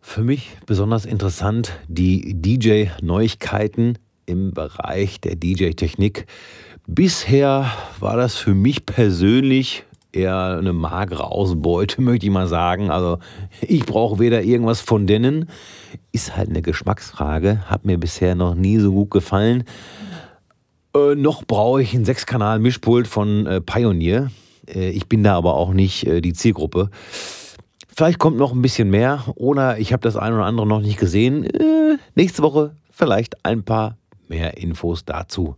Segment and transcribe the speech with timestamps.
[0.00, 6.26] Für mich besonders interessant die DJ-Neuigkeiten im Bereich der DJ-Technik.
[6.86, 12.90] Bisher war das für mich persönlich eher eine magere Ausbeute, möchte ich mal sagen.
[12.90, 13.18] Also
[13.60, 15.48] ich brauche weder irgendwas von denen.
[16.12, 17.62] Ist halt eine Geschmacksfrage.
[17.66, 19.64] Hat mir bisher noch nie so gut gefallen.
[20.94, 24.30] Äh, noch brauche ich einen Sechskanal-Mischpult von äh, Pioneer.
[24.66, 26.90] Äh, ich bin da aber auch nicht äh, die Zielgruppe.
[27.88, 30.98] Vielleicht kommt noch ein bisschen mehr oder ich habe das eine oder andere noch nicht
[30.98, 31.44] gesehen.
[31.44, 33.96] Äh, nächste Woche vielleicht ein paar
[34.28, 35.56] mehr Infos dazu.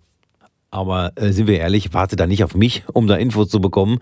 [0.72, 3.98] Aber äh, sind wir ehrlich, warte da nicht auf mich, um da Infos zu bekommen.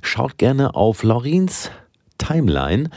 [0.00, 1.70] Schaut gerne auf Laurins
[2.18, 2.88] Timeline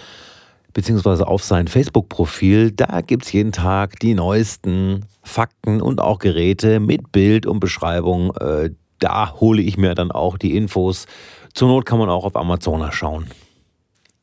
[0.71, 2.71] beziehungsweise auf sein Facebook-Profil.
[2.71, 8.33] Da gibt es jeden Tag die neuesten Fakten und auch Geräte mit Bild und Beschreibung.
[8.37, 8.69] Äh,
[8.99, 11.05] da hole ich mir dann auch die Infos.
[11.53, 13.27] Zur Not kann man auch auf Amazon schauen.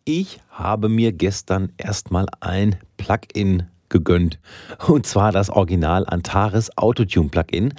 [0.05, 4.39] Ich habe mir gestern erstmal ein Plugin gegönnt.
[4.87, 7.75] Und zwar das Original Antares Autotune Plugin.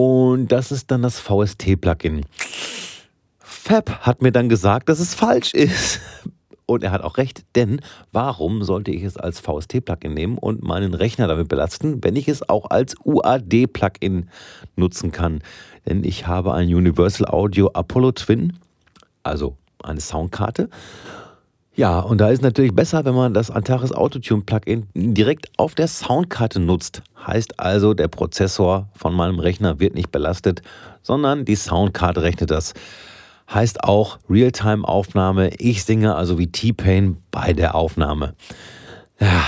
[0.00, 2.24] Und das ist dann das VST-Plugin.
[3.40, 5.98] Fab hat mir dann gesagt, dass es falsch ist.
[6.66, 7.80] Und er hat auch recht, denn
[8.12, 12.48] warum sollte ich es als VST-Plugin nehmen und meinen Rechner damit belasten, wenn ich es
[12.48, 14.30] auch als UAD-Plugin
[14.76, 15.42] nutzen kann?
[15.84, 18.56] Denn ich habe ein Universal Audio Apollo Twin,
[19.24, 20.70] also eine Soundkarte.
[21.78, 25.86] Ja, und da ist natürlich besser, wenn man das Antares Autotune Plugin direkt auf der
[25.86, 27.04] Soundkarte nutzt.
[27.24, 30.60] Heißt also, der Prozessor von meinem Rechner wird nicht belastet,
[31.02, 32.74] sondern die Soundkarte rechnet das.
[33.48, 35.50] Heißt auch Realtime-Aufnahme.
[35.58, 38.34] Ich singe also wie T-Pain bei der Aufnahme.
[39.20, 39.44] Ja,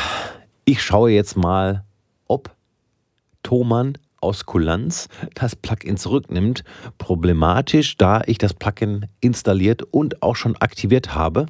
[0.64, 1.82] ich schaue jetzt mal,
[2.28, 2.54] ob
[3.42, 6.62] Thomann aus Kulanz das Plugin zurücknimmt.
[6.96, 11.46] Problematisch, da ich das Plugin installiert und auch schon aktiviert habe.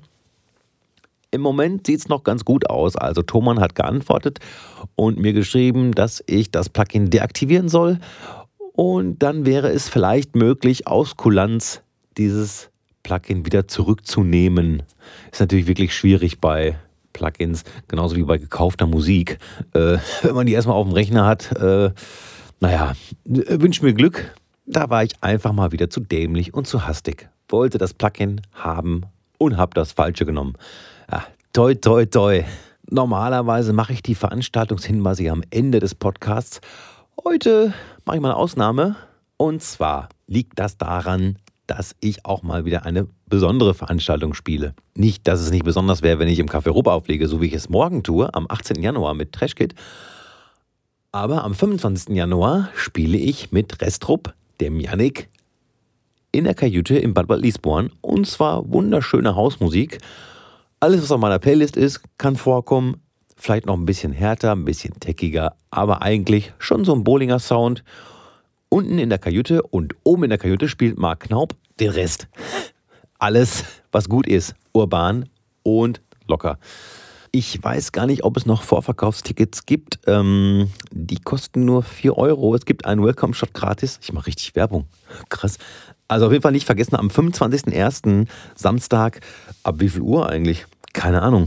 [1.33, 2.97] Im Moment sieht es noch ganz gut aus.
[2.97, 4.41] Also Thomann hat geantwortet
[4.97, 7.99] und mir geschrieben, dass ich das Plugin deaktivieren soll.
[8.73, 11.83] Und dann wäre es vielleicht möglich, aus Kulanz
[12.17, 12.71] dieses
[13.03, 14.83] Plugin wieder zurückzunehmen.
[15.31, 16.77] Ist natürlich wirklich schwierig bei
[17.13, 19.39] Plugins, genauso wie bei gekaufter Musik.
[19.75, 21.91] Äh, wenn man die erstmal auf dem Rechner hat, äh,
[22.61, 24.35] naja, wünsche mir Glück.
[24.67, 27.29] Da war ich einfach mal wieder zu dämlich und zu hastig.
[27.49, 29.03] Wollte das Plugin haben
[29.39, 30.55] und habe das Falsche genommen.
[31.11, 32.45] Ja, toi, toi, toi.
[32.89, 36.61] Normalerweise mache ich die Veranstaltungshinweise am Ende des Podcasts.
[37.25, 38.95] Heute mache ich mal eine Ausnahme.
[39.37, 44.73] Und zwar liegt das daran, dass ich auch mal wieder eine besondere Veranstaltung spiele.
[44.95, 47.55] Nicht, dass es nicht besonders wäre, wenn ich im Café Europa auflege, so wie ich
[47.55, 48.81] es morgen tue, am 18.
[48.81, 49.75] Januar mit Trashkit.
[51.11, 52.15] Aber am 25.
[52.15, 55.29] Januar spiele ich mit Restrup, dem Yannick,
[56.31, 57.91] in der Kajüte in Bad Bad Liesborn.
[58.01, 59.99] Und zwar wunderschöne Hausmusik.
[60.83, 63.03] Alles, was auf meiner Playlist ist, kann vorkommen.
[63.37, 67.85] Vielleicht noch ein bisschen härter, ein bisschen teckiger, aber eigentlich schon so ein Bowlinger Sound.
[68.71, 72.29] Unten in der Kajüte und oben in der Kajüte spielt Mark Knaub den Rest.
[73.19, 75.29] Alles, was gut ist, urban
[75.63, 76.59] und locker.
[77.31, 80.01] Ich weiß gar nicht, ob es noch Vorverkaufstickets gibt.
[80.07, 82.55] Ähm, die kosten nur 4 Euro.
[82.55, 84.01] Es gibt einen Welcome-Shot gratis.
[84.03, 84.87] Ich mache richtig Werbung.
[85.29, 85.59] Krass.
[86.11, 88.27] Also auf jeden Fall nicht vergessen, am 25.01.
[88.57, 89.21] Samstag,
[89.63, 90.67] ab wie viel Uhr eigentlich?
[90.93, 91.47] Keine Ahnung.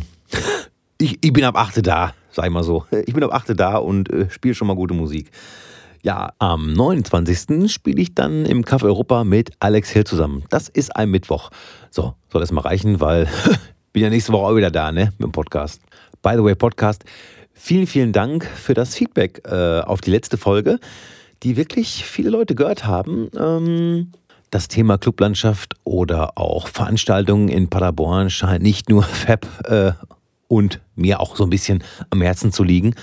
[0.97, 2.85] Ich, ich bin ab 8 da, sag ich mal so.
[3.05, 5.31] Ich bin ab 8 da und äh, spiele schon mal gute Musik.
[6.01, 7.69] Ja, am 29.
[7.69, 10.45] spiele ich dann im Café Europa mit Alex Hill zusammen.
[10.49, 11.49] Das ist ein Mittwoch.
[11.91, 13.27] So, soll das mal reichen, weil
[13.91, 15.81] bin ja nächste Woche auch wieder da, ne, mit dem Podcast.
[16.21, 17.03] By the way, Podcast,
[17.53, 20.79] vielen, vielen Dank für das Feedback äh, auf die letzte Folge,
[21.43, 23.29] die wirklich viele Leute gehört haben.
[23.37, 24.13] Ähm,
[24.53, 29.93] das Thema Clublandschaft oder auch Veranstaltungen in Paderborn scheint nicht nur Fab äh,
[30.47, 32.93] und mir auch so ein bisschen am Herzen zu liegen.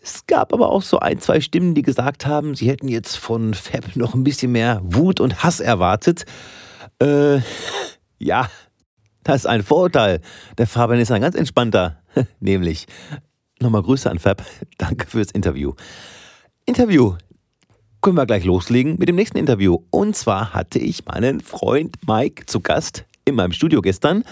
[0.00, 3.54] Es gab aber auch so ein, zwei Stimmen, die gesagt haben, sie hätten jetzt von
[3.54, 6.24] Fab noch ein bisschen mehr Wut und Hass erwartet.
[7.02, 7.40] Äh,
[8.18, 8.48] ja,
[9.24, 10.20] das ist ein Vorurteil.
[10.56, 12.00] Der Fabian ist ein ganz entspannter.
[12.38, 12.86] Nämlich,
[13.60, 14.44] nochmal Grüße an Fab.
[14.78, 15.74] Danke fürs Interview.
[16.64, 17.16] Interview.
[18.02, 19.78] Können wir gleich loslegen mit dem nächsten Interview.
[19.90, 24.24] Und zwar hatte ich meinen Freund Mike zu Gast in meinem Studio gestern.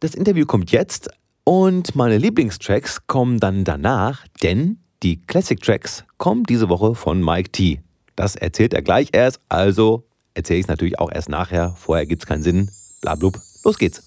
[0.00, 1.10] Das Interview kommt jetzt
[1.44, 7.50] und meine Lieblingstracks kommen dann danach, denn die Classic Tracks kommen diese Woche von Mike
[7.50, 7.82] T.
[8.16, 11.74] Das erzählt er gleich erst, also erzähle ich es natürlich auch erst nachher.
[11.76, 12.70] Vorher gibt es keinen Sinn.
[13.02, 13.36] Blablub.
[13.62, 14.02] Los geht's.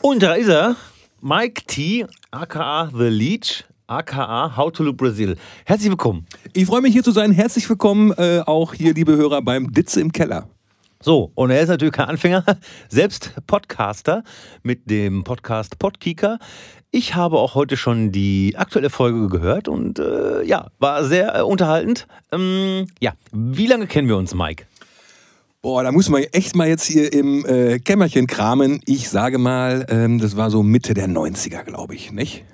[0.00, 0.74] Und da ist er,
[1.20, 5.36] Mike T, aka The Leech, aka How to Loop Brazil.
[5.64, 6.26] Herzlich willkommen.
[6.52, 7.32] Ich freue mich hier zu sein.
[7.32, 10.48] Herzlich willkommen äh, auch hier, liebe Hörer, beim Ditze im Keller.
[11.02, 12.44] So, und er ist natürlich kein Anfänger,
[12.88, 14.22] selbst Podcaster
[14.62, 16.38] mit dem Podcast Podkicker.
[16.92, 21.42] Ich habe auch heute schon die aktuelle Folge gehört und äh, ja, war sehr äh,
[21.42, 22.06] unterhaltend.
[22.30, 24.66] Ähm, ja, wie lange kennen wir uns, Mike?
[25.62, 28.80] Boah, da muss man echt mal jetzt hier im äh, Kämmerchen kramen.
[28.86, 32.44] Ich sage mal, ähm, das war so Mitte der 90er, glaube ich, nicht?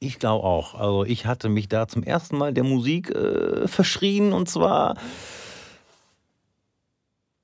[0.00, 0.74] Ich glaube auch.
[0.74, 4.96] Also ich hatte mich da zum ersten Mal der Musik äh, verschrien und zwar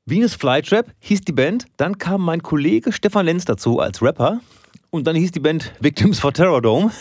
[0.07, 1.67] Venus Flytrap hieß die Band.
[1.77, 4.41] Dann kam mein Kollege Stefan Lenz dazu als Rapper.
[4.91, 6.93] Und dann hieß die Band Victims for Terror Dome.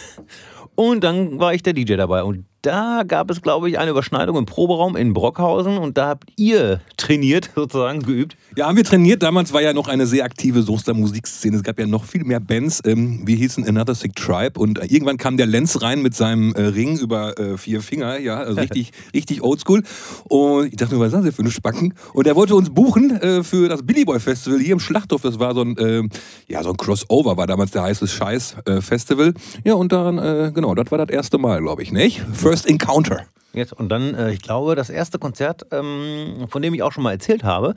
[0.76, 2.24] Und dann war ich der DJ dabei.
[2.24, 6.30] Und da gab es, glaube ich, eine Überschneidung im Proberaum in Brockhausen und da habt
[6.36, 8.36] ihr trainiert, sozusagen, geübt.
[8.56, 9.22] Ja, haben wir trainiert.
[9.22, 11.58] Damals war ja noch eine sehr aktive Soester Musikszene.
[11.58, 12.82] Es gab ja noch viel mehr Bands.
[12.86, 16.54] Ähm, wir hießen Another Sick Tribe und äh, irgendwann kam der Lenz rein mit seinem
[16.56, 18.20] äh, Ring über äh, vier Finger.
[18.20, 19.84] Ja, also richtig, richtig oldschool.
[20.24, 21.94] Und ich dachte mir, was ist das für eine Spacken?
[22.14, 25.22] Und er wollte uns buchen für das Billy Boy Festival hier im Schlachthof.
[25.22, 26.04] Das war so ein, äh,
[26.48, 29.34] ja, so ein Crossover, war damals der heiße Scheiß Festival.
[29.64, 32.24] Ja, und dann, genau, das war das erste Mal, glaube ich, nicht?
[32.34, 33.26] First Encounter.
[33.52, 37.04] Jetzt, und dann, äh, ich glaube, das erste Konzert, ähm, von dem ich auch schon
[37.04, 37.76] mal erzählt habe,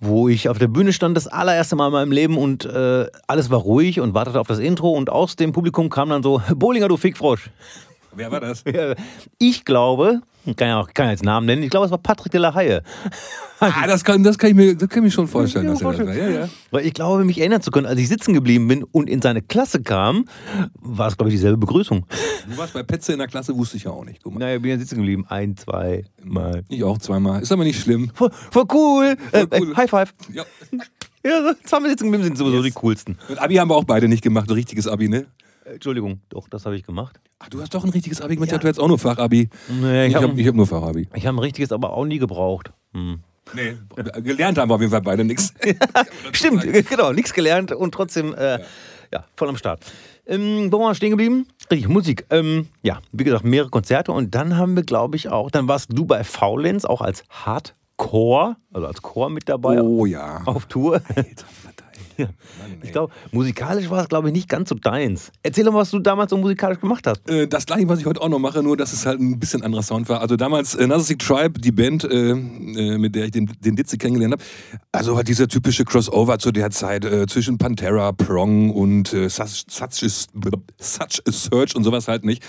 [0.00, 3.50] wo ich auf der Bühne stand, das allererste Mal in meinem Leben und äh, alles
[3.50, 6.88] war ruhig und wartete auf das Intro und aus dem Publikum kam dann so, Bowlinger,
[6.88, 7.50] du Fickfrosch.
[8.20, 8.64] Wer war das?
[9.38, 10.20] Ich glaube,
[10.56, 12.82] kann ja auch kann jetzt Namen nennen, ich glaube, es war Patrick de la Haye.
[13.60, 15.66] Ah, das kann, das kann, ich, mir, das kann ich mir schon vorstellen.
[15.66, 16.08] Dass vorstellen.
[16.08, 16.28] Das war.
[16.28, 16.48] Ja, ja.
[16.70, 19.40] Weil ich glaube, mich erinnern zu können, als ich sitzen geblieben bin und in seine
[19.40, 20.26] Klasse kam,
[20.74, 22.06] war es, glaube ich, dieselbe Begrüßung.
[22.48, 24.22] Du warst bei Petze in der Klasse, wusste ich ja auch nicht.
[24.22, 24.40] Guck mal.
[24.40, 25.24] Naja, ich bin ja sitzen geblieben.
[25.28, 26.64] Ein, zwei Mal.
[26.68, 27.42] Ich auch zweimal.
[27.42, 28.10] Ist aber nicht schlimm.
[28.14, 29.16] Voll, voll cool.
[29.30, 29.72] Voll äh, cool.
[29.72, 30.14] Äh, High Five.
[30.32, 30.44] Ja.
[31.24, 32.64] ja, zweimal sitzen geblieben sind sowieso yes.
[32.64, 33.18] die coolsten.
[33.28, 35.26] Und Abi haben wir auch beide nicht gemacht, ein richtiges Abi, ne?
[35.64, 37.20] Entschuldigung, doch, das habe ich gemacht.
[37.42, 38.58] Ach, du hast doch ein richtiges Abi gemacht, ja.
[38.58, 39.48] du hast auch nur Fachabi.
[39.68, 41.08] Nee, ich, ich habe hab, hab nur Fachabi.
[41.14, 42.70] Ich habe ein richtiges aber auch nie gebraucht.
[42.92, 43.20] Hm.
[43.54, 43.76] Nee,
[44.22, 45.54] gelernt haben wir auf jeden Fall beide nichts.
[46.32, 48.60] Stimmt, genau, nichts gelernt und trotzdem äh, ja.
[49.12, 49.24] ja.
[49.36, 49.80] voll am Start.
[50.26, 51.46] Ähm, wo waren wir stehen geblieben?
[51.70, 52.26] Richtig, Musik.
[52.30, 55.88] Ähm, ja, wie gesagt, mehrere Konzerte und dann haben wir, glaube ich, auch, dann warst
[55.92, 59.80] du bei Faulenz auch als Hardcore, also als Chor mit dabei.
[59.80, 60.42] Oh ja.
[60.44, 61.00] Auf Tour.
[61.16, 61.46] Alter,
[62.20, 62.28] ja.
[62.82, 65.32] ich glaube, musikalisch war es, glaube ich, nicht ganz so deins.
[65.42, 67.28] Erzähl doch mal, was du damals so musikalisch gemacht hast.
[67.28, 69.62] Äh, das gleiche, was ich heute auch noch mache, nur dass es halt ein bisschen
[69.62, 70.20] anderer Sound war.
[70.20, 73.98] Also damals äh, Narcissistic Tribe, die Band, äh, äh, mit der ich den, den Ditzi
[73.98, 74.44] kennengelernt habe,
[74.92, 79.64] also halt dieser typische Crossover zu der Zeit äh, zwischen Pantera, Prong und äh, such,
[79.68, 80.28] such, is,
[80.78, 82.42] such a Search und sowas halt nicht.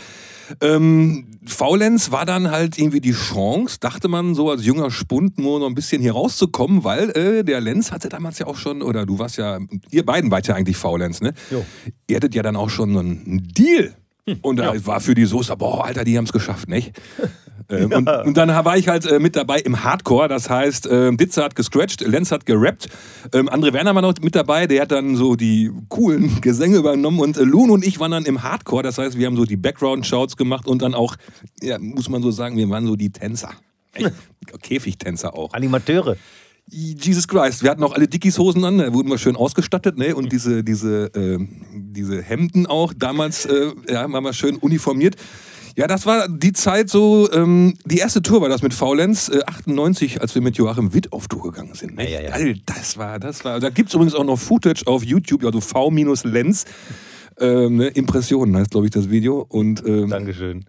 [0.62, 5.60] Ähm, Faulenz war dann halt irgendwie die Chance, dachte man so als junger Spund nur
[5.60, 9.05] noch ein bisschen hier rauszukommen, weil äh, der Lenz hatte damals ja auch schon, oder
[9.05, 11.34] du warst ja, ihr beiden wart ja eigentlich Faulenz, ne?
[11.50, 11.65] Jo.
[12.08, 13.96] Ihr hattet ja dann auch schon einen Deal.
[14.27, 14.86] Hm, und da ja.
[14.86, 16.93] war für die Soße, boah, Alter, die haben es geschafft, nicht?
[17.70, 17.98] Ähm, ja.
[17.98, 21.44] und, und, dann war ich halt äh, mit dabei im Hardcore, das heißt, äh, Ditze
[21.44, 22.89] hat gescratcht, Lenz hat gerappt,
[23.34, 27.20] ähm, André Werner war noch mit dabei, der hat dann so die coolen Gesänge übernommen
[27.20, 29.58] und äh, Loon und ich waren dann im Hardcore, das heißt, wir haben so die
[29.58, 31.15] Background-Shouts gemacht und dann auch,
[31.62, 33.51] ja, muss man so sagen, wir waren so die Tänzer.
[34.62, 35.53] Käfigtänzer auch.
[35.53, 36.18] Animateure.
[36.68, 40.15] Jesus Christ, wir hatten auch alle Dickies-Hosen an, da wurden wir schön ausgestattet, ne?
[40.15, 41.38] Und diese, diese, äh,
[41.74, 45.18] diese Hemden auch, damals, äh, ja, waren wir schön uniformiert.
[45.78, 49.42] Ja, das war die Zeit so, ähm, die erste Tour war das mit Faulenz, äh,
[49.46, 51.96] 98, als wir mit Joachim Witt auf Tour gegangen sind.
[51.96, 52.10] Ne?
[52.12, 52.54] Ja, ja, ja.
[52.66, 56.66] Das war, das war, da gibt es übrigens auch noch Footage auf YouTube, also V-Lenz.
[57.40, 57.88] Ähm, ne?
[57.88, 59.46] Impressionen heißt, glaube ich, das Video.
[59.48, 60.66] Und, ähm, Dankeschön.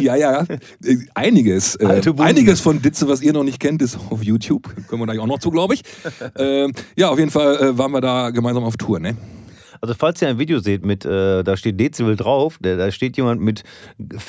[0.00, 0.46] Ja, ja,
[0.82, 1.74] äh, einiges.
[1.76, 4.74] Äh, einiges von Ditze, was ihr noch nicht kennt, ist auf YouTube.
[4.88, 5.82] Können wir gleich auch noch zu, glaube ich.
[6.34, 9.16] Äh, ja, auf jeden Fall äh, waren wir da gemeinsam auf Tour, ne?
[9.80, 13.16] Also falls ihr ein Video seht mit, äh, da steht Dezibel drauf, da, da, steht
[13.16, 13.62] jemand mit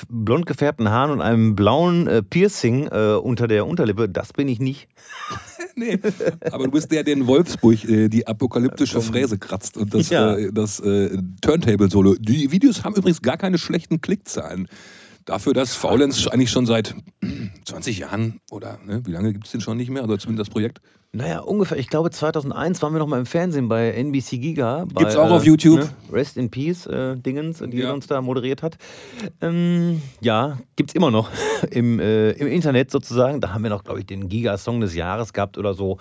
[0.09, 4.59] blond gefärbten Haaren und einem blauen äh, Piercing äh, unter der Unterlippe, das bin ich
[4.59, 4.87] nicht.
[5.75, 5.99] nee,
[6.51, 10.35] aber du bist der, der in Wolfsburg äh, die apokalyptische Fräse kratzt und das, ja.
[10.35, 12.15] Äh, das äh, Turntable-Solo.
[12.15, 14.67] Die Videos haben übrigens gar keine schlechten Klickzahlen.
[15.25, 16.95] Dafür, dass Faulenz eigentlich schon seit
[17.65, 20.53] 20 Jahren oder ne, wie lange gibt es den schon nicht mehr, oder zumindest das
[20.53, 20.81] Projekt?
[21.11, 21.79] Naja, ungefähr.
[21.79, 24.85] Ich glaube, 2001 waren wir noch mal im Fernsehen bei NBC Giga.
[24.93, 25.79] Bei, Gibt's auch äh, auf YouTube.
[25.79, 25.89] Ne?
[26.11, 27.91] Rest in Peace, äh, Dingens, die ja.
[27.91, 28.77] uns da moderiert hat.
[29.41, 31.29] Ähm, ja, gibt's immer noch
[31.71, 33.41] im, äh, im Internet sozusagen.
[33.41, 35.97] Da haben wir noch, glaube ich, den Giga-Song des Jahres gehabt oder so.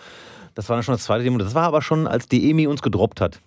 [0.55, 1.39] Das war dann schon das zweite Demo.
[1.39, 3.41] Das war aber schon, als die EMI uns gedroppt hat.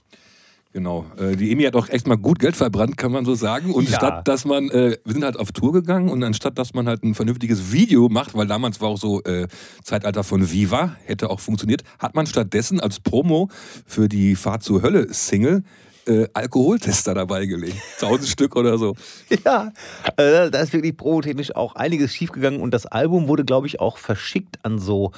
[0.74, 1.06] Genau.
[1.18, 3.74] Äh, die EMI hat auch echt mal gut Geld verbrannt, kann man so sagen.
[3.74, 3.98] Und ja.
[3.98, 7.04] statt dass man, äh, wir sind halt auf Tour gegangen und anstatt dass man halt
[7.04, 9.48] ein vernünftiges Video macht, weil damals war auch so äh,
[9.84, 13.50] Zeitalter von Viva, hätte auch funktioniert, hat man stattdessen als Promo
[13.86, 15.64] für die Fahrt zur Hölle Single
[16.08, 17.78] äh, Alkoholtester dabei gelegt.
[18.00, 18.96] Tausend Stück oder so.
[19.46, 19.72] Ja,
[20.18, 23.98] äh, da ist wirklich protechnisch auch einiges schiefgegangen und das Album wurde, glaube ich, auch
[23.98, 25.12] verschickt an so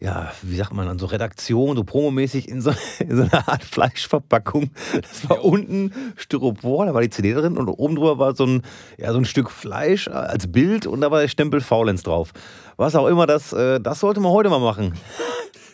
[0.00, 3.62] ja, wie sagt man, an so Redaktion, so promomäßig in so, in so einer Art
[3.62, 4.70] Fleischverpackung.
[5.00, 8.62] Das war unten Styropor, da war die CD drin und oben drüber war so ein,
[8.96, 12.32] ja, so ein Stück Fleisch als Bild und da war der Stempel Faulenz drauf.
[12.76, 14.94] Was auch immer das, äh, das sollte man heute mal machen.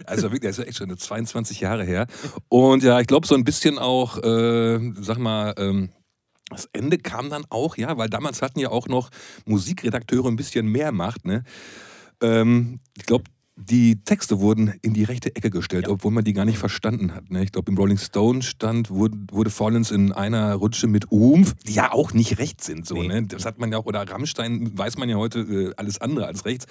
[0.05, 2.07] Also wirklich, das ist echt schon 22 Jahre her.
[2.49, 5.89] Und ja, ich glaube so ein bisschen auch, äh, sag mal, ähm,
[6.51, 9.11] das Ende kam dann auch, ja, weil damals hatten ja auch noch
[9.47, 11.43] Musikredakteure ein bisschen mehr Macht, ne?
[12.23, 13.25] Ähm, ich glaube,
[13.59, 15.93] die Texte wurden in die rechte Ecke gestellt, ja.
[15.93, 17.31] obwohl man die gar nicht verstanden hat.
[17.31, 17.43] Ne?
[17.43, 21.73] Ich glaube, im Rolling Stone stand, wurde, wurde Fallens in einer Rutsche mit Umf, die
[21.73, 22.87] ja auch nicht rechts sind.
[22.87, 23.09] So, nee.
[23.09, 23.23] ne?
[23.27, 26.45] Das hat man ja auch, oder Rammstein weiß man ja heute äh, alles andere als
[26.45, 26.67] rechts.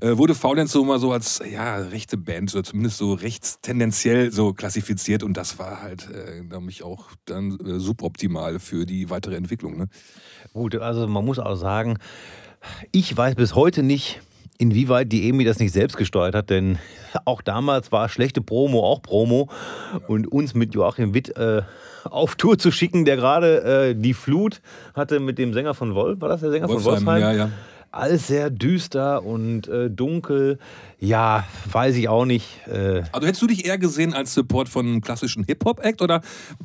[0.00, 4.30] Äh, wurde Fallens so mal so als ja, rechte Band oder zumindest so rechts tendenziell
[4.30, 9.08] so klassifiziert und das war halt, äh, glaube ich, auch dann äh, suboptimal für die
[9.08, 9.78] weitere Entwicklung.
[9.78, 9.88] Ne?
[10.52, 11.96] Gut, also man muss auch sagen,
[12.92, 14.20] ich weiß bis heute nicht,
[14.58, 16.78] inwieweit die EMI das nicht selbst gesteuert hat, denn
[17.24, 19.48] auch damals war schlechte Promo auch Promo
[20.08, 21.62] und uns mit Joachim Witt äh,
[22.04, 24.60] auf Tour zu schicken, der gerade äh, die Flut
[24.94, 27.20] hatte mit dem Sänger von Wolf, war das der Sänger Wolfsheim, von Wolfsheim?
[27.20, 27.50] Ja, ja
[27.96, 30.58] alles sehr düster und äh, dunkel.
[30.98, 32.46] Ja, weiß ich auch nicht.
[32.66, 36.22] Äh also hättest du dich eher gesehen als Support von einem klassischen Hip-Hop-Act oder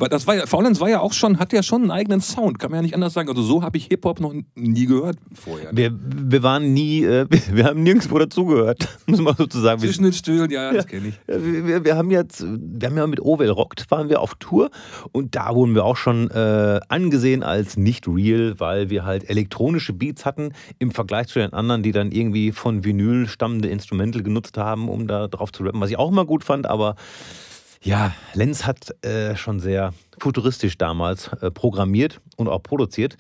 [0.10, 2.72] das war ja, Faulenz war ja auch schon, hat ja schon einen eigenen Sound, kann
[2.72, 3.30] man ja nicht anders sagen.
[3.30, 5.74] Also so habe ich Hip-Hop noch nie gehört vorher.
[5.74, 5.78] Ne?
[5.78, 5.92] Wir,
[6.32, 9.80] wir waren nie, äh, wir haben nirgendwo dazugehört, muss man sozusagen.
[9.80, 11.20] Zwischen den Stühlen, ja, das kenne ich.
[11.28, 14.72] Wir, wir, haben jetzt, wir haben ja mit Ovel Rockt waren wir auf Tour
[15.12, 19.94] und da wurden wir auch schon äh, angesehen als nicht real, weil wir halt elektronische
[19.94, 24.21] Beats hatten im Vergleich Vergleich zu den anderen, die dann irgendwie von Vinyl stammende Instrumente
[24.24, 26.96] genutzt haben, um da drauf zu rappen, was ich auch immer gut fand, aber
[27.84, 33.18] ja, Lenz hat äh, schon sehr futuristisch damals äh, programmiert und auch produziert.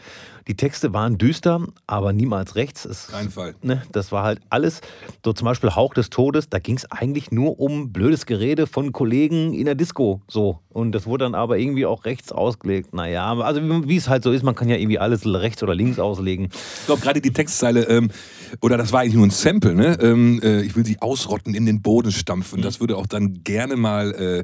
[0.47, 2.85] Die Texte waren düster, aber niemals rechts.
[2.85, 3.55] Es, Kein Fall.
[3.63, 4.81] Ne, das war halt alles,
[5.25, 8.91] so zum Beispiel Hauch des Todes, da ging es eigentlich nur um blödes Gerede von
[8.91, 10.21] Kollegen in der Disco.
[10.27, 10.59] So.
[10.69, 12.93] Und das wurde dann aber irgendwie auch rechts ausgelegt.
[12.93, 15.97] Naja, also wie es halt so ist, man kann ja irgendwie alles rechts oder links
[15.97, 16.49] auslegen.
[16.51, 18.11] Ich glaube, gerade die Textzeile, ähm,
[18.59, 19.97] oder das war eigentlich nur ein Sample, ne?
[20.01, 22.59] Ähm, äh, ich will sie ausrotten, in den Boden stampfen.
[22.59, 22.63] Mhm.
[22.63, 24.11] Das würde auch dann gerne mal.
[24.13, 24.43] Äh,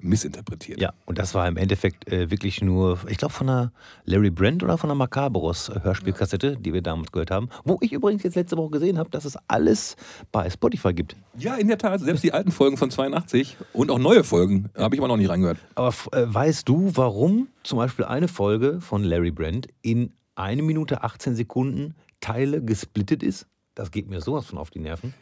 [0.00, 0.80] missinterpretiert.
[0.80, 3.72] Ja, und das war im Endeffekt äh, wirklich nur, ich glaube, von einer
[4.04, 6.54] Larry Brent oder von einer Macaboros Hörspielkassette, ja.
[6.56, 7.48] die wir damals gehört haben.
[7.64, 9.96] Wo ich übrigens jetzt letzte Woche gesehen habe, dass es alles
[10.32, 11.16] bei Spotify gibt.
[11.38, 12.00] Ja, in der Tat.
[12.00, 15.30] Selbst die alten Folgen von 82 und auch neue Folgen habe ich aber noch nicht
[15.30, 15.58] reingehört.
[15.74, 21.02] Aber äh, weißt du, warum zum Beispiel eine Folge von Larry Brent in 1 Minute
[21.04, 21.94] 18 Sekunden
[22.24, 23.46] Teile gesplittet ist?
[23.74, 25.12] Das geht mir sowas von auf die Nerven.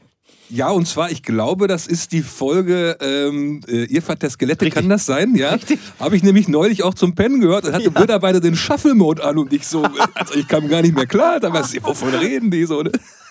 [0.49, 4.80] Ja, und zwar, ich glaube, das ist die Folge ähm, äh, Irrfahrt der Skelette, Richtig.
[4.80, 5.35] kann das sein?
[5.35, 5.59] Ja.
[5.99, 7.99] Habe ich nämlich neulich auch zum Pennen gehört und hatte ja.
[7.99, 9.82] mittlerweile den Shuffle-Mode an und ich so,
[10.14, 12.82] also ich kam gar nicht mehr klar, da war wovon reden die so?
[12.82, 12.92] Ne?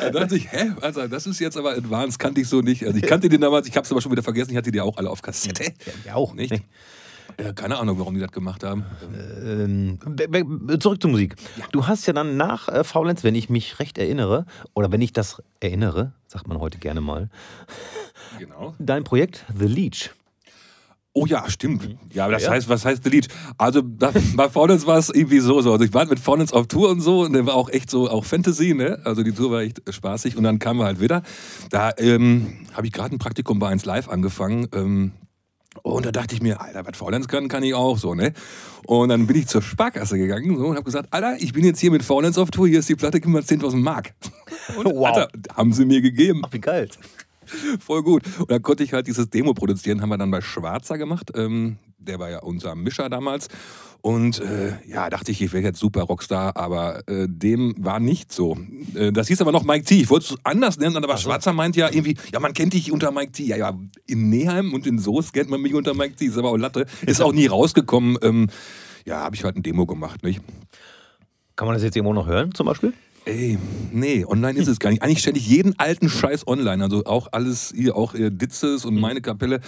[0.00, 2.86] da dachte ich, hä, also das ist jetzt aber advanced, kannte ich so nicht.
[2.86, 4.80] Also ich kannte den damals, ich habe es aber schon wieder vergessen, ich hatte die
[4.80, 5.72] auch alle auf Kassette.
[6.04, 6.52] Ja, auch nicht.
[6.52, 6.62] Nee.
[7.36, 8.84] Äh, keine Ahnung, warum die das gemacht haben.
[9.44, 9.98] Ähm,
[10.80, 11.36] zurück zur Musik.
[11.56, 11.64] Ja.
[11.72, 15.12] Du hast ja dann nach äh, Faulenz, wenn ich mich recht erinnere, oder wenn ich
[15.12, 17.28] das erinnere, sagt man heute gerne mal,
[18.38, 18.74] genau.
[18.78, 20.10] dein Projekt The Leech.
[21.18, 21.88] Oh ja, stimmt.
[21.88, 21.98] Mhm.
[22.12, 22.50] Ja, das ja.
[22.50, 23.28] heißt, was heißt The Leech?
[23.56, 25.72] Also das, bei Faulenz war es irgendwie so, so.
[25.72, 28.10] Also ich war mit Faulenz auf Tour und so und der war auch echt so,
[28.10, 29.00] auch Fantasy, ne?
[29.04, 31.22] Also die Tour war echt spaßig und dann kamen wir halt wieder.
[31.70, 34.68] Da ähm, habe ich gerade ein Praktikum bei 1 Live angefangen.
[34.74, 35.12] Ähm,
[35.82, 38.32] Und da dachte ich mir, Alter, was Faulenz kann, kann ich auch so, ne?
[38.86, 41.80] Und dann bin ich zur Sparkasse gegangen so, und habe gesagt, Alter, ich bin jetzt
[41.80, 44.14] hier mit Faulenz auf Tour, hier ist die Platte, gib mal 10.000 Mark.
[44.76, 45.06] Und, Wow.
[45.06, 46.42] Alter, haben sie mir gegeben.
[46.44, 46.88] Ach, wie geil.
[47.78, 48.24] Voll gut.
[48.38, 51.30] Und dann konnte ich halt dieses Demo produzieren, haben wir dann bei Schwarzer gemacht.
[51.34, 53.48] Ähm, der war ja unser Mischer damals.
[54.06, 58.32] Und äh, ja, dachte ich, ich wäre jetzt super Rockstar, aber äh, dem war nicht
[58.32, 58.56] so.
[58.94, 59.96] Äh, das hieß aber noch Mike T.
[59.96, 63.10] Ich wollte es anders nennen, aber Schwarzer meint ja irgendwie, ja, man kennt dich unter
[63.10, 63.42] Mike T.
[63.42, 66.26] Ja, ja, in Neheim und in Soest kennt man mich unter Mike T.
[66.26, 66.86] Ist aber auch Latte.
[67.04, 68.16] Ist auch nie rausgekommen.
[68.22, 68.46] Ähm,
[69.06, 70.40] ja, habe ich halt ein Demo gemacht, nicht?
[71.56, 72.92] Kann man das jetzt irgendwo noch hören, zum Beispiel?
[73.28, 73.58] Ey,
[73.90, 75.02] nee, online ist es gar nicht.
[75.02, 76.84] Eigentlich stelle ich jeden alten Scheiß online.
[76.84, 79.60] Also auch alles, hier auch äh, Ditzes und meine Kapelle.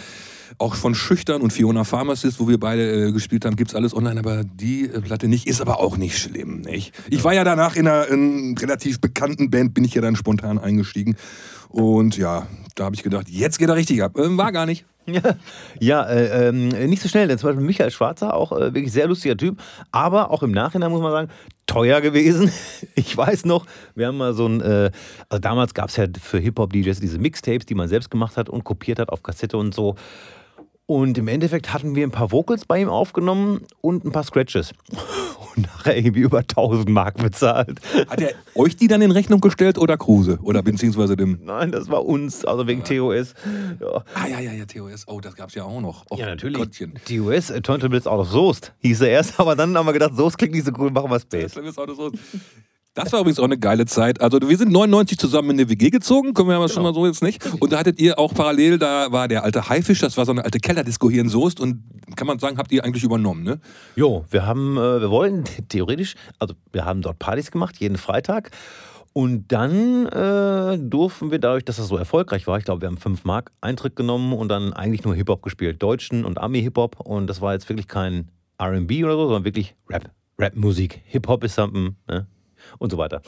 [0.59, 4.21] Auch von Schüchtern und Fiona Pharmacist, wo wir beide äh, gespielt haben, gibt's alles online,
[4.21, 6.61] aber die äh, Platte nicht, ist aber auch nicht schlimm.
[6.61, 6.95] Nicht?
[7.11, 10.61] Ich war ja danach in einer in relativ bekannten Band, bin ich ja dann spontan
[10.61, 11.17] eingestiegen.
[11.69, 12.47] Und ja,
[12.77, 14.17] da habe ich gedacht, jetzt geht er richtig ab.
[14.19, 14.85] Ähm, war gar nicht.
[15.07, 15.35] Ja,
[15.81, 17.27] ja äh, ähm, nicht so schnell.
[17.27, 19.61] Denn zum Beispiel Michael Schwarzer, auch äh, wirklich sehr lustiger Typ,
[19.91, 21.29] aber auch im Nachhinein muss man sagen,
[21.69, 22.51] teuer gewesen.
[22.95, 24.91] Ich weiß noch, wir haben mal so ein, äh,
[25.29, 28.65] also damals gab es ja für Hip-Hop-DJs diese Mixtapes, die man selbst gemacht hat und
[28.65, 29.95] kopiert hat auf Kassette und so.
[30.91, 34.73] Und im Endeffekt hatten wir ein paar Vocals bei ihm aufgenommen und ein paar Scratches.
[35.55, 37.81] Und nachher irgendwie über 1000 Mark bezahlt.
[38.09, 40.39] Hat er euch die dann in Rechnung gestellt oder Kruse?
[40.43, 41.41] Oder beziehungsweise dem.
[41.45, 43.35] Nein, das war uns, also wegen TOS.
[43.81, 44.05] Ja.
[44.15, 45.07] Ah, ja, ja, ja, TOS.
[45.09, 46.07] Oh, das gab's ja auch noch.
[46.11, 46.57] Och, Ja, natürlich.
[46.57, 46.95] Gottchen.
[47.05, 50.39] TOS, äh, Turntables Out of Soest, hieß er erst, aber dann haben wir gedacht, Soest
[50.39, 51.53] klingt nicht so cool, machen wir Space.
[51.53, 52.13] Schlimmes Auto so.
[52.99, 54.21] Das war übrigens auch eine geile Zeit.
[54.21, 57.07] Also wir sind 99 zusammen in eine WG gezogen, können wir aber schon mal so
[57.07, 57.41] jetzt nicht.
[57.61, 60.45] Und da hattet ihr auch parallel, da war der alte Haifisch, das war so eine
[60.45, 61.85] alte Kellerdisco hier in Soest und
[62.17, 63.61] kann man sagen, habt ihr eigentlich übernommen, ne?
[63.95, 68.51] Jo, wir haben, äh, wir wollen theoretisch, also wir haben dort Partys gemacht, jeden Freitag.
[69.13, 72.99] Und dann äh, durften wir dadurch, dass das so erfolgreich war, ich glaube, wir haben
[72.99, 75.81] 5 Mark Eintritt genommen und dann eigentlich nur Hip-Hop gespielt.
[75.83, 77.01] Deutschen und Ami-Hip-Hop.
[77.01, 78.29] Und das war jetzt wirklich kein
[78.61, 80.11] RB oder so, sondern wirklich Rap.
[80.39, 81.01] Rap-Musik.
[81.07, 82.27] Hip-Hop ist something, ne?
[82.79, 83.23] Und so weiter.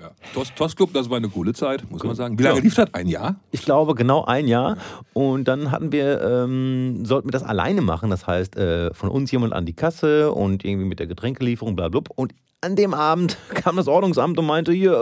[0.00, 0.12] Ja.
[0.56, 2.38] Toss Club, das war eine coole Zeit, muss man sagen.
[2.38, 2.94] Wie lange lief das?
[2.94, 3.34] Ein Jahr?
[3.50, 4.76] Ich glaube, genau ein Jahr.
[5.12, 8.10] Und dann hatten wir, ähm, sollten wir das alleine machen.
[8.10, 11.88] Das heißt, äh, von uns jemand an die Kasse und irgendwie mit der Getränkelieferung, bla,
[11.88, 12.02] bla.
[12.14, 14.92] Und an dem Abend kam das Ordnungsamt und meinte, hier,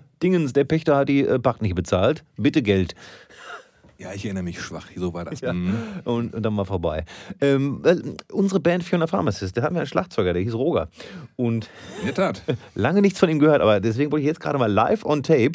[0.00, 2.24] äh, Dingens, der Pächter hat die äh, Pacht nicht bezahlt.
[2.38, 2.94] Bitte Geld.
[3.98, 4.88] Ja, ich erinnere mich schwach.
[4.94, 5.40] So war das.
[5.40, 5.54] Ja.
[5.54, 5.74] Mhm.
[6.04, 7.04] Und, und dann war vorbei.
[7.40, 7.96] Ähm, äh,
[8.30, 10.88] unsere Band Fiona Pharmacist, der hatten wir einen Schlagzeuger, der hieß Roger.
[11.36, 12.42] Und In der Tat.
[12.74, 15.52] lange nichts von ihm gehört, aber deswegen wollte ich jetzt gerade mal live on tape.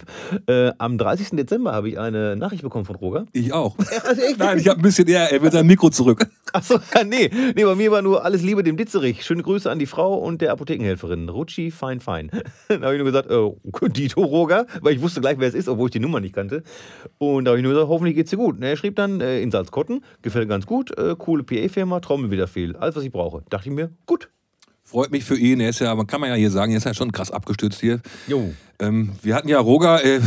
[0.48, 1.30] Äh, am 30.
[1.32, 3.26] Dezember habe ich eine Nachricht bekommen von Roger.
[3.34, 3.76] Ich auch.
[4.04, 4.22] Also?
[4.38, 6.28] Nein, ich habe ein bisschen, ja, er will sein Mikro zurück.
[6.54, 7.30] Achso, nee.
[7.56, 9.24] Nee, bei mir war nur alles Liebe dem Ditzerich.
[9.24, 11.30] Schöne Grüße an die Frau und der Apothekenhelferin.
[11.30, 12.32] Rutschi, fein, fein.
[12.68, 15.70] Dann habe ich nur gesagt, äh, Dito Roger, weil ich wusste gleich, wer es ist,
[15.70, 16.64] obwohl ich die Nummer nicht kannte.
[17.20, 18.58] Und da habe ich nur gesagt, hoffentlich geht's dir gut.
[18.58, 22.48] Und er schrieb dann, äh, in Salzkotten, gefällt ganz gut, äh, coole PA-Firma, Trommel wieder
[22.48, 22.76] viel.
[22.76, 23.44] Alles, was ich brauche.
[23.50, 24.30] Dachte ich mir, gut.
[24.84, 25.60] Freut mich für ihn.
[25.60, 27.80] Er ist ja, man kann man ja hier sagen, er ist ja schon krass abgestürzt
[27.80, 28.02] hier.
[28.28, 28.52] Jo.
[28.80, 30.20] Ähm, wir hatten ja Roger, äh,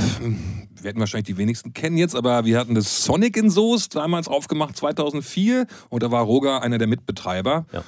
[0.80, 4.76] werden wahrscheinlich die wenigsten kennen jetzt, aber wir hatten das Sonic in Soest damals aufgemacht,
[4.76, 5.66] 2004.
[5.88, 7.66] Und da war Roger einer der Mitbetreiber.
[7.72, 7.82] Ja.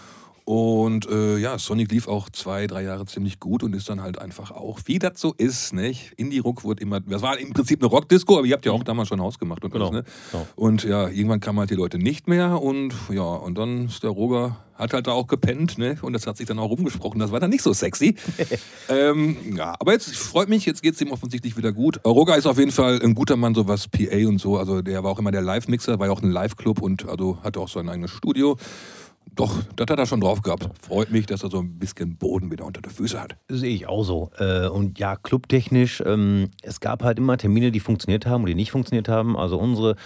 [0.46, 4.20] Und äh, ja, Sonic lief auch zwei, drei Jahre ziemlich gut und ist dann halt
[4.20, 6.12] einfach auch, wie das so ist, nicht?
[6.16, 9.08] Indie-Rock wurde immer, das war im Prinzip eine Rockdisco, aber ihr habt ja auch damals
[9.08, 10.12] schon Haus gemacht und Genau, alles, ne?
[10.30, 10.46] genau.
[10.54, 14.10] Und ja, irgendwann kamen halt die Leute nicht mehr und ja, und dann ist der
[14.10, 15.98] Roger, hat halt da auch gepennt, ne?
[16.00, 18.14] Und das hat sich dann auch rumgesprochen, das war dann nicht so sexy.
[18.88, 21.98] ähm, ja, aber jetzt freut mich, jetzt geht es ihm offensichtlich wieder gut.
[22.06, 25.02] Roger ist auf jeden Fall ein guter Mann, so was PA und so, also der
[25.02, 27.88] war auch immer der Live-Mixer, war ja auch ein Live-Club und also hatte auch sein
[27.88, 28.56] eigenes Studio.
[29.36, 30.66] Doch, das hat er schon drauf gehabt.
[30.80, 33.36] Freut mich, dass er so ein bisschen Boden wieder unter der Füße hat.
[33.48, 34.30] Sehe ich auch so.
[34.38, 38.54] Äh, Und ja, clubtechnisch, ähm, es gab halt immer Termine, die funktioniert haben und die
[38.54, 39.36] nicht funktioniert haben.
[39.36, 39.96] Also unsere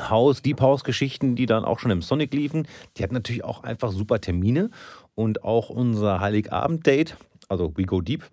[0.00, 3.92] Haus, Deep House-Geschichten, die dann auch schon im Sonic liefen, die hatten natürlich auch einfach
[3.92, 4.70] super Termine.
[5.14, 7.16] Und auch unser Heiligabend-Date,
[7.48, 8.24] also We Go Deep,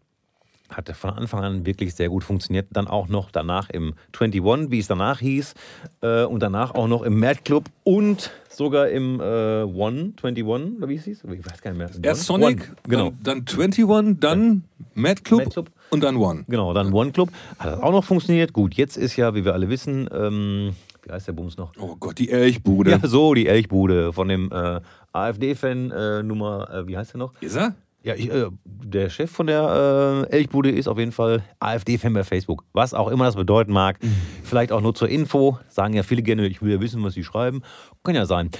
[0.77, 2.67] hatte von Anfang an wirklich sehr gut funktioniert.
[2.71, 5.53] Dann auch noch danach im 21, wie es danach hieß.
[6.01, 10.43] Äh, und danach auch noch im Mad Club und sogar im äh, One, 21,
[10.77, 11.23] oder wie es hieß?
[11.23, 11.89] Ich weiß gar nicht mehr.
[12.03, 12.43] Erst One?
[12.43, 13.13] Sonic, One, genau.
[13.23, 15.69] dann, dann 21, dann Mad Club, Mad Club.
[15.89, 16.45] und dann One.
[16.47, 17.29] Genau, dann One Club.
[17.59, 18.53] Hat das auch noch funktioniert?
[18.53, 21.71] Gut, jetzt ist ja, wie wir alle wissen, ähm, wie heißt der Bums noch?
[21.79, 22.91] Oh Gott, die Elchbude.
[22.91, 24.79] Ja, so, die Elchbude von dem äh,
[25.11, 27.33] AfD-Fan äh, Nummer, äh, wie heißt der noch?
[27.41, 27.75] Ist er?
[28.03, 32.25] Ja, ich, äh, der Chef von der äh, Elchbude ist auf jeden Fall AfD-Fan bei
[32.25, 32.65] Facebook.
[32.73, 33.97] Was auch immer das bedeuten mag.
[34.43, 35.57] Vielleicht auch nur zur Info.
[35.69, 37.61] Sagen ja viele gerne, ich will ja wissen, was sie schreiben.
[38.03, 38.51] Kann ja sein.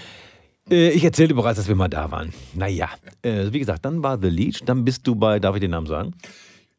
[0.70, 2.34] Äh, ich erzählte bereits, dass wir mal da waren.
[2.54, 2.90] Naja,
[3.22, 4.64] äh, wie gesagt, dann war The Leech.
[4.66, 6.14] Dann bist du bei, darf ich den Namen sagen?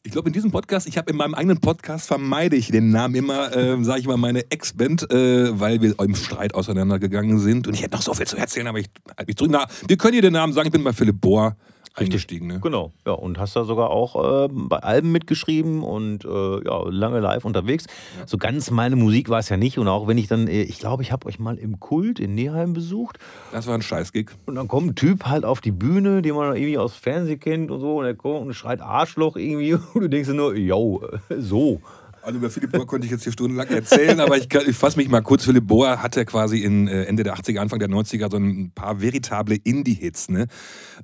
[0.02, 3.14] Ich glaube, in diesem Podcast, ich habe in meinem eigenen Podcast vermeide ich den Namen
[3.14, 7.66] immer, äh, sage ich mal, meine Ex-Band, äh, weil wir im Streit auseinandergegangen sind.
[7.66, 9.50] Und ich hätte noch so viel zu erzählen, aber ich halte mich zurück.
[9.52, 11.56] Na, wir können hier den Namen sagen, ich bin bei Philipp Bohr
[11.94, 12.46] eingestiegen.
[12.46, 12.60] Ne?
[12.60, 17.20] Genau, ja, und hast da sogar auch äh, bei Alben mitgeschrieben und äh, ja, lange
[17.20, 17.86] live unterwegs.
[18.18, 18.26] Ja.
[18.26, 20.78] So ganz meine Musik war es ja nicht und auch wenn ich dann, äh, ich
[20.78, 23.18] glaube, ich habe euch mal im Kult in Neheim besucht.
[23.52, 24.30] Das war ein Scheißgig.
[24.46, 27.70] Und dann kommt ein Typ halt auf die Bühne, den man irgendwie aus Fernsehen kennt
[27.70, 31.02] und so und er kommt und schreit Arschloch irgendwie und du denkst dir nur, yo,
[31.38, 31.80] so.
[32.24, 35.10] Also über Philipp Bohr konnte ich jetzt hier stundenlang erzählen, aber ich, ich fasse mich
[35.10, 35.44] mal kurz.
[35.44, 39.02] Philipp Bohr hatte quasi in äh, Ende der 80er, Anfang der 90er so ein paar
[39.02, 40.30] veritable Indie-Hits.
[40.30, 40.46] Ne?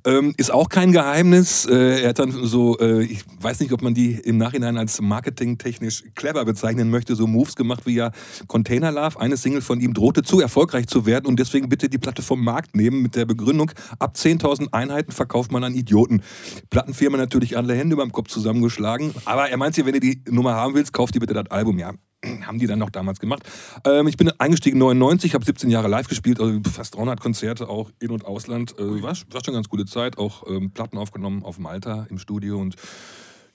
[0.03, 1.67] Ähm, ist auch kein Geheimnis.
[1.67, 4.99] Äh, er hat dann so, äh, ich weiß nicht, ob man die im Nachhinein als
[4.99, 8.11] marketingtechnisch clever bezeichnen möchte, so Moves gemacht wie ja
[8.47, 9.19] Container Love.
[9.19, 12.43] Eine Single von ihm drohte zu erfolgreich zu werden und deswegen bitte die Platte vom
[12.43, 16.23] Markt nehmen mit der Begründung, ab 10.000 Einheiten verkauft man an Idioten.
[16.71, 19.13] Plattenfirma natürlich alle Hände beim Kopf zusammengeschlagen.
[19.25, 21.77] Aber er meint ja, wenn du die Nummer haben willst, kauf die bitte das Album.
[21.77, 21.93] Ja,
[22.45, 23.43] haben die dann noch damals gemacht.
[23.85, 27.91] Ähm, ich bin eingestiegen 99, habe 17 Jahre live gespielt, also fast 300 Konzerte, auch
[27.99, 28.77] in- und ausland.
[28.77, 32.17] Äh, war, war, schon eine ganz gute Zeit, auch ähm, Platten aufgenommen auf Malta im
[32.17, 32.75] Studio und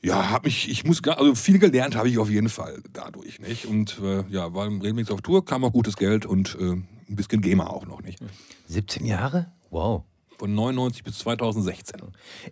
[0.03, 3.40] ja, habe mich, ich muss gar, also viel gelernt habe ich auf jeden Fall dadurch,
[3.40, 3.66] nicht?
[3.66, 7.40] Und äh, ja, war regelmäßig auf Tour, kam auch gutes Geld und äh, ein bisschen
[7.40, 8.19] Gamer auch noch, nicht?
[8.66, 9.51] 17 Jahre?
[9.71, 10.05] Wow.
[10.38, 12.03] Von 99 bis 2016.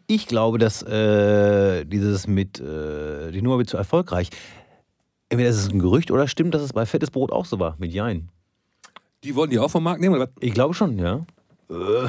[0.07, 4.31] Ich glaube, dass äh, dieses mit, äh, die Nummer wird zu erfolgreich
[5.29, 7.77] Entweder ist es ein Gerücht oder stimmt, dass es bei Fettes Brot auch so war,
[7.79, 8.29] mit Jein.
[9.25, 10.31] Die wollten die auch vom Markt nehmen, oder was?
[10.41, 11.25] Ich glaube schon, ja.
[11.71, 12.09] Äh,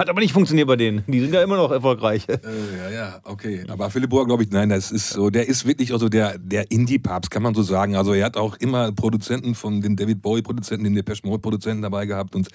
[0.00, 1.04] hat aber nicht funktioniert bei denen.
[1.06, 2.26] Die sind ja immer noch erfolgreich.
[2.26, 2.38] Äh,
[2.78, 3.64] ja, ja, okay.
[3.68, 6.70] Aber Philipp Bohr, glaube ich, nein, das ist so, der ist wirklich also der, der
[6.70, 7.96] Indie-Papst, kann man so sagen.
[7.96, 12.34] Also er hat auch immer Produzenten von den David Bowie-Produzenten, den Depeche Mode-Produzenten dabei gehabt
[12.34, 12.48] und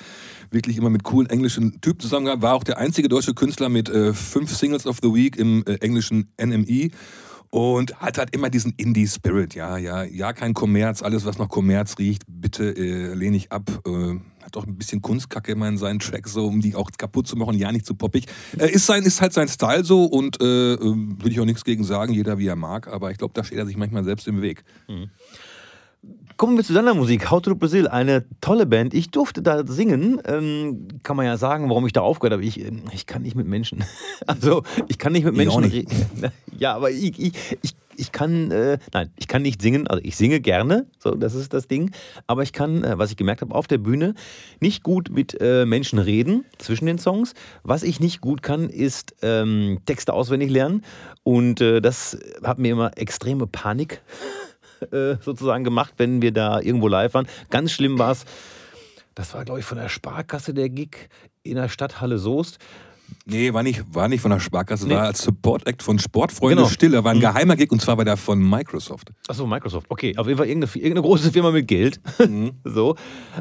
[0.50, 2.42] wirklich immer mit coolen englischen Typen zusammen gehabt.
[2.42, 5.76] War auch der einzige deutsche Künstler mit äh, fünf Singles of the Week im äh,
[5.76, 6.90] englischen NME
[7.56, 11.98] und hat halt immer diesen Indie-Spirit, ja, ja, ja, kein Kommerz, alles, was nach Kommerz
[11.98, 13.70] riecht, bitte äh, lehne ich ab.
[13.88, 17.28] Äh, hat doch ein bisschen Kunstkacke immer in seinen Tracks, so, um die auch kaputt
[17.28, 18.26] zu machen, ja, nicht zu poppig.
[18.60, 21.64] Äh, ist, sein, ist halt sein Style so und äh, ähm, will ich auch nichts
[21.64, 24.28] gegen sagen, jeder wie er mag, aber ich glaube, da steht er sich manchmal selbst
[24.28, 24.66] im Weg.
[24.90, 25.10] Mhm.
[26.38, 28.94] Kommen wir zu deiner Musik, How to Brazil, eine tolle Band.
[28.94, 32.44] Ich durfte da singen, ähm, kann man ja sagen, warum ich da aufgehört habe.
[32.44, 33.86] Ich, ähm, ich kann nicht mit Menschen.
[34.28, 35.96] Also ich kann nicht mit Menschen reden.
[36.58, 39.88] Ja, aber ich, ich, ich, ich kann, äh, nein, ich kann nicht singen.
[39.88, 41.92] Also ich singe gerne, so das ist das Ding.
[42.28, 44.14] Aber ich kann, äh, was ich gemerkt habe, auf der Bühne
[44.60, 47.34] nicht gut mit äh, Menschen reden zwischen den Songs.
[47.64, 50.84] Was ich nicht gut kann, ist ähm, Texte auswendig lernen.
[51.24, 54.02] Und äh, das hat mir immer extreme Panik
[54.92, 57.28] äh, sozusagen gemacht, wenn wir da irgendwo live waren.
[57.50, 58.26] Ganz schlimm war es,
[59.16, 61.10] das war, glaube ich, von der Sparkasse der Gig
[61.44, 62.60] in der Stadthalle Soest.
[63.28, 64.94] Nee, war nicht, war nicht von der Sparkasse, nee.
[64.94, 66.68] war als Support-Act von Sportfreunde genau.
[66.70, 67.22] Stille, war ein mhm.
[67.22, 69.10] geheimer Gig und zwar war der von Microsoft.
[69.28, 70.16] Achso, Microsoft, okay.
[70.16, 72.00] Auf jeden Fall irgendeine, irgendeine große Firma mit Geld.
[72.20, 72.52] Mhm.
[72.64, 72.96] so.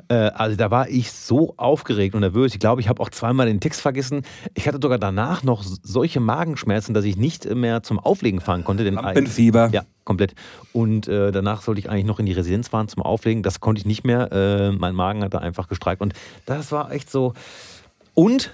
[0.08, 2.54] Äh, also da war ich so aufgeregt und nervös.
[2.54, 4.22] Ich glaube, ich habe auch zweimal den Text vergessen.
[4.54, 8.88] Ich hatte sogar danach noch solche Magenschmerzen, dass ich nicht mehr zum Auflegen fahren konnte.
[8.88, 9.68] Lampenfieber.
[9.70, 10.34] Ja, komplett.
[10.72, 13.42] Und äh, danach sollte ich eigentlich noch in die Residenz fahren zum Auflegen.
[13.42, 14.32] Das konnte ich nicht mehr.
[14.32, 16.00] Äh, mein Magen hat da einfach gestreikt.
[16.00, 16.14] Und
[16.46, 17.34] das war echt so.
[18.14, 18.50] Und,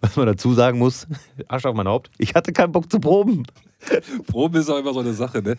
[0.00, 1.06] was man dazu sagen muss,
[1.48, 3.44] Arsch auf mein Haupt, ich hatte keinen Bock zu proben.
[4.26, 5.56] Proben ist auch immer so eine Sache, ne?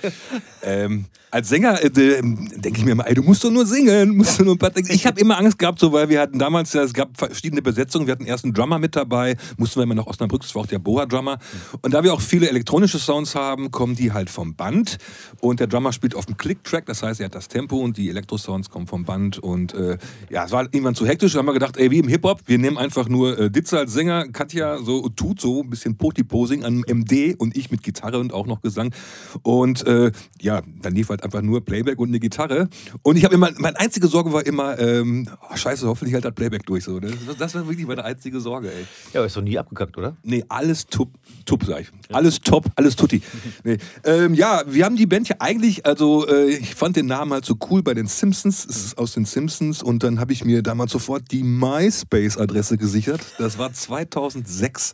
[0.62, 4.39] ähm, als Sänger äh, denke ich mir immer, ey, du musst doch nur singen, musst
[4.39, 6.83] du nur ein paar Ich habe immer Angst gehabt, so, weil wir hatten damals, ja,
[6.83, 10.05] es gab verschiedene Besetzungen, wir hatten erst einen Drummer mit dabei, mussten wir immer nach
[10.05, 11.39] Osnabrück, das war auch der Boa-Drummer.
[11.81, 14.97] Und da wir auch viele elektronische Sounds haben, kommen die halt vom Band.
[15.41, 18.09] Und der Drummer spielt auf dem Click-Track, das heißt, er hat das Tempo und die
[18.09, 19.39] Elektro-Sounds kommen vom Band.
[19.39, 19.97] Und äh,
[20.29, 22.57] ja, es war irgendwann zu hektisch, da haben wir gedacht, ey, wie im Hip-Hop, wir
[22.59, 26.83] nehmen einfach nur äh, Ditze als Sänger, Katja so tut so ein bisschen Poti-Posing an
[26.88, 28.93] MD und ich mit Gitarre und auch noch Gesang.
[29.41, 32.69] Und äh, ja, dann lief halt einfach nur Playback und eine Gitarre.
[33.02, 36.34] Und ich habe immer, meine einzige Sorge war immer, ähm, oh, scheiße, hoffentlich hält das
[36.34, 36.84] Playback durch.
[36.84, 36.99] So.
[36.99, 38.86] Das, das war wirklich meine einzige Sorge, ey.
[39.13, 40.15] Ja, aber ist doch nie abgekackt, oder?
[40.23, 41.10] Nee, alles tup,
[41.45, 41.88] tup sag ich.
[42.12, 43.21] Alles top, alles tutti.
[43.63, 43.78] nee.
[44.04, 47.45] ähm, ja, wir haben die Band ja eigentlich, also äh, ich fand den Namen halt
[47.45, 48.65] so cool bei den Simpsons.
[48.65, 53.21] Es ist aus den Simpsons und dann habe ich mir damals sofort die MySpace-Adresse gesichert.
[53.38, 54.93] Das war 2006.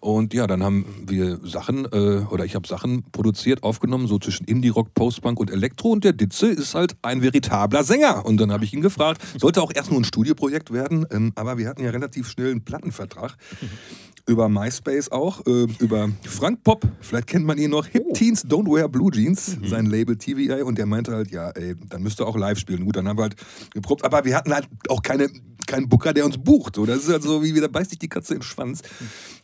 [0.00, 4.44] Und ja, dann haben wir Sachen, äh, oder ich habe Sachen produziert, aufgenommen, so zwischen
[4.46, 5.90] Indie-Rock, Postpunk und Elektro.
[5.90, 8.24] Und der Ditze ist halt ein veritabler Sänger.
[8.26, 11.58] Und dann habe ich ihn gefragt, sollte auch erst nur ein Studioprojekt werden, ähm, aber
[11.58, 13.36] wir hatten ja relativ schnell einen Plattenvertrag.
[14.26, 18.66] über MySpace auch, äh, über Frank Pop, vielleicht kennt man ihn noch, Hip Teens Don't
[18.66, 19.66] Wear Blue Jeans, mhm.
[19.66, 22.84] sein Label TVI und der meinte halt, ja, ey, dann müsst ihr auch live spielen.
[22.84, 23.36] Gut, dann haben wir halt
[23.72, 25.28] geprobt, aber wir hatten halt auch keine
[25.74, 26.76] keinen Booker, der uns bucht.
[26.76, 28.82] So, das ist halt so, wie da beißt sich die Katze den Schwanz.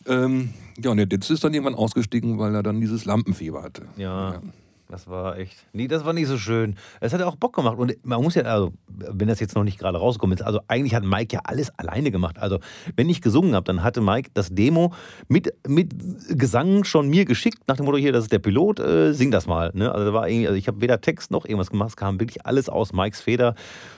[0.07, 0.51] Ähm,
[0.83, 3.83] ja, und der Ditz ist dann irgendwann ausgestiegen, weil er dann dieses Lampenfieber hatte.
[3.97, 4.33] ja.
[4.35, 4.43] ja.
[4.91, 5.55] Das war echt.
[5.73, 6.75] Nee, das war nicht so schön.
[6.99, 7.79] Es hat auch Bock gemacht.
[7.79, 10.97] Und man muss ja, also, wenn das jetzt noch nicht gerade rausgekommen ist, also eigentlich
[10.97, 12.39] hat Mike ja alles alleine gemacht.
[12.41, 12.59] Also,
[12.97, 14.93] wenn ich gesungen habe, dann hatte Mike das Demo
[15.29, 15.95] mit, mit
[16.37, 19.47] Gesang schon mir geschickt, nach dem Motto hier, das ist der Pilot, äh, sing das
[19.47, 19.71] mal.
[19.75, 19.93] Ne?
[19.95, 21.91] Also, war irgendwie, also ich habe weder Text noch irgendwas gemacht.
[21.91, 23.55] Es kam wirklich alles aus Mikes Feder.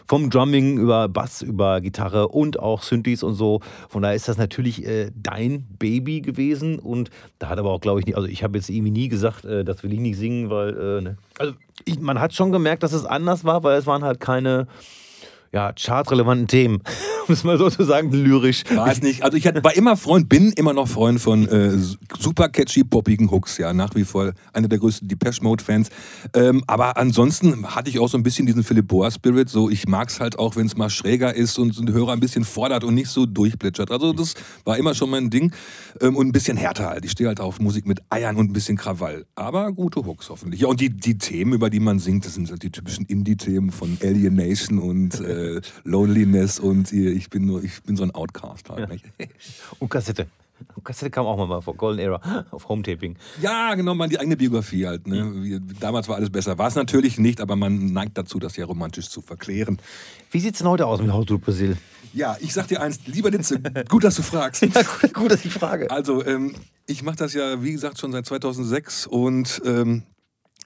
[0.06, 3.60] Vom Drumming über Bass, über Gitarre und auch Synthes und so.
[3.88, 6.78] Von daher ist das natürlich äh, dein Baby gewesen.
[6.78, 9.46] Und da hat aber auch, glaube ich, nicht, also ich habe jetzt irgendwie nie gesagt,
[9.46, 11.16] äh, das will ich nicht singen, weil äh, ne?
[11.38, 14.66] Also ich, man hat schon gemerkt, dass es anders war, weil es waren halt keine
[15.52, 16.82] ja, chartrelevanten Themen,
[17.28, 18.64] um es mal so zu sagen, lyrisch.
[18.74, 19.22] Weiß nicht.
[19.22, 21.76] Also ich war immer Freund, bin immer noch Freund von äh,
[22.18, 25.90] super catchy, poppigen Hooks, ja, nach wie vor einer der größten Depeche Mode-Fans.
[26.34, 29.50] Ähm, aber ansonsten hatte ich auch so ein bisschen diesen Philipp Boa-Spirit.
[29.50, 32.20] So, ich mag es halt auch, wenn es mal schräger ist und den Hörer ein
[32.20, 33.90] bisschen fordert und nicht so durchplätschert.
[33.90, 34.34] Also das
[34.64, 35.52] war immer schon mein Ding.
[36.00, 37.04] Ähm, und ein bisschen härter halt.
[37.04, 39.26] Ich stehe halt auf Musik mit Eiern und ein bisschen Krawall.
[39.34, 40.62] Aber gute Hooks hoffentlich.
[40.62, 43.70] Ja, und die, die Themen, über die man singt, das sind halt die typischen Indie-Themen
[43.70, 48.70] von Alienation und äh, äh, Loneliness und ich bin nur, ich bin so ein Outcast
[48.70, 48.90] halt.
[48.90, 49.26] Ja.
[49.78, 50.26] Und Kassette.
[50.84, 53.16] Kassette kam auch mal vor Golden Era auf Home-Taping.
[53.40, 55.06] Ja, genau, mal die eigene Biografie halt.
[55.06, 55.24] Ne?
[55.24, 55.68] Mhm.
[55.80, 56.58] Damals war alles besser.
[56.58, 59.78] War es natürlich nicht, aber man neigt dazu, das ja romantisch zu verklären.
[60.30, 61.76] Wie sieht es denn heute aus mit How to Brasil?
[62.12, 64.62] Ja, ich sag dir eins, lieber Litze, gut, dass du fragst.
[64.62, 65.90] ja, gut, gut, dass ich frage.
[65.90, 66.54] Also, ähm,
[66.86, 70.02] ich mache das ja, wie gesagt, schon seit 2006 und ähm,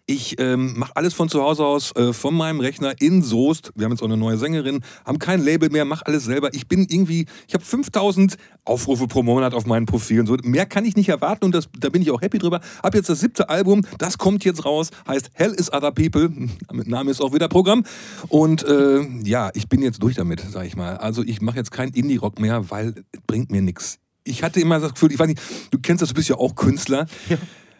[0.06, 3.72] ich ähm, mache alles von zu Hause aus, äh, von meinem Rechner in Soest.
[3.74, 6.54] Wir haben jetzt auch eine neue Sängerin, haben kein Label mehr, mache alles selber.
[6.54, 10.26] Ich bin irgendwie, ich habe 5000 Aufrufe pro Monat auf meinen Profilen.
[10.26, 12.60] So, mehr kann ich nicht erwarten und das, da bin ich auch happy drüber.
[12.84, 16.28] Hab jetzt das siebte Album, das kommt jetzt raus, heißt Hell is Other People.
[16.72, 17.84] Mit Name ist auch wieder Programm.
[18.28, 20.98] Und äh, ja, ich bin jetzt durch damit, sag ich mal.
[20.98, 23.98] Also ich mache jetzt keinen Indie-Rock mehr, weil es bringt mir nichts.
[24.22, 25.40] Ich hatte immer das Gefühl, ich weiß nicht,
[25.72, 27.06] du kennst das, du bist ja auch Künstler.
[27.28, 27.38] Ja.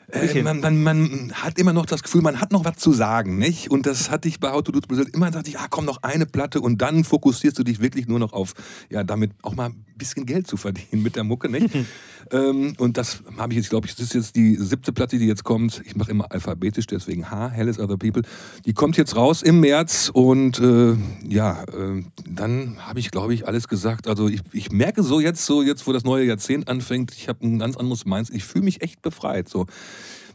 [0.09, 3.39] Äh, man, man, man, hat immer noch das Gefühl, man hat noch was zu sagen,
[3.39, 3.71] nicht?
[3.71, 6.03] Und das hatte ich bei How to Do Brazil immer, dachte ich, ah, komm, noch
[6.03, 8.55] eine Platte und dann fokussierst du dich wirklich nur noch auf,
[8.89, 11.69] ja, damit auch mal bisschen Geld zu verdienen mit der Mucke, nicht?
[12.31, 15.27] ähm, und das habe ich jetzt, glaube ich, das ist jetzt die siebte Platte, die
[15.27, 15.83] jetzt kommt.
[15.85, 18.23] Ich mache immer alphabetisch, deswegen H, Hell is Other People.
[18.65, 20.97] Die kommt jetzt raus im März und äh,
[21.29, 24.09] ja, äh, dann habe ich, glaube ich, alles gesagt.
[24.09, 27.47] Also ich, ich merke so jetzt, so jetzt, wo das neue Jahrzehnt anfängt, ich habe
[27.47, 28.37] ein ganz anderes Mindset.
[28.37, 29.49] Ich fühle mich echt befreit.
[29.49, 29.67] So.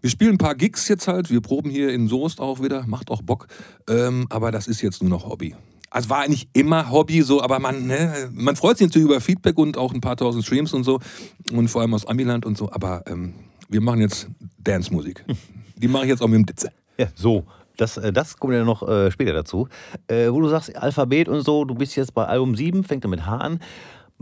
[0.01, 1.29] Wir spielen ein paar Gigs jetzt halt.
[1.29, 2.85] Wir proben hier in Soest auch wieder.
[2.87, 3.47] Macht auch Bock.
[3.87, 5.55] Ähm, aber das ist jetzt nur noch Hobby.
[5.91, 9.57] Also war eigentlich immer Hobby so, aber man, ne, man freut sich natürlich über Feedback
[9.57, 10.99] und auch ein paar tausend Streams und so.
[11.51, 12.71] Und vor allem aus Amiland und so.
[12.71, 13.33] Aber ähm,
[13.69, 14.27] wir machen jetzt
[14.63, 15.25] Dance-Musik.
[15.75, 16.71] Die mache ich jetzt auch mit dem Ditze.
[16.97, 17.45] Ja, so.
[17.75, 19.67] Das, äh, das kommt ja noch äh, später dazu.
[20.07, 23.09] Äh, wo du sagst, Alphabet und so, du bist jetzt bei Album 7, fängt er
[23.09, 23.59] mit H an.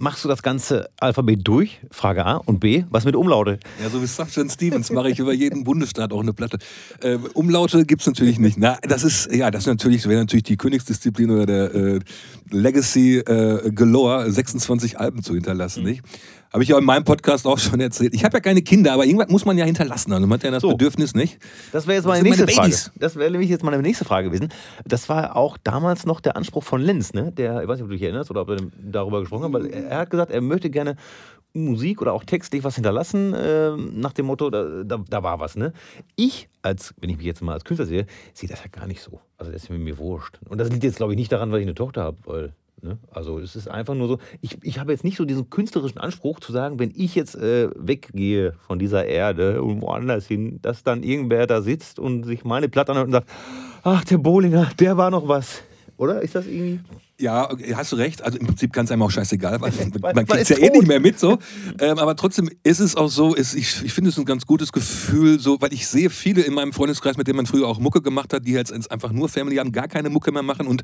[0.02, 1.82] Machst du das ganze Alphabet durch?
[1.92, 2.36] Frage A.
[2.38, 3.60] Und B, was mit Umlaute?
[3.84, 4.50] Ja, so wie Sgt.
[4.50, 6.58] Stevens mache ich über jeden Bundesstaat auch eine Platte.
[7.02, 8.58] Äh, Umlaute gibt es natürlich nicht.
[8.58, 12.00] Na, das ist, ja, das ist natürlich, wäre natürlich die Königsdisziplin oder der äh,
[12.50, 15.90] Legacy äh, Galore, 26 Alben zu hinterlassen, mhm.
[15.90, 16.04] nicht?
[16.52, 18.14] Habe ich ja in meinem Podcast auch schon erzählt.
[18.16, 20.12] Ich habe ja keine Kinder, aber irgendwas muss man ja hinterlassen.
[20.14, 20.72] Also man hat ja das so.
[20.72, 21.38] Bedürfnis nicht.
[21.72, 22.76] Das wäre jetzt meine nächste meine Frage.
[22.96, 24.50] Das wäre nämlich jetzt meine nächste Frage gewesen.
[24.84, 27.32] Das war auch damals noch der Anspruch von Lenz, ne?
[27.32, 29.68] Der, ich weiß nicht, ob du dich erinnerst oder ob er darüber gesprochen hat, weil
[29.68, 30.96] er hat gesagt, er möchte gerne
[31.54, 35.56] Musik oder auch textlich was hinterlassen, äh, nach dem Motto, da, da, da, war was,
[35.56, 35.74] ne?
[36.16, 39.02] Ich, als, wenn ich mich jetzt mal als Künstler sehe, sehe das ja gar nicht
[39.02, 39.20] so.
[39.38, 40.40] Also das ist mir wurscht.
[40.48, 42.98] Und das liegt jetzt, glaube ich, nicht daran, weil ich eine Tochter habe, weil Ne?
[43.12, 46.40] Also es ist einfach nur so, ich, ich habe jetzt nicht so diesen künstlerischen Anspruch
[46.40, 51.04] zu sagen, wenn ich jetzt äh, weggehe von dieser Erde und woanders hin, dass dann
[51.04, 53.30] irgendwer da sitzt und sich meine Platte anhört und sagt,
[53.84, 55.62] ach, der Bowlinger, der war noch was.
[55.98, 56.80] Oder ist das irgendwie...
[57.20, 58.22] Ja, hast du recht.
[58.22, 60.66] Also im Prinzip kann es einem auch scheißegal, weil man, man kriegt es ja tot.
[60.66, 61.20] eh nicht mehr mit.
[61.20, 61.38] So.
[61.82, 64.74] Ähm, aber trotzdem ist es auch so, ist, ich, ich finde es ein ganz gutes
[64.74, 68.02] Gefühl, so, weil ich sehe viele in meinem Freundeskreis, mit denen man früher auch Mucke
[68.02, 70.68] gemacht hat, die jetzt einfach nur Family haben, gar keine Mucke mehr machen.
[70.68, 70.84] Und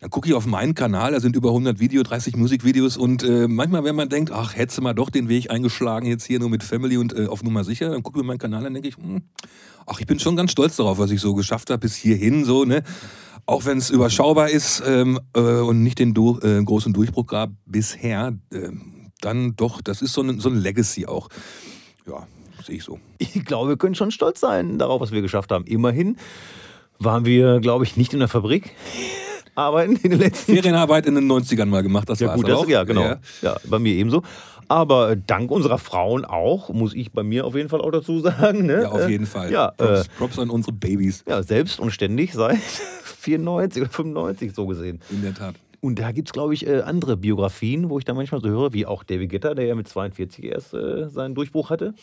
[0.00, 2.96] dann gucke ich auf meinen Kanal, da sind über 100 Videos, 30 Musikvideos.
[2.96, 6.24] Und äh, manchmal, wenn man denkt, ach, hättest du mal doch den Weg eingeschlagen, jetzt
[6.24, 8.66] hier nur mit Family und äh, auf Nummer sicher, dann gucke ich mir meinen Kanal
[8.66, 9.22] an, denke ich, hm,
[9.86, 12.44] ach, ich bin schon ganz stolz darauf, was ich so geschafft habe bis hierhin.
[12.44, 12.82] So, ne?
[13.46, 17.50] Auch wenn es überschaubar ist ähm, äh, und nicht den du äh, großen Durchbruch gab
[17.66, 18.70] bisher, äh,
[19.20, 21.28] dann doch, das ist so ein, so ein Legacy auch.
[22.06, 22.26] Ja,
[22.64, 22.98] sehe ich so.
[23.18, 25.66] Ich glaube, wir können schon stolz sein darauf, was wir geschafft haben.
[25.66, 26.16] Immerhin
[26.98, 28.72] waren wir, glaube ich, nicht in der Fabrik.
[29.56, 32.66] Arbeiten in den letzten Ferienarbeit in den 90ern mal gemacht, das ja, war gut, das,
[32.66, 33.02] Ja, genau.
[33.02, 33.20] Ja.
[33.40, 34.22] ja, bei mir ebenso.
[34.66, 38.66] Aber dank unserer Frauen auch, muss ich bei mir auf jeden Fall auch dazu sagen.
[38.66, 38.82] Ne?
[38.82, 39.52] Ja, auf jeden Fall.
[39.52, 41.22] Ja, Props, äh, Props an unsere Babys.
[41.28, 42.58] Ja, selbst und ständig seit
[43.24, 45.00] 94 oder 95 so gesehen.
[45.10, 45.54] In der Tat.
[45.80, 48.72] Und da gibt es, glaube ich, äh, andere Biografien, wo ich da manchmal so höre,
[48.72, 51.94] wie auch David Guetta, der ja mit 42 erst äh, seinen Durchbruch hatte.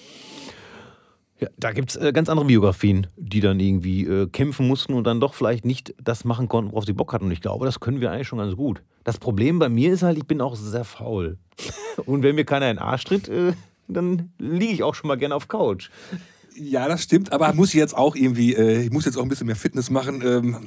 [1.39, 5.05] Ja, da gibt es äh, ganz andere Biografien, die dann irgendwie äh, kämpfen mussten und
[5.05, 7.25] dann doch vielleicht nicht das machen konnten, worauf sie Bock hatten.
[7.25, 8.83] Und ich glaube, das können wir eigentlich schon ganz gut.
[9.03, 11.39] Das Problem bei mir ist halt, ich bin auch sehr faul.
[12.05, 13.53] und wenn mir keiner in den Arsch tritt, äh,
[13.87, 15.89] dann liege ich auch schon mal gerne auf Couch.
[16.55, 19.29] Ja, das stimmt, aber muss ich jetzt auch irgendwie, äh, ich muss jetzt auch ein
[19.29, 20.21] bisschen mehr Fitness machen.
[20.25, 20.57] Ähm,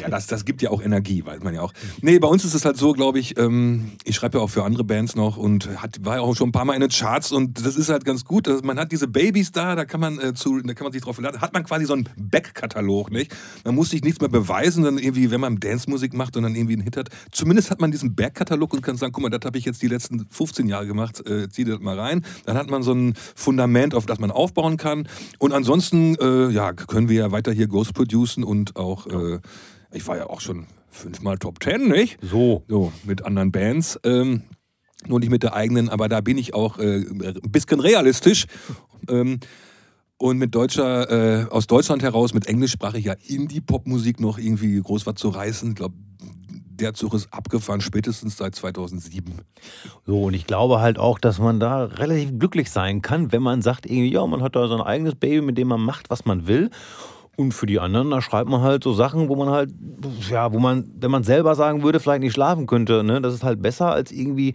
[0.00, 1.72] ja, das, das gibt ja auch Energie, weiß man ja auch.
[2.00, 4.64] Nee, bei uns ist es halt so, glaube ich, ähm, ich schreibe ja auch für
[4.64, 7.32] andere Bands noch und hat, war ja auch schon ein paar Mal in den Charts
[7.32, 8.48] und das ist halt ganz gut.
[8.48, 11.02] Also man hat diese Babys da, da kann man, äh, zu, da kann man sich
[11.02, 11.40] drauf verlassen.
[11.40, 13.34] Hat man quasi so einen Backkatalog, nicht?
[13.64, 16.74] Man muss sich nichts mehr beweisen, dann irgendwie, wenn man Dance-Musik macht und dann irgendwie
[16.74, 17.10] einen Hit hat.
[17.30, 19.88] Zumindest hat man diesen Backkatalog und kann sagen, guck mal, das habe ich jetzt die
[19.88, 22.24] letzten 15 Jahre gemacht, äh, zieh das mal rein.
[22.46, 25.08] Dann hat man so ein Fundament, auf das man aufbauen kann.
[25.38, 29.40] Und ansonsten, äh, ja, können wir ja weiter hier Ghost producen und auch äh,
[29.92, 32.18] ich war ja auch schon fünfmal Top Ten, nicht?
[32.22, 32.64] So.
[32.68, 33.98] So, mit anderen Bands.
[34.04, 34.42] Ähm,
[35.06, 38.46] nur nicht mit der eigenen, aber da bin ich auch äh, ein bisschen realistisch.
[39.08, 39.40] Ähm,
[40.18, 45.30] und mit deutscher, äh, aus Deutschland heraus, mit englischsprachiger Indie-Pop-Musik noch irgendwie groß was zu
[45.30, 45.70] reißen.
[45.70, 45.94] Ich glaube,
[46.80, 49.40] der Zug ist abgefahren, spätestens seit 2007.
[50.06, 53.62] So, und ich glaube halt auch, dass man da relativ glücklich sein kann, wenn man
[53.62, 56.24] sagt, irgendwie, ja, man hat da so ein eigenes Baby, mit dem man macht, was
[56.24, 56.70] man will.
[57.40, 59.70] Und für die anderen, da schreibt man halt so Sachen, wo man halt,
[60.28, 63.02] ja, wo man, wenn man selber sagen würde, vielleicht nicht schlafen könnte.
[63.02, 63.22] Ne?
[63.22, 64.52] Das ist halt besser, als irgendwie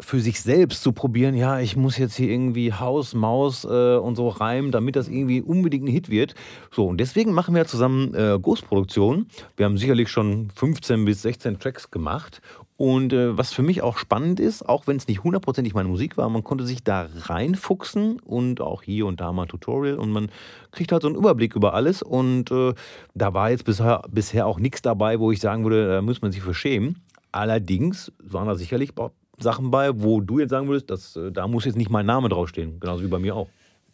[0.00, 4.16] für sich selbst zu probieren, ja, ich muss jetzt hier irgendwie Haus, Maus äh, und
[4.16, 6.34] so reimen, damit das irgendwie unbedingt ein Hit wird.
[6.72, 9.26] So, und deswegen machen wir zusammen äh, Ghostproduktion.
[9.56, 12.40] Wir haben sicherlich schon 15 bis 16 Tracks gemacht
[12.82, 16.16] und äh, was für mich auch spannend ist, auch wenn es nicht hundertprozentig meine Musik
[16.16, 20.32] war, man konnte sich da reinfuchsen und auch hier und da mal Tutorial und man
[20.72, 22.02] kriegt halt so einen Überblick über alles.
[22.02, 22.74] Und äh,
[23.14, 26.32] da war jetzt bisher, bisher auch nichts dabei, wo ich sagen würde, da muss man
[26.32, 27.04] sich für schämen.
[27.30, 28.90] Allerdings waren da sicherlich
[29.38, 32.30] Sachen bei, wo du jetzt sagen würdest, dass, äh, da muss jetzt nicht mein Name
[32.30, 32.80] draufstehen.
[32.80, 33.46] Genauso wie bei mir auch.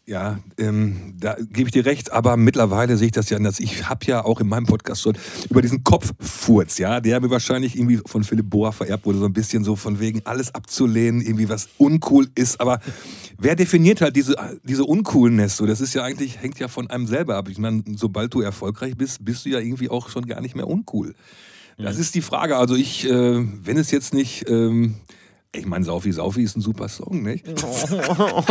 [0.09, 3.61] Ja, ähm, da gebe ich dir recht, aber mittlerweile sehe ich das ja anders.
[3.61, 5.18] Ich habe ja auch in meinem Podcast schon
[5.51, 9.35] über diesen Kopffurz, ja, der mir wahrscheinlich irgendwie von Philipp Bohr vererbt wurde, so ein
[9.35, 12.59] bisschen so von wegen alles abzulehnen, irgendwie was uncool ist.
[12.59, 12.81] Aber
[13.37, 15.59] wer definiert halt diese, diese Uncoolness?
[15.59, 17.51] So, das ist ja eigentlich, hängt ja von einem selber ab.
[17.51, 20.68] Ich meine, sobald du erfolgreich bist, bist du ja irgendwie auch schon gar nicht mehr
[20.68, 21.14] uncool.
[21.77, 22.57] Das ist die Frage.
[22.57, 24.49] Also ich, äh, wenn es jetzt nicht...
[24.49, 24.94] Ähm,
[25.59, 27.47] ich meine, Saufi Saufi ist ein super Song, nicht?
[28.18, 28.42] Oh,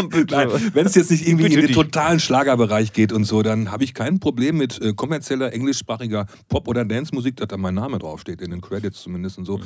[0.73, 3.83] Wenn es jetzt nicht irgendwie bitte in den totalen Schlagerbereich geht und so, dann habe
[3.83, 8.41] ich kein Problem mit äh, kommerzieller englischsprachiger Pop- oder Dance-Musik, dass da mein Name draufsteht,
[8.41, 9.57] in den Credits zumindest und so.
[9.57, 9.63] Mhm.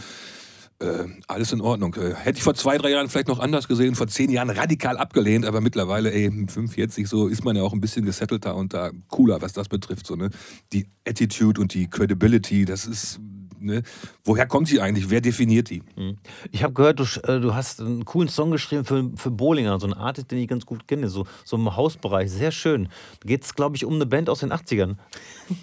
[0.81, 1.93] Äh, alles in Ordnung.
[1.93, 4.97] Äh, hätte ich vor zwei, drei Jahren vielleicht noch anders gesehen, vor zehn Jahren radikal
[4.97, 8.89] abgelehnt, aber mittlerweile, ey, 45 so, ist man ja auch ein bisschen gesettelter und da
[9.09, 10.07] cooler, was das betrifft.
[10.07, 10.31] So, ne?
[10.73, 13.19] Die Attitude und die Credibility, das ist
[13.61, 13.83] ne?
[14.23, 15.09] woher kommt sie eigentlich?
[15.09, 15.81] Wer definiert die?
[15.95, 16.17] Mhm.
[16.51, 19.87] Ich habe gehört, du, äh, du, hast einen coolen Song geschrieben für, für Bowlinger, so
[19.87, 22.31] einen Artist, den ich ganz gut kenne, so, so im Hausbereich.
[22.31, 22.89] Sehr schön.
[23.19, 24.95] Da geht es, glaube ich, um eine Band aus den 80ern.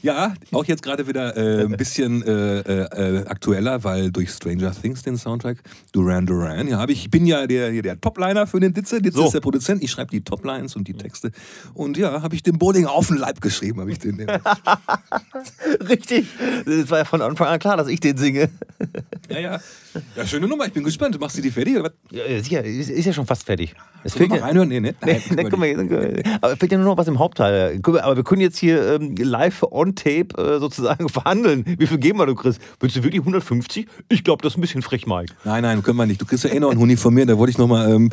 [0.03, 5.03] Ja, auch jetzt gerade wieder äh, ein bisschen äh, äh, aktueller, weil durch Stranger Things
[5.03, 5.59] den Soundtrack,
[5.93, 9.01] Duran Duran, ja, ich bin ja der, der Topliner für den Ditze.
[9.01, 9.27] Ditze so.
[9.27, 11.31] ist der Produzent, ich schreibe die Toplines und die Texte.
[11.75, 14.19] Und ja, habe ich den Bowlinger auf den Leib geschrieben, habe ich den.
[15.89, 16.27] Richtig.
[16.67, 18.51] Das war ja von Anfang an klar, dass dass ich den singe.
[19.31, 19.61] Ja, ja.
[20.16, 20.66] Ja, schöne Nummer.
[20.66, 21.18] Ich bin gespannt.
[21.18, 21.79] Machst du die fertig?
[21.79, 21.92] Oder?
[22.11, 22.62] Ja, sicher.
[22.62, 23.74] Ist, ist ja schon fast fertig.
[24.05, 24.68] Es fehlt ja, reinhören?
[24.68, 24.94] Nee, ne?
[25.01, 27.81] Nein, nee, können wir, aber fehlt ja nur noch was im Hauptteil.
[27.83, 31.64] Aber wir können jetzt hier ähm, live on tape äh, sozusagen verhandeln.
[31.79, 32.59] Wie viel geben wir, du Chris?
[32.79, 33.88] Willst du wirklich 150?
[34.09, 35.35] Ich glaube, das ist ein bisschen frech, Mike.
[35.44, 36.20] Nein, nein, können wir nicht.
[36.20, 37.27] Du kriegst ja eh noch einen Huni von mir.
[37.27, 38.11] Da wollte ich nochmal, ähm,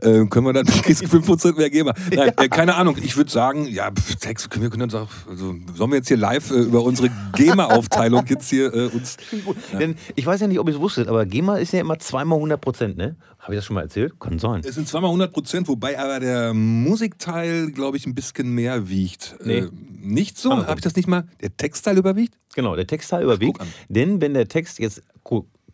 [0.00, 1.92] äh, können wir dann 5% mehr geben?
[2.14, 2.96] Nein, äh, keine Ahnung.
[3.02, 6.50] Ich würde sagen, ja, Text, wir können uns auch, also, sollen wir jetzt hier live
[6.50, 9.16] äh, über unsere GEMA-Aufteilung jetzt hier äh, uns.
[9.72, 9.78] Ja.
[9.78, 12.38] Denn ich weiß ja nicht, ob ihr es wusstet, aber GEMA ist ja immer zweimal
[12.38, 13.16] 100%, ne?
[13.38, 14.18] Habe ich das schon mal erzählt?
[14.18, 14.62] Kann sein.
[14.64, 19.36] Es sind zweimal 100 Prozent, wobei aber der Musikteil, glaube ich, ein bisschen mehr wiegt.
[19.44, 19.58] Nee.
[19.58, 20.50] Äh, nicht so?
[20.50, 21.26] Habe ich das nicht mal?
[21.40, 22.34] Der Textteil überwiegt?
[22.54, 23.60] Genau, der Textteil überwiegt.
[23.88, 25.02] Denn wenn der Text jetzt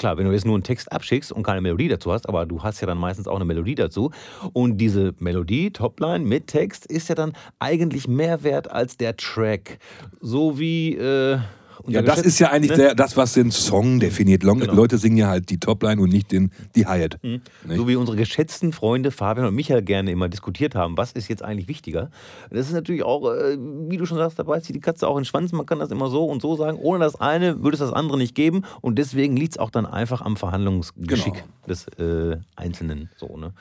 [0.00, 2.62] klar, wenn du jetzt nur einen Text abschickst und keine Melodie dazu hast, aber du
[2.62, 4.10] hast ja dann meistens auch eine Melodie dazu.
[4.52, 9.78] Und diese Melodie, Topline mit Text, ist ja dann eigentlich mehr wert als der Track.
[10.20, 10.96] So wie.
[10.96, 11.38] Äh
[11.86, 12.76] ja, das ist ja eigentlich ne?
[12.76, 14.42] der, das, was den Song definiert.
[14.42, 14.74] Long, genau.
[14.74, 17.18] Leute singen ja halt die Topline und nicht den, die Hi-Hat.
[17.22, 17.40] Mhm.
[17.68, 21.42] So wie unsere geschätzten Freunde Fabian und Michael gerne immer diskutiert haben, was ist jetzt
[21.42, 22.10] eigentlich wichtiger.
[22.50, 23.56] Das ist natürlich auch, äh,
[23.88, 25.52] wie du schon sagst, da beißt die Katze auch in den Schwanz.
[25.52, 26.78] Man kann das immer so und so sagen.
[26.80, 28.62] Ohne das eine würde es das andere nicht geben.
[28.80, 31.46] Und deswegen liegt es auch dann einfach am Verhandlungsgeschick genau.
[31.68, 33.10] des äh, Einzelnen.
[33.16, 33.52] So, ne?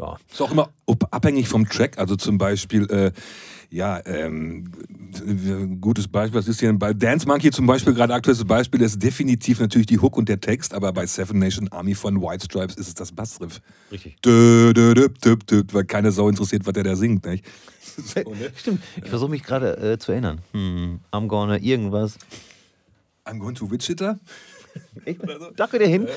[0.00, 0.16] ja.
[0.30, 0.70] Ist auch immer
[1.10, 1.98] abhängig vom Track.
[1.98, 3.12] Also zum Beispiel, äh,
[3.70, 4.70] ja, ähm,
[5.80, 9.60] gutes Beispiel, was ist hier bei Dance Monkey zum Beispiel, gerade aktuelles Beispiel, ist definitiv
[9.60, 12.88] natürlich die Hook und der Text, aber bei Seven Nation Army von White Stripes ist
[12.88, 13.60] es das Bassriff.
[13.92, 14.20] Richtig.
[14.22, 17.24] Dö, dö, dö, dö, dö, weil keine Sau interessiert, was der da singt.
[17.26, 17.44] Nicht?
[17.96, 18.50] So, ne?
[18.56, 18.82] Stimmt.
[19.02, 20.40] Ich versuche mich gerade äh, zu erinnern.
[20.52, 22.18] Hm, I'm gonna irgendwas.
[23.24, 24.18] I'm going to Wichita.
[25.04, 25.20] Echt?
[25.56, 26.08] Da geht er hin.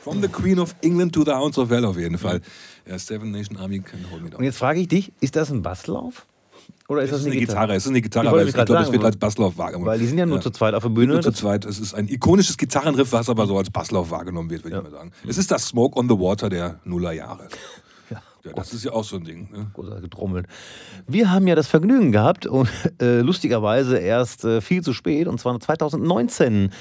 [0.00, 2.40] From the Queen of England to the Hounds of Hell auf jeden Fall.
[2.86, 4.34] Ja, Seven Nation Army me down.
[4.34, 6.26] Und jetzt frage ich dich, ist das ein Basslauf?
[6.92, 8.72] Oder ist Es das ist eine Gitarre, es ist eine Gitarre, Ich aber ich glaube,
[8.74, 9.86] es sagen, wird als Basslauf wahrgenommen.
[9.86, 10.42] Weil die sind ja nur Ja.
[10.42, 11.14] zu zweit auf der Bühne.
[11.14, 11.64] Nur zu Das- zweit.
[11.64, 14.90] Es ist ein ikonisches Gitarrenriff, was aber so als Basslauf wahrgenommen wird, würde ich mal
[14.90, 15.10] sagen.
[15.26, 17.48] Es ist das Smoke on the Water der Nullerjahre.
[18.44, 19.48] Ja, das ist ja auch so ein Ding.
[19.52, 19.70] Ne?
[20.00, 20.46] getrommelt.
[21.06, 22.68] Wir haben ja das Vergnügen gehabt und
[23.00, 26.72] äh, lustigerweise erst äh, viel zu spät, und zwar 2019,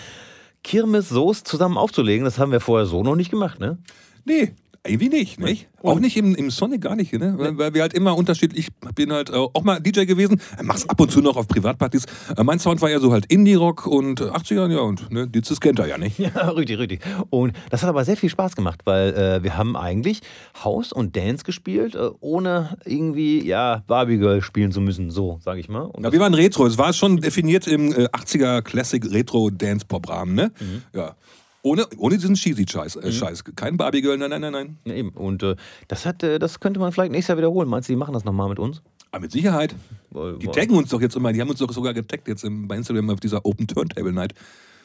[0.64, 2.26] Kirmes Soest zusammen aufzulegen.
[2.26, 3.78] Das haben wir vorher so noch nicht gemacht, ne?
[4.26, 4.56] Nee,
[4.86, 5.68] irgendwie nicht, nicht?
[5.84, 7.36] Auch nicht im, im Sonic gar nicht, ne?
[7.38, 10.64] Weil, weil wir halt immer unterschiedlich, ich bin halt äh, auch mal DJ gewesen, äh,
[10.64, 12.06] mach's ab und zu noch auf Privatpartys.
[12.36, 15.60] Äh, mein Sound war ja so halt Indie-Rock und äh, 80er, ja, und ne, das
[15.60, 16.20] kennt er ja nicht.
[16.22, 17.02] Ja, richtig, richtig.
[17.30, 20.22] Und das hat aber sehr viel Spaß gemacht, weil äh, wir haben eigentlich
[20.64, 25.60] House und Dance gespielt, äh, ohne irgendwie, ja, Barbie Girl spielen zu müssen, so, sage
[25.60, 25.82] ich mal.
[25.82, 29.86] Und Ja, wir waren Retro, es war schon definiert im äh, 80er Classic Retro Dance
[29.86, 30.52] Pop Rahmen, ne?
[30.94, 31.16] Ja.
[31.64, 33.44] Ohne, ohne diesen cheesy Scheiß, äh, Scheiß.
[33.56, 34.78] Kein Barbie Girl, nein, nein, nein, nein.
[34.86, 35.10] Ja, eben.
[35.10, 35.56] Und äh,
[35.88, 37.70] das, hat, äh, das könnte man vielleicht nächstes Jahr wiederholen.
[37.70, 38.82] Meinst du, die machen das nochmal mit uns?
[39.12, 39.76] Aber mit Sicherheit.
[40.10, 42.68] Woll- Die taggen uns doch jetzt immer, die haben uns doch sogar getaggt jetzt im,
[42.68, 44.34] bei Instagram auf dieser Open Turntable Night.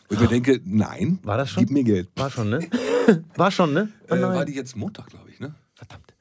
[0.09, 1.65] Wo ich mir denke, nein, War das schon?
[1.65, 2.09] gib mir Geld.
[2.17, 2.61] War schon, ne?
[3.37, 3.89] War schon, ne?
[4.11, 5.55] Oh Äh, war die jetzt Montag, glaube ich, ne?
[5.75, 6.13] Verdammt.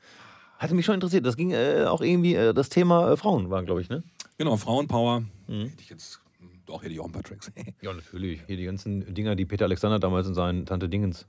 [0.57, 1.25] Hatte mich schon interessiert.
[1.25, 4.03] Das ging äh, auch irgendwie, äh, das Thema äh, Frauen war, glaube ich, ne?
[4.37, 5.21] Genau, Frauenpower.
[5.47, 5.65] Mhm.
[5.65, 6.19] Hätte ich jetzt,
[6.65, 7.51] doch, hätte ich auch ein paar Tracks.
[7.81, 8.41] Ja, natürlich.
[8.47, 11.25] Hier die ganzen Dinger, die Peter Alexander damals in seinen Tante Dingens.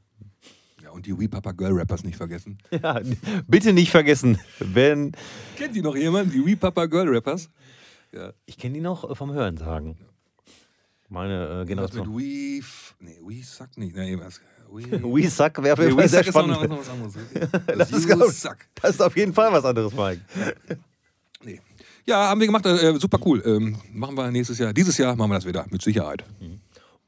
[0.83, 2.59] ja, und die Wee Papa Girl Rappers nicht vergessen.
[2.71, 3.01] Ja,
[3.47, 5.13] bitte nicht vergessen, wenn.
[5.57, 7.51] Kennt die noch jemand, die Wee Papa Girl Rappers?
[8.13, 8.33] Ja.
[8.47, 9.99] Ich kenne die noch vom Hören sagen.
[11.09, 12.19] Meine äh, Was mit Generation.
[12.19, 12.63] Wee,
[13.01, 13.95] nee, Wee Suck nicht.
[13.95, 14.41] Nee, was?
[14.73, 16.71] Wee, We Suck wäre nee, sehr Suck ist noch, spannend.
[16.71, 17.15] noch was anderes.
[17.67, 18.57] Das Das ist, glaub- Suck.
[18.83, 20.21] das ist auf jeden Fall was anderes, Mike.
[21.45, 21.61] Nee.
[22.09, 23.43] Ja, haben wir gemacht, äh, super cool.
[23.45, 26.25] Ähm, machen wir nächstes Jahr, dieses Jahr machen wir das wieder, mit Sicherheit.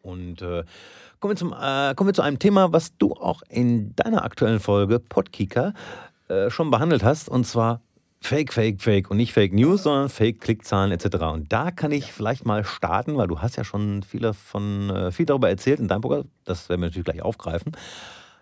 [0.03, 0.65] Und äh,
[1.21, 4.59] kommen, wir zum, äh, kommen wir zu einem Thema, was du auch in deiner aktuellen
[4.59, 5.73] Folge Podkicker
[6.27, 7.81] äh, schon behandelt hast, und zwar
[8.21, 11.19] Fake, Fake, Fake und nicht Fake News, sondern Fake Klickzahlen etc.
[11.33, 15.13] Und da kann ich vielleicht mal starten, weil du hast ja schon viele von, äh,
[15.13, 16.25] viel darüber erzählt in deinem Programm.
[16.45, 17.71] Das werden wir natürlich gleich aufgreifen.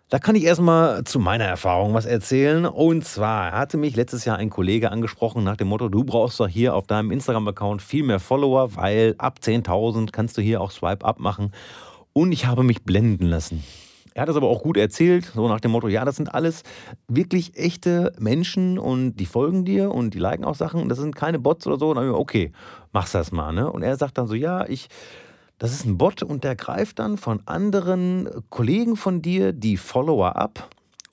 [0.08, 2.64] Da kann ich erstmal zu meiner Erfahrung was erzählen.
[2.64, 6.46] Und zwar hatte mich letztes Jahr ein Kollege angesprochen nach dem Motto, du brauchst doch
[6.46, 11.04] hier auf deinem Instagram-Account viel mehr Follower, weil ab 10.000 kannst du hier auch Swipe
[11.04, 11.50] Up machen.
[12.12, 13.64] Und ich habe mich blenden lassen.
[14.14, 16.62] Er hat das aber auch gut erzählt, so nach dem Motto, ja, das sind alles
[17.08, 20.88] wirklich echte Menschen und die folgen dir und die liken auch Sachen.
[20.88, 21.88] Das sind keine Bots oder so.
[21.88, 22.52] Und dann hab ich mir, okay,
[22.92, 23.52] mach's das mal.
[23.52, 23.70] Ne?
[23.70, 24.88] Und er sagt dann so, ja, ich,
[25.58, 30.36] das ist ein Bot und der greift dann von anderen Kollegen von dir die Follower
[30.36, 30.70] ab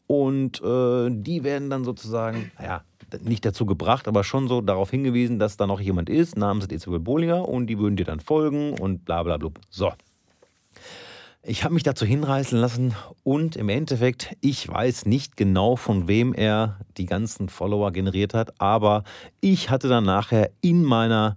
[0.07, 2.83] und äh, die werden dann sozusagen, naja,
[3.21, 6.99] nicht dazu gebracht, aber schon so darauf hingewiesen, dass da noch jemand ist, namens Isabel
[6.99, 9.49] Bollinger und die würden dir dann folgen und bla bla bla.
[9.69, 9.91] So.
[11.45, 16.33] Ich habe mich dazu hinreißen lassen und im Endeffekt, ich weiß nicht genau, von wem
[16.33, 19.03] er die ganzen Follower generiert hat, aber
[19.41, 21.35] ich hatte dann nachher in meiner,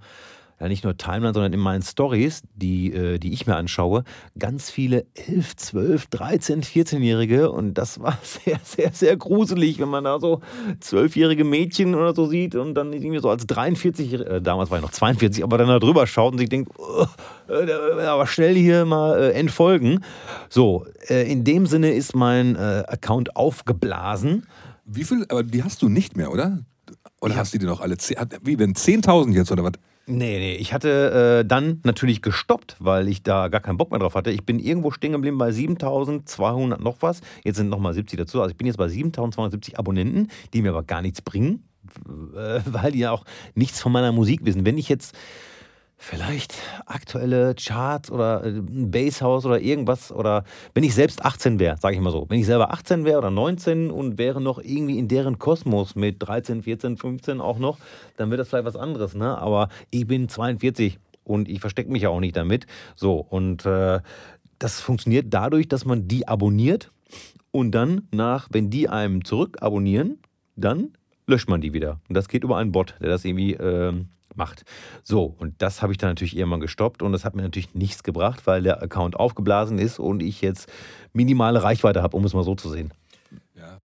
[0.58, 4.04] ja nicht nur Timeline, sondern in meinen Stories, die, äh, die ich mir anschaue,
[4.38, 10.04] ganz viele 11, 12, 13, 14-Jährige und das war sehr, sehr, sehr gruselig, wenn man
[10.04, 10.40] da so
[10.80, 14.84] 12-jährige Mädchen oder so sieht und dann irgendwie so als 43, äh, damals war ich
[14.84, 17.06] noch 42, aber dann da drüber schaut und sich denkt, oh,
[17.48, 20.02] äh, aber schnell hier mal entfolgen.
[20.48, 24.46] So, in dem Sinne ist mein Account aufgeblasen.
[24.84, 26.60] Wie viel, aber die hast du nicht mehr, oder?
[27.20, 27.96] Oder hast du die noch alle?
[28.42, 29.72] Wie, wenn 10.000 jetzt oder was?
[30.08, 33.98] Nee, nee, ich hatte äh, dann natürlich gestoppt, weil ich da gar keinen Bock mehr
[33.98, 34.30] drauf hatte.
[34.30, 37.22] Ich bin irgendwo stehen geblieben bei 7200 noch was.
[37.42, 38.40] Jetzt sind nochmal 70 dazu.
[38.40, 41.64] Also ich bin jetzt bei 7270 Abonnenten, die mir aber gar nichts bringen,
[42.36, 43.24] äh, weil die ja auch
[43.56, 44.64] nichts von meiner Musik wissen.
[44.64, 45.16] Wenn ich jetzt
[45.98, 50.44] vielleicht aktuelle Charts oder äh, Basshouse oder irgendwas oder
[50.74, 53.30] wenn ich selbst 18 wäre, sage ich mal so, wenn ich selber 18 wäre oder
[53.30, 57.78] 19 und wäre noch irgendwie in deren Kosmos mit 13, 14, 15 auch noch,
[58.16, 59.36] dann wäre das vielleicht was anderes, ne?
[59.38, 62.66] Aber ich bin 42 und ich verstecke mich ja auch nicht damit.
[62.94, 64.00] So und äh,
[64.58, 66.90] das funktioniert dadurch, dass man die abonniert
[67.50, 70.18] und dann nach, wenn die einem zurück abonnieren,
[70.56, 70.92] dann
[71.26, 72.00] löscht man die wieder.
[72.08, 74.64] Und das geht über einen Bot, der das irgendwie ähm, macht.
[75.02, 78.02] So, und das habe ich dann natürlich irgendwann gestoppt und das hat mir natürlich nichts
[78.02, 80.70] gebracht, weil der Account aufgeblasen ist und ich jetzt
[81.12, 82.92] minimale Reichweite habe, um es mal so zu sehen.
[83.54, 83.78] Ja.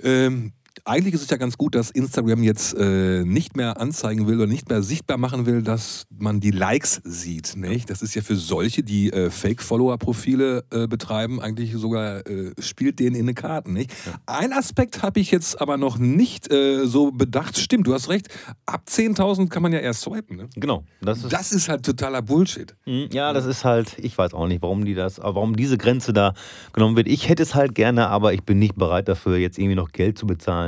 [0.00, 0.52] Ähm,
[0.84, 4.46] eigentlich ist es ja ganz gut, dass Instagram jetzt äh, nicht mehr anzeigen will oder
[4.46, 7.56] nicht mehr sichtbar machen will, dass man die Likes sieht.
[7.56, 7.90] Nicht?
[7.90, 13.16] Das ist ja für solche, die äh, Fake-Follower-Profile äh, betreiben, eigentlich sogar äh, spielt denen
[13.16, 13.72] in den Karten.
[13.72, 13.92] Nicht?
[14.06, 14.14] Ja.
[14.26, 17.58] Ein Aspekt habe ich jetzt aber noch nicht äh, so bedacht.
[17.58, 18.28] Stimmt, du hast recht.
[18.66, 20.36] Ab 10.000 kann man ja erst swipen.
[20.36, 20.48] Ne?
[20.56, 20.84] Genau.
[21.00, 22.74] Das ist, das ist halt totaler Bullshit.
[22.86, 26.12] Mhm, ja, das ist halt, ich weiß auch nicht, warum die das, warum diese Grenze
[26.12, 26.34] da
[26.72, 27.08] genommen wird.
[27.08, 30.18] Ich hätte es halt gerne, aber ich bin nicht bereit dafür, jetzt irgendwie noch Geld
[30.18, 30.67] zu bezahlen.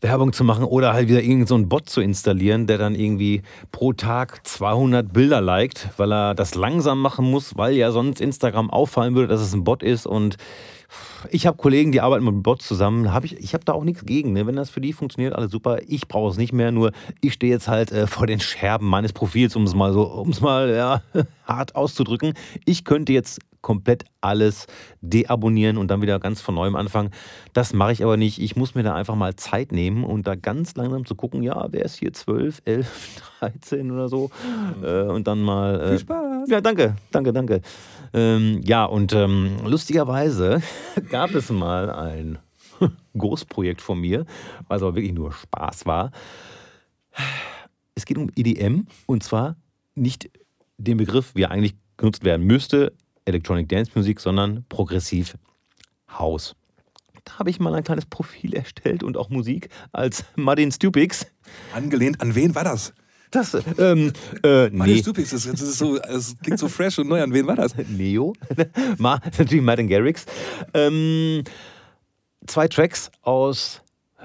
[0.00, 3.42] Werbung zu machen oder halt wieder irgendeinen so Bot zu installieren, der dann irgendwie
[3.72, 8.70] pro Tag 200 Bilder liked, weil er das langsam machen muss, weil ja sonst Instagram
[8.70, 10.36] auffallen würde, dass es ein Bot ist und
[11.30, 13.12] ich habe Kollegen, die arbeiten mit Bots zusammen.
[13.12, 14.32] Hab ich ich habe da auch nichts gegen.
[14.32, 14.46] Ne?
[14.46, 15.78] Wenn das für die funktioniert, alles super.
[15.86, 16.70] Ich brauche es nicht mehr.
[16.70, 20.02] Nur ich stehe jetzt halt äh, vor den Scherben meines Profils, um es mal so,
[20.02, 21.02] um es mal ja,
[21.44, 22.34] hart auszudrücken.
[22.64, 24.66] Ich könnte jetzt komplett alles
[25.00, 27.10] deabonnieren und dann wieder ganz von neuem anfangen.
[27.54, 28.40] Das mache ich aber nicht.
[28.40, 31.66] Ich muss mir da einfach mal Zeit nehmen und da ganz langsam zu gucken, ja,
[31.70, 34.30] wer ist hier 12, 11, 13 oder so.
[34.82, 35.80] Äh, und dann mal.
[35.80, 36.48] Äh, Viel Spaß.
[36.48, 37.60] Ja, danke, danke, danke.
[38.12, 40.62] Ähm, ja, und ähm, lustigerweise
[41.10, 42.38] gab es mal ein
[43.18, 44.26] Großprojekt von mir,
[44.68, 46.12] was aber wirklich nur Spaß war.
[47.94, 49.56] Es geht um EDM und zwar
[49.94, 50.30] nicht
[50.76, 52.92] den Begriff, wie er eigentlich genutzt werden müsste,
[53.24, 55.36] Electronic Dance Musik, sondern Progressiv
[56.10, 56.54] House.
[57.24, 61.26] Da habe ich mal ein kleines Profil erstellt und auch Musik als Martin Stupix.
[61.74, 62.92] Angelehnt an wen war das?
[63.30, 64.12] Das, ähm,
[64.44, 64.98] äh, nee.
[64.98, 67.20] Stupix, das, das, ist so, das klingt so fresh und neu.
[67.20, 67.74] An wen war das?
[67.76, 68.34] Neo.
[68.98, 70.24] natürlich Martin Garrix.
[70.72, 71.42] Ähm,
[72.46, 73.80] zwei Tracks aus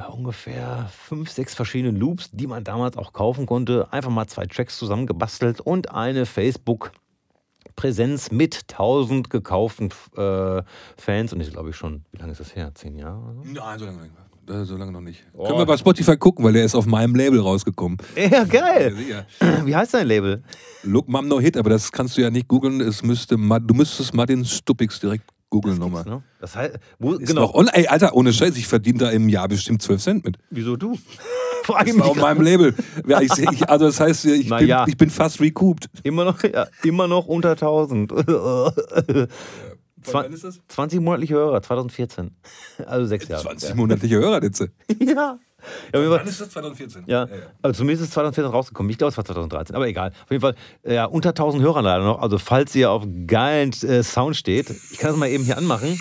[0.07, 3.91] ungefähr fünf, sechs verschiedenen Loops, die man damals auch kaufen konnte.
[3.91, 6.91] Einfach mal zwei Tracks zusammengebastelt und eine Facebook-
[7.79, 10.63] Präsenz mit 1000 gekauften äh,
[10.97, 11.31] Fans.
[11.31, 12.71] Und ich glaube ich schon, wie lange ist das her?
[12.75, 13.35] Zehn Jahre?
[13.45, 14.13] Nein, so lange nicht.
[14.67, 15.25] So lange noch nicht.
[15.31, 15.45] Oh.
[15.45, 17.97] Können wir bei Spotify gucken, weil der ist auf meinem Label rausgekommen.
[18.17, 18.93] Ja, geil.
[19.07, 20.43] Ja, Wie heißt dein Label?
[20.83, 22.81] Look Mom No Hit, aber das kannst du ja nicht googeln.
[22.81, 26.05] Es müsste, du müsstest Martin Stuppix direkt googeln nochmal.
[26.05, 26.21] Ne?
[26.39, 27.51] Das heißt, wo, ist genau.
[27.61, 30.37] Noch, ey, Alter, ohne Scheiß, ich verdiene da im Jahr bestimmt 12 Cent mit.
[30.49, 30.97] Wieso du?
[31.67, 32.73] Das war auf meinem Label.
[33.07, 34.85] Ja, ich, ich, also das heißt, ich, bin, ja.
[34.87, 35.87] ich bin fast recouped.
[36.01, 38.11] Immer noch, ja, immer noch unter 1000.
[40.05, 40.59] Wann ist das?
[40.67, 42.35] 20 monatliche Hörer, 2014.
[42.85, 43.43] Also sechs Jahre.
[43.43, 44.71] 20 monatliche Hörer, Ditze.
[44.99, 45.39] ja.
[45.93, 47.03] Ja, Wann ist das 2014?
[47.05, 47.41] Ja, ja, ja.
[47.61, 48.89] Also zumindest ist 2014 rausgekommen.
[48.89, 50.11] Ich glaube, es war 2013, aber egal.
[50.23, 52.21] Auf jeden Fall, ja, unter 1000 Hörern leider noch.
[52.21, 55.99] Also, falls ihr auf geilen äh, Sound steht, ich kann es mal eben hier anmachen.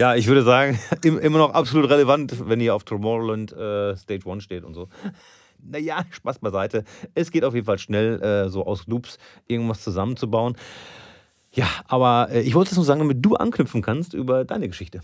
[0.00, 4.42] Ja, ich würde sagen, immer noch absolut relevant, wenn ihr auf Tomorrowland äh, Stage 1
[4.42, 4.88] steht und so.
[5.62, 6.84] Naja, Spaß beiseite.
[7.14, 10.56] Es geht auf jeden Fall schnell, äh, so aus Loops irgendwas zusammenzubauen.
[11.52, 15.02] Ja, aber äh, ich wollte es nur sagen, damit du anknüpfen kannst über deine Geschichte.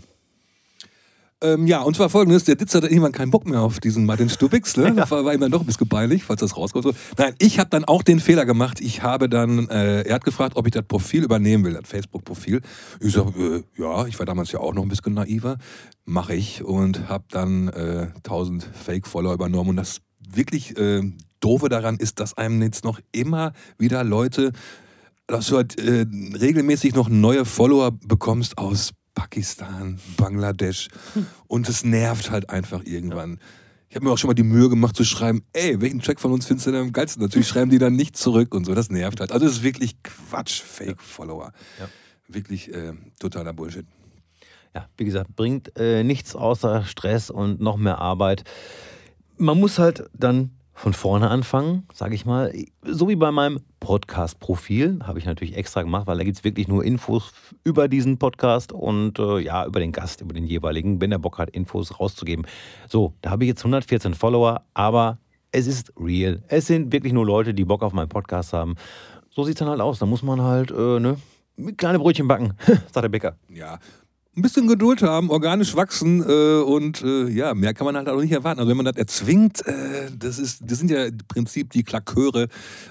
[1.39, 4.29] Ähm, ja, und zwar folgendes: Der Ditz hatte irgendwann keinen Bock mehr auf diesen Martin
[4.29, 4.75] Stubix.
[4.75, 4.87] Ne?
[4.97, 5.09] Ja.
[5.11, 6.95] War, war ihm dann doch ein bisschen peinlich, falls das rauskommt.
[7.17, 8.81] Nein, ich habe dann auch den Fehler gemacht.
[8.81, 12.61] Ich habe dann, äh, er hat gefragt, ob ich das Profil übernehmen will, das Facebook-Profil.
[12.99, 15.57] Ich sage, äh, ja, ich war damals ja auch noch ein bisschen naiver.
[16.05, 19.71] Mache ich und habe dann äh, 1000 Fake-Follower übernommen.
[19.71, 21.01] Und das wirklich äh,
[21.39, 24.51] Doofe daran ist, dass einem jetzt noch immer wieder Leute
[25.27, 26.05] dass du halt äh,
[26.39, 30.87] regelmäßig noch neue Follower bekommst aus Pakistan, Bangladesch
[31.47, 33.39] und es nervt halt einfach irgendwann.
[33.89, 36.31] Ich habe mir auch schon mal die Mühe gemacht zu schreiben, ey, welchen Track von
[36.31, 37.21] uns findest du denn am geilsten?
[37.21, 39.31] Natürlich schreiben die dann nicht zurück und so, das nervt halt.
[39.31, 41.51] Also es ist wirklich Quatsch, Fake-Follower.
[41.79, 41.89] Ja.
[42.27, 43.85] Wirklich äh, totaler Bullshit.
[44.75, 48.43] Ja, wie gesagt, bringt äh, nichts außer Stress und noch mehr Arbeit.
[49.37, 52.53] Man muss halt dann von vorne anfangen, sage ich mal.
[52.83, 56.67] So wie bei meinem Podcast-Profil, habe ich natürlich extra gemacht, weil da gibt es wirklich
[56.67, 57.33] nur Infos
[57.63, 61.39] über diesen Podcast und äh, ja, über den Gast, über den jeweiligen, wenn er Bock
[61.39, 62.45] hat, Infos rauszugeben.
[62.87, 65.17] So, da habe ich jetzt 114 Follower, aber
[65.51, 66.43] es ist real.
[66.47, 68.75] Es sind wirklich nur Leute, die Bock auf meinen Podcast haben.
[69.29, 69.97] So sieht es dann halt aus.
[69.97, 71.17] Da muss man halt, äh, ne,
[71.77, 73.35] kleine Brötchen backen, sagt der Bäcker.
[73.49, 73.79] Ja,
[74.37, 78.21] ein bisschen Geduld haben, organisch wachsen äh, und äh, ja, mehr kann man halt auch
[78.21, 78.59] nicht erwarten.
[78.59, 82.47] Also wenn man das erzwingt, äh, das, ist, das sind ja im Prinzip die Klaköre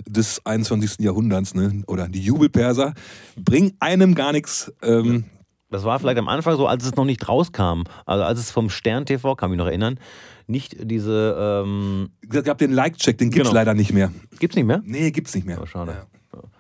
[0.07, 0.99] des 21.
[0.99, 1.85] Jahrhunderts ne?
[1.87, 2.95] oder die Jubelperser,
[3.37, 4.73] bringen einem gar nichts.
[4.83, 5.25] Ähm,
[5.71, 7.85] das war vielleicht am Anfang so, als es noch nicht rauskam.
[8.07, 10.01] Also als es vom Stern TV, kann mich noch erinnern,
[10.49, 11.65] nicht diese...
[11.65, 13.61] Ähm es gab den Like-Check, den gibt es genau.
[13.61, 14.13] leider nicht mehr.
[14.39, 14.83] Gibt es nicht mehr?
[14.85, 15.61] Nee, gibt es nicht mehr.
[15.63, 15.93] Oh, schade.
[15.93, 16.16] Ja.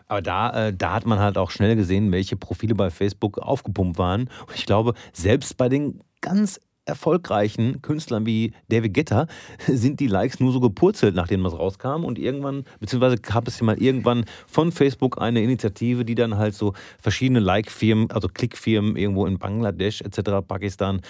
[0.08, 3.98] Aber da, äh, da hat man halt auch schnell gesehen, welche Profile bei Facebook aufgepumpt
[3.98, 4.30] waren.
[4.46, 9.26] Und ich glaube, selbst bei den ganz erfolgreichen Künstlern wie David Guetta
[9.66, 12.04] sind die Likes nur so gepurzelt, nachdem das rauskam.
[12.04, 16.54] Und irgendwann, beziehungsweise gab es ja mal irgendwann von Facebook eine Initiative, die dann halt
[16.54, 21.00] so verschiedene Like-Firmen, also Klickfirmen irgendwo in Bangladesch etc., Pakistan,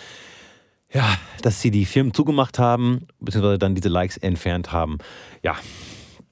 [0.92, 4.99] ja, dass sie die Firmen zugemacht haben, beziehungsweise dann diese Likes entfernt haben.
[5.42, 5.57] Ja,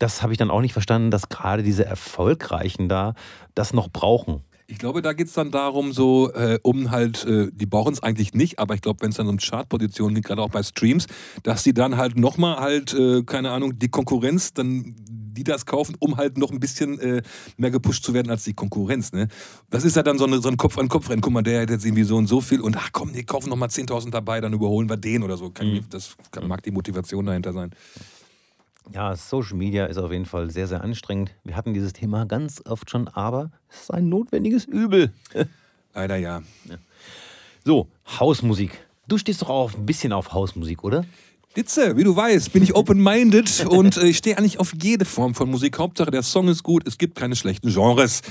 [0.05, 3.15] das habe ich dann auch nicht verstanden, dass gerade diese Erfolgreichen da
[3.55, 4.43] das noch brauchen.
[4.67, 8.03] Ich glaube, da geht es dann darum, so äh, um halt, äh, die brauchen es
[8.03, 11.07] eigentlich nicht, aber ich glaube, wenn es dann um Chartpositionen geht, gerade auch bei Streams,
[11.43, 14.95] dass sie dann halt nochmal halt, äh, keine Ahnung, die Konkurrenz, dann
[15.35, 17.23] die das kaufen, um halt noch ein bisschen äh,
[17.57, 19.13] mehr gepusht zu werden als die Konkurrenz.
[19.13, 19.29] Ne?
[19.71, 21.23] Das ist ja dann so, eine, so ein Kopf-an-Kopf-Rennen.
[21.23, 23.49] Guck mal, der hat jetzt irgendwie so und so viel und ach komm, die kaufen
[23.49, 25.51] nochmal 10.000 dabei, dann überholen wir den oder so.
[25.51, 25.85] Kann, mhm.
[25.91, 27.71] Das kann, mag die Motivation dahinter sein.
[28.93, 31.30] Ja, Social Media ist auf jeden Fall sehr, sehr anstrengend.
[31.43, 35.12] Wir hatten dieses Thema ganz oft schon, aber es ist ein notwendiges Übel.
[35.95, 36.43] Leider ja.
[36.68, 36.76] ja.
[37.64, 37.89] So,
[38.20, 38.87] Hausmusik.
[39.09, 41.05] Du stehst doch auch ein bisschen auf Hausmusik, oder?
[41.57, 45.35] Ditze, wie du weißt, bin ich open-minded und äh, ich stehe eigentlich auf jede Form
[45.35, 45.78] von Musik.
[45.78, 48.22] Hauptsache, der Song ist gut, es gibt keine schlechten Genres.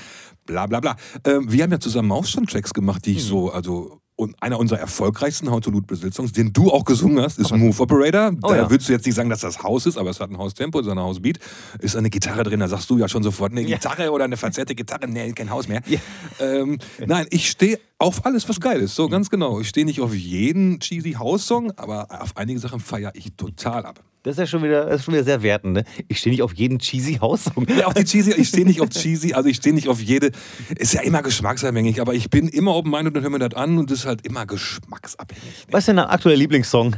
[0.45, 0.97] Bla bla bla.
[1.24, 3.28] Äh, wir haben ja zusammen auch schon Tracks gemacht, die ich mhm.
[3.28, 7.22] so, also und einer unserer erfolgreichsten How to Loot Brazil Songs, den du auch gesungen
[7.24, 8.32] hast, ist Move Operator.
[8.43, 8.70] Oh, da ja.
[8.70, 10.86] würdest du jetzt nicht sagen, dass das Haus ist, aber es hat ein Haustempo, es
[10.86, 11.39] ist ein Hausbeat.
[11.80, 13.78] Ist eine Gitarre drin, da sagst du ja schon sofort, eine ja.
[13.78, 15.82] Gitarre oder eine verzerrte Gitarre, nee, kein Haus mehr.
[15.88, 15.99] Ja.
[16.39, 18.95] Ähm, nein, ich stehe auf alles, was geil ist.
[18.95, 19.59] So ganz genau.
[19.59, 24.03] Ich stehe nicht auf jeden cheesy House-Song, aber auf einige Sachen feiere ich total ab.
[24.24, 25.84] Das ist ja schon wieder, das ist schon wieder sehr wertend, ne?
[26.08, 27.68] Ich stehe nicht auf jeden cheesy Haussong.
[27.68, 30.32] Ja, auch die cheesy, ich stehe nicht auf cheesy, also ich stehe nicht auf jede.
[30.78, 33.92] Ist ja immer geschmacksabhängig, aber ich bin immer open-minded und höre mir das an und
[33.92, 35.68] das ist halt immer geschmacksabhängig.
[35.68, 35.74] Ne?
[35.74, 36.96] Was ist denn dein aktueller Lieblingssong?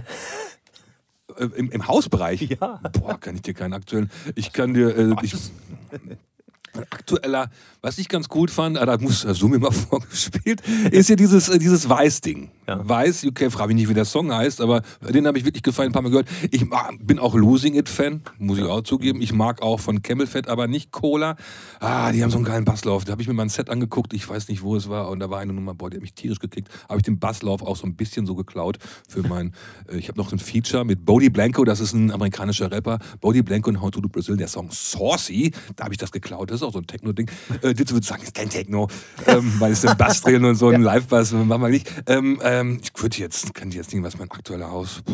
[1.38, 2.42] Äh, Im, Im Hausbereich?
[2.42, 2.80] Ja.
[2.94, 4.12] Boah, kann ich dir keinen aktuellen.
[4.36, 4.96] Ich kann dir.
[4.96, 5.34] Äh, ich,
[6.78, 7.50] aktueller,
[7.82, 10.62] was ich ganz gut fand, ah, da muss so mir mal vorgespielt,
[10.92, 12.50] ist ja dieses, äh, dieses Weiß-Ding.
[12.68, 12.88] Ja.
[12.88, 15.90] Weiß, okay, frage mich nicht, wie der Song heißt, aber den habe ich wirklich gefallen,
[15.90, 16.28] ein paar Mal gehört.
[16.50, 16.66] Ich
[17.00, 19.22] bin auch Losing It-Fan, muss ich auch zugeben.
[19.22, 21.36] Ich mag auch von Camel Fat, aber nicht Cola.
[21.80, 23.06] Ah, die haben so einen geilen Basslauf.
[23.06, 25.20] Da habe ich mir mal ein Set angeguckt, ich weiß nicht, wo es war, und
[25.20, 26.70] da war eine Nummer, boah, die hat mich tierisch gekickt.
[26.90, 29.54] Habe ich den Basslauf auch so ein bisschen so geklaut für mein,
[29.88, 32.98] äh, ich habe noch ein Feature mit Bodie Blanco, das ist ein amerikanischer Rapper.
[33.22, 36.50] Bodie Blanco und How to Do Brazil, der Song Saucy, da habe ich das geklaut.
[36.50, 37.30] Das ist auch so ein Techno-Ding.
[37.61, 38.88] Äh, Ditze würde sagen, ist kein Techno,
[39.28, 41.91] ähm, weil es ein Bass drin und so ein Live-Bass, machen wir nicht.
[42.07, 45.01] Ähm, ähm, ich würde jetzt, kann ich jetzt nicht, was mein aktueller Haus.
[45.05, 45.13] Puh,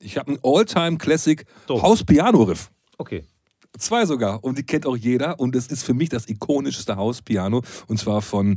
[0.00, 1.44] ich habe ein All-Time-Classic.
[1.68, 2.70] Haus-Piano-Riff.
[2.98, 3.24] Okay.
[3.78, 4.42] Zwei sogar.
[4.42, 5.38] Und die kennt auch jeder.
[5.40, 7.62] Und es ist für mich das ikonischste Haus-Piano.
[7.88, 8.56] Und zwar von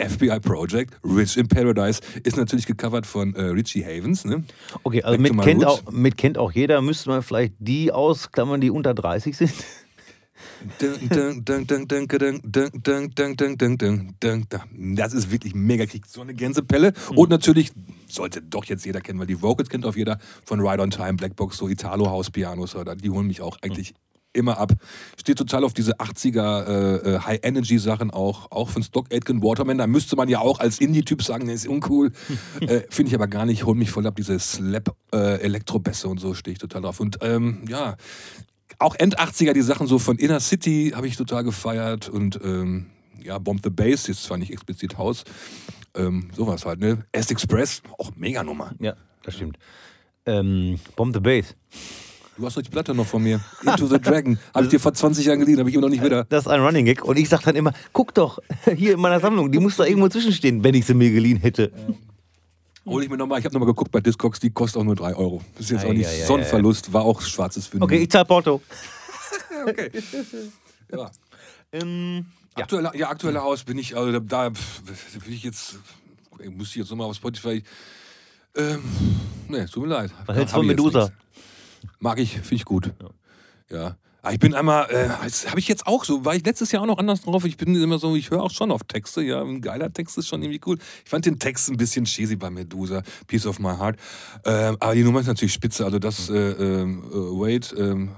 [0.00, 4.24] FBI Project, Rich in Paradise, ist natürlich gecovert von äh, Richie Havens.
[4.24, 4.44] Ne?
[4.84, 6.80] Okay, also mit kennt, auch, mit kennt auch jeder.
[6.82, 9.52] Müsste man vielleicht die ausklammern, die unter 30 sind?
[14.70, 16.92] Das ist wirklich mega, kriegt so eine Gänsepelle.
[17.14, 17.72] Und natürlich
[18.08, 21.14] sollte doch jetzt jeder kennen, weil die Vocals kennt auf jeder von Ride on Time,
[21.14, 23.94] Blackbox, so Italo House Pianos, die holen mich auch eigentlich
[24.32, 24.72] immer ab.
[25.18, 29.78] Steht total auf diese 80er äh, High Energy Sachen auch, auch von Stock Aitken Waterman.
[29.78, 32.12] Da müsste man ja auch als Indie-Typ sagen, der ist uncool.
[32.60, 34.16] äh, Finde ich aber gar nicht, hol mich voll ab.
[34.16, 37.00] Diese Slap äh, Elektrobässe und so stehe ich total drauf.
[37.00, 37.96] Und ähm, ja,
[38.78, 42.86] auch End 80er, die Sachen so von Inner City habe ich total gefeiert und ähm,
[43.22, 45.24] ja, Bomb the Bass, jetzt zwar nicht explizit Haus,
[45.94, 47.04] ähm, sowas halt, ne?
[47.12, 48.72] S-Express, auch mega Nummer.
[48.78, 49.58] Ja, das stimmt.
[50.26, 51.54] Ähm, Bomb the Bass.
[52.36, 53.40] Du hast doch die Platte noch von mir.
[53.66, 54.38] Into the Dragon.
[54.54, 56.24] Habe ich dir vor 20 Jahren geliehen, habe ich immer noch nicht wieder.
[56.28, 57.04] Das ist ein Running Gag.
[57.04, 58.38] Und ich sage dann immer, guck doch,
[58.76, 61.72] hier in meiner Sammlung, die muss da irgendwo zwischenstehen, wenn ich sie mir geliehen hätte.
[62.88, 65.14] Hol ich mir nochmal, ich habe nochmal geguckt bei Discogs, die kostet auch nur 3
[65.14, 65.42] Euro.
[65.54, 67.84] Das ist jetzt auch nicht so ein Verlust, war auch schwarzes Finden.
[67.84, 68.62] Okay, ich zahle Porto.
[69.66, 69.90] okay.
[70.90, 71.10] Ja.
[71.72, 72.26] Ähm,
[72.56, 72.62] ja.
[72.62, 75.78] Aktuelle, ja, aktuelle Haus bin ich, also da, da bin ich jetzt,
[76.38, 77.62] ich muss ich jetzt nochmal auf Spotify.
[78.56, 78.82] Ähm,
[79.48, 80.10] nee, tut mir leid.
[80.26, 81.10] Was hältst du von Medusa?
[81.98, 82.92] Mag ich, finde ich gut.
[83.70, 83.76] Ja.
[83.76, 83.96] ja.
[84.20, 86.86] Ah, ich bin einmal, äh, habe ich jetzt auch so, war ich letztes Jahr auch
[86.86, 87.44] noch anders drauf.
[87.44, 89.22] Ich bin immer so, ich höre auch schon auf Texte.
[89.22, 90.76] Ja, ein geiler Text ist schon irgendwie cool.
[91.04, 93.96] Ich fand den Text ein bisschen cheesy bei Medusa, Piece of My Heart.
[94.44, 95.84] Ähm, aber die Nummer ist natürlich spitze.
[95.84, 98.10] Also das, äh, ähm, äh, Wait, ähm,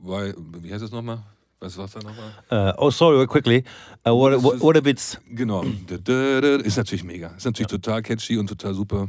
[0.00, 0.32] why,
[0.62, 1.24] wie heißt das nochmal?
[1.60, 2.32] Was war's da nochmal?
[2.52, 3.64] Uh, oh, sorry, quickly.
[4.06, 5.18] Uh, what, what, what a bits.
[5.28, 5.64] Genau.
[5.64, 7.34] Ist natürlich mega.
[7.36, 7.78] Ist natürlich ja.
[7.78, 9.08] total catchy und total super.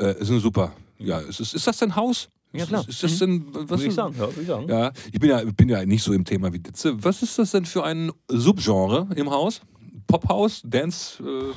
[0.00, 0.72] Äh, ist eine super.
[0.98, 2.30] Ja, ist, ist, ist das dein Haus?
[2.52, 2.84] Ja, klar.
[2.88, 4.68] Ist das denn, was ich sagen, ja, ich sagen.
[4.68, 7.02] Ja, ich bin ja, bin ja nicht so im Thema wie Ditze.
[7.02, 9.60] Was ist das denn für ein Subgenre im Haus?
[10.06, 11.22] Pophaus, Dance?
[11.22, 11.52] Äh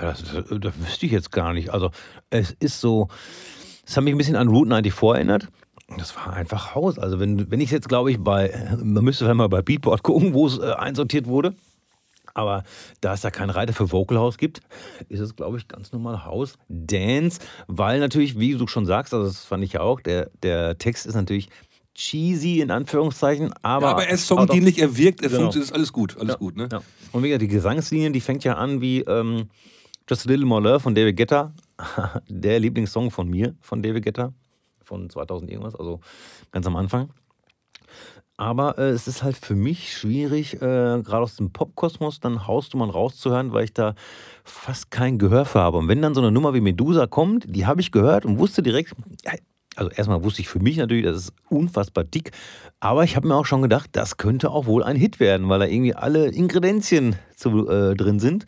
[0.00, 1.70] das, das, das, wüsste ich jetzt gar nicht.
[1.70, 1.90] Also,
[2.30, 3.08] es ist so,
[3.86, 5.48] es hat mich ein bisschen an Route 94 erinnert.
[5.96, 6.98] Das war einfach Haus.
[6.98, 10.46] Also, wenn, wenn ich jetzt, glaube ich, bei, man müsste mal bei Beatboard gucken, wo
[10.46, 11.54] es äh, einsortiert wurde.
[12.36, 12.64] Aber
[13.00, 14.60] da es da keinen Reiter für Vocal House gibt,
[15.08, 19.26] ist es, glaube ich, ganz normal House Dance, weil natürlich, wie du schon sagst, also
[19.26, 21.48] das fand ich ja auch, der, der Text ist natürlich
[21.94, 23.86] cheesy in Anführungszeichen, aber.
[23.86, 25.40] Ja, aber er ist songdienlich, er wirkt, er Genau.
[25.40, 26.68] funktioniert, ist alles gut, alles Ja, gut, ne?
[26.70, 26.82] Ja.
[27.12, 29.48] Und wie gesagt, die Gesangslinien, die fängt ja an wie ähm,
[30.06, 31.54] Just a Little More Love von David Guetta.
[32.28, 34.34] Der Lieblingssong von mir, von David Guetta.
[34.82, 36.00] Von 2000 irgendwas, also
[36.52, 37.08] ganz am Anfang.
[38.38, 42.90] Aber äh, es ist halt für mich schwierig, äh, gerade aus dem Popkosmos dann Hausnummern
[42.90, 43.94] rauszuhören, weil ich da
[44.44, 45.78] fast kein Gehör für habe.
[45.78, 48.62] Und wenn dann so eine Nummer wie Medusa kommt, die habe ich gehört und wusste
[48.62, 48.94] direkt,
[49.74, 52.32] also erstmal wusste ich für mich natürlich, das ist unfassbar dick,
[52.78, 55.60] aber ich habe mir auch schon gedacht, das könnte auch wohl ein Hit werden, weil
[55.60, 58.44] da irgendwie alle Ingredienzien zu, äh, drin sind.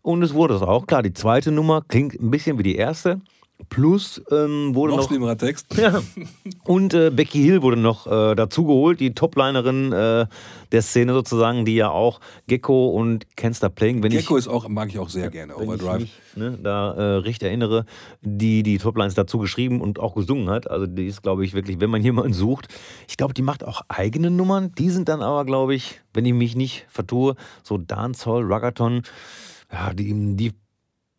[0.00, 0.86] Und es wurde es auch.
[0.86, 3.20] Klar, die zweite Nummer klingt ein bisschen wie die erste.
[3.70, 5.66] Plus ähm, wurde Noch noch schlimmerer Text.
[5.76, 6.00] ja.
[6.64, 10.26] Und äh, Becky Hill wurde noch äh, dazugeholt, die Toplinerin äh,
[10.70, 14.48] der Szene sozusagen, die ja auch Gecko und Can't Stop Playing, wenn Gecko ich, ist
[14.48, 16.00] auch, mag ich auch sehr gerne, wenn ich Overdrive.
[16.00, 17.84] mich ne, da äh, recht erinnere,
[18.22, 20.70] die die Toplines dazu geschrieben und auch gesungen hat.
[20.70, 22.68] Also die ist, glaube ich, wirklich, wenn man jemanden sucht,
[23.08, 24.72] ich glaube, die macht auch eigene Nummern.
[24.78, 27.34] Die sind dann aber, glaube ich, wenn ich mich nicht vertue,
[27.64, 29.02] so Dancehall, Ruggathon,
[29.72, 30.52] ja, die, die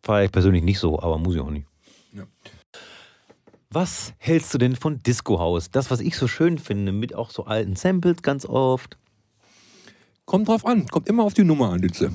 [0.02, 1.69] feiere ich persönlich nicht so, aber muss ich auch nicht.
[3.72, 5.70] Was hältst du denn von Disco House?
[5.70, 8.96] Das, was ich so schön finde, mit auch so alten Samples ganz oft.
[10.24, 12.10] Kommt drauf an, kommt immer auf die Nummer an, Litze.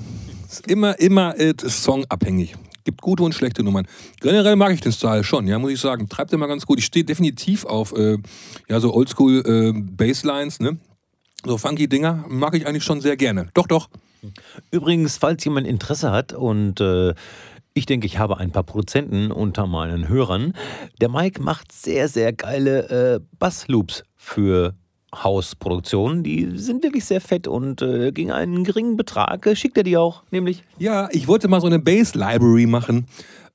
[0.50, 2.56] Ist immer, immer äh, songabhängig.
[2.84, 3.88] Gibt gute und schlechte Nummern.
[4.20, 6.10] Generell mag ich den Style schon, ja, muss ich sagen.
[6.10, 6.78] Treibt immer ganz gut.
[6.80, 8.18] Ich stehe definitiv auf äh,
[8.68, 10.78] ja, so Oldschool äh, Basslines, ne?
[11.46, 13.48] So funky Dinger mag ich eigentlich schon sehr gerne.
[13.54, 13.88] Doch, doch.
[14.72, 17.14] Übrigens, falls jemand Interesse hat und äh,
[17.78, 20.54] ich denke, ich habe ein paar Produzenten unter meinen Hörern.
[21.02, 24.76] Der Mike macht sehr, sehr geile äh, Bassloops für
[25.14, 26.24] Hausproduktionen.
[26.24, 29.98] Die sind wirklich sehr fett und äh, gegen einen geringen Betrag äh, schickt er die
[29.98, 30.64] auch, nämlich.
[30.80, 33.08] Ja, ich wollte mal so eine Bass-Library machen.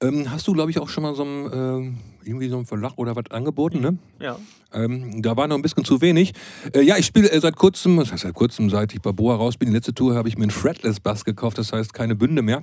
[0.02, 2.92] Ähm, hast du, glaube ich, auch schon mal so ein, ähm, irgendwie so ein Verlag
[2.96, 3.96] oder was angeboten, ne?
[4.20, 4.36] Ja.
[4.74, 6.34] Ähm, da war noch ein bisschen zu wenig.
[6.74, 9.36] Äh, ja, ich spiele äh, seit kurzem, das heißt seit kurzem, seit ich bei Boa
[9.36, 12.42] raus bin, die letzte Tour habe ich mir einen Fretless-Bass gekauft, das heißt keine Bünde
[12.42, 12.62] mehr.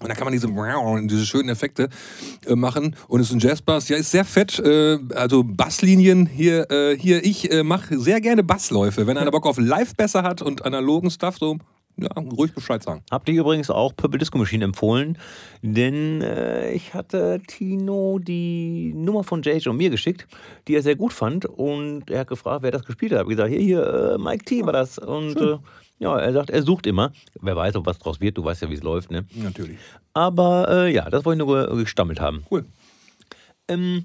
[0.00, 0.48] Und da kann man diese,
[1.08, 1.88] diese schönen Effekte
[2.46, 2.94] äh, machen.
[3.08, 3.88] Und es ist ein Jazzbass.
[3.88, 4.58] Ja, ist sehr fett.
[4.60, 6.70] Äh, also Basslinien hier.
[6.70, 9.06] Äh, hier ich äh, mache sehr gerne Bassläufe.
[9.06, 11.58] Wenn einer Bock auf live besser hat und analogen Stuff, so
[11.98, 13.02] ja, ruhig Bescheid sagen.
[13.10, 15.18] Habt ihr übrigens auch Purple Disco Machine empfohlen,
[15.62, 20.28] denn äh, ich hatte Tino die Nummer von JJ und mir geschickt,
[20.68, 23.16] die er sehr gut fand und er hat gefragt, wer das gespielt hat.
[23.16, 25.56] Ich habe gesagt, hier, hier, äh, Mike T war das und äh,
[25.98, 27.12] ja, er sagt, er sucht immer.
[27.40, 29.24] Wer weiß, ob was draus wird, du weißt ja, wie es läuft, ne?
[29.34, 29.78] Natürlich.
[30.14, 32.44] Aber äh, ja, das wollte ich nur ge- gestammelt haben.
[32.50, 32.64] Cool.
[33.68, 34.04] Ähm,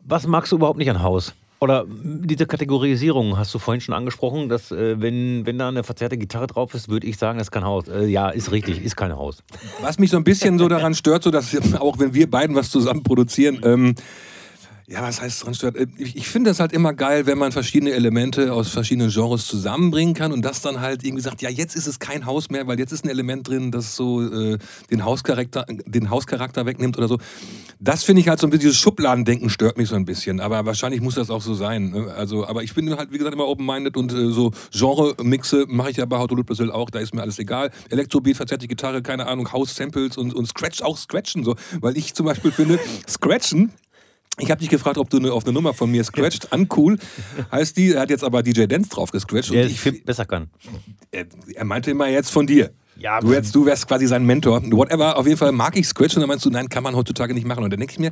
[0.00, 1.34] was magst du überhaupt nicht an Haus?
[1.60, 6.16] Oder diese Kategorisierung hast du vorhin schon angesprochen, dass äh, wenn, wenn da eine verzerrte
[6.16, 7.86] Gitarre drauf ist, würde ich sagen, das ist kein Haus.
[7.86, 9.44] Äh, ja, ist richtig, ist kein Haus.
[9.80, 12.68] Was mich so ein bisschen so daran stört, so dass auch wenn wir beiden was
[12.70, 13.94] zusammen produzieren, ähm,
[14.88, 15.76] ja, was heißt dran stört?
[15.76, 20.14] Äh, Ich, finde das halt immer geil, wenn man verschiedene Elemente aus verschiedenen Genres zusammenbringen
[20.14, 22.78] kann und das dann halt irgendwie sagt, ja, jetzt ist es kein Haus mehr, weil
[22.78, 24.58] jetzt ist ein Element drin, das so äh,
[24.90, 27.18] den, Hauscharakter, den Hauscharakter wegnimmt oder so.
[27.78, 30.40] Das finde ich halt so ein bisschen, dieses Schubladendenken stört mich so ein bisschen.
[30.40, 31.90] Aber wahrscheinlich muss das auch so sein.
[31.90, 32.12] ne?
[32.16, 35.96] Also, aber ich bin halt, wie gesagt, immer open-minded und äh, so Genre-Mixe mache ich
[35.96, 37.70] ja bei How to Loot Brazil auch, da ist mir alles egal.
[37.90, 41.56] Elektrobeat, verzerrte Gitarre, keine Ahnung, House-Samples und, und Scratch, auch Scratchen so.
[41.80, 42.78] Weil ich zum Beispiel finde,
[43.08, 43.72] Scratchen
[44.38, 46.52] ich habe dich gefragt, ob du eine, auf eine Nummer von mir scratcht.
[46.52, 46.98] Uncool
[47.50, 47.92] heißt die.
[47.92, 49.50] Er hat jetzt aber DJ Dance drauf gescratcht.
[49.50, 50.50] Und Der ich, viel besser kann.
[51.10, 52.70] er, er meinte immer jetzt von dir.
[52.96, 54.62] Ja, du, jetzt, du wärst quasi sein Mentor.
[54.70, 56.16] Whatever, auf jeden Fall mag ich Scratch.
[56.16, 57.64] Und dann meinst du, nein, kann man heutzutage nicht machen.
[57.64, 58.10] Und dann denke ich mir,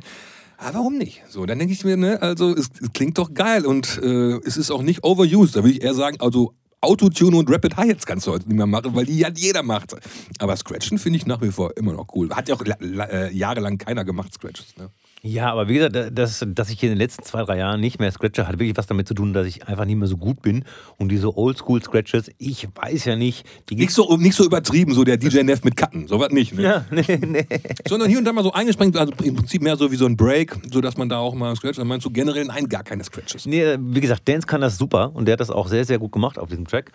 [0.57, 1.23] ah, warum nicht?
[1.29, 4.57] So, dann denke ich mir, ne, also es, es klingt doch geil und äh, es
[4.57, 5.55] ist auch nicht overused.
[5.55, 8.65] Da würde ich eher sagen, also Autotune und Rapid Hi-Hats kannst du heute nicht mehr
[8.65, 9.95] machen, weil die ja jeder macht.
[10.39, 12.31] Aber Scratchen finde ich nach wie vor immer noch cool.
[12.31, 14.75] Hat ja auch äh, jahrelang keiner gemacht, Scratches.
[14.77, 14.89] Ne?
[15.23, 17.99] Ja, aber wie gesagt, das, dass ich hier in den letzten zwei, drei Jahren nicht
[17.99, 20.41] mehr scratche, hat wirklich was damit zu tun, dass ich einfach nicht mehr so gut
[20.41, 20.65] bin.
[20.97, 25.17] Und diese Oldschool-Scratches, ich weiß ja nicht, die Nicht so, nicht so übertrieben, so der
[25.17, 26.55] DJ Neff mit Cutten, sowas nicht.
[26.55, 26.63] Ne?
[26.63, 27.45] Ja, nee, nee.
[27.87, 30.17] Sondern hier und da mal so eingesprengt, also im Prinzip mehr so wie so ein
[30.17, 31.77] Break, sodass man da auch mal scratcht.
[31.77, 33.45] Dann meinst du generell, nein, gar keine Scratches.
[33.45, 36.13] Nee, wie gesagt, Dance kann das super und der hat das auch sehr, sehr gut
[36.13, 36.91] gemacht auf diesem Track.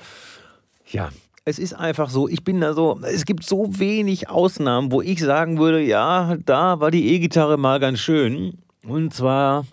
[0.91, 1.11] Ja,
[1.49, 5.21] es ist einfach so, ich bin da so, es gibt so wenig Ausnahmen, wo ich
[5.21, 8.59] sagen würde, ja, da war die E-Gitarre mal ganz schön.
[8.85, 9.65] Und zwar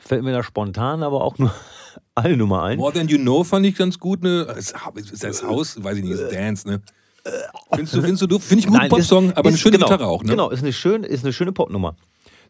[0.00, 1.54] fällt mir da spontan aber auch nur
[2.16, 2.78] eine Nummer ein.
[2.78, 4.24] More Than You Know fand ich ganz gut.
[4.24, 4.42] Ne?
[4.58, 4.74] Ist
[5.12, 5.82] ist das Haus?
[5.82, 6.82] Weiß ich nicht, ist Dance, ne?
[7.72, 9.86] Findest du, findest du, finde ich einen guten Popsong, ist- aber eine ist- schöne genau,
[9.86, 10.30] Gitarre auch, ne?
[10.30, 11.94] Genau, ist eine schöne, ist eine schöne Popnummer.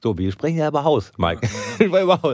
[0.02, 1.46] So, wir sprechen ja über Haus, Mike.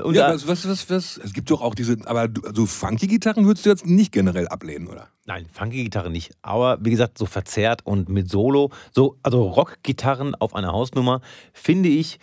[0.04, 1.18] und Ja, da, was, was, was, was?
[1.18, 4.88] Es gibt doch auch diese, aber so funky Gitarren würdest du jetzt nicht generell ablehnen,
[4.88, 5.08] oder?
[5.26, 6.32] nein, Funky-Gitarre nicht.
[6.42, 11.20] Aber wie gesagt, so verzerrt und mit Solo, so, also Rock-Gitarren auf einer Hausnummer,
[11.52, 12.18] finde ich,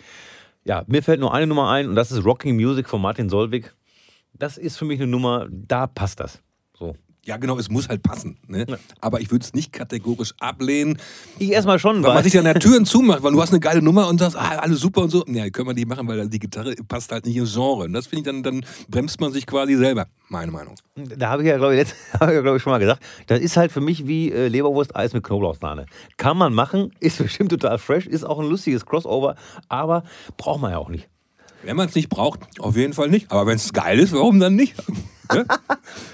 [0.64, 3.72] ja, mir fällt nur eine Nummer ein und das ist Rocking Music von Martin Solvig.
[4.34, 6.40] Das ist für mich eine Nummer, da passt das.
[6.78, 6.94] So.
[7.24, 8.36] Ja, genau, es muss halt passen.
[8.48, 8.66] Ne?
[8.68, 8.76] Ja.
[9.00, 10.98] Aber ich würde es nicht kategorisch ablehnen,
[11.38, 12.24] Ich erstmal schon, weil man weil.
[12.24, 14.80] sich dann ja Türen zumacht, weil du hast eine geile Nummer und sagst, ah, alles
[14.80, 15.24] super und so.
[15.28, 17.84] Ja, können wir nicht machen, weil die Gitarre passt halt nicht ins Genre.
[17.84, 20.74] Und das finde ich dann, dann bremst man sich quasi selber, meine Meinung.
[20.96, 23.00] Da habe ich ja, glaube ich, letzt, habe ich ja, glaube ich, schon mal gesagt.
[23.28, 25.86] Das ist halt für mich wie äh, Leberwurst-Eis mit Knoblauchsahne.
[26.16, 29.36] Kann man machen, ist bestimmt total fresh, ist auch ein lustiges Crossover,
[29.68, 30.02] aber
[30.36, 31.08] braucht man ja auch nicht.
[31.64, 33.30] Wenn man es nicht braucht, auf jeden Fall nicht.
[33.30, 34.74] Aber wenn es geil ist, warum dann nicht?
[35.32, 35.46] Ne?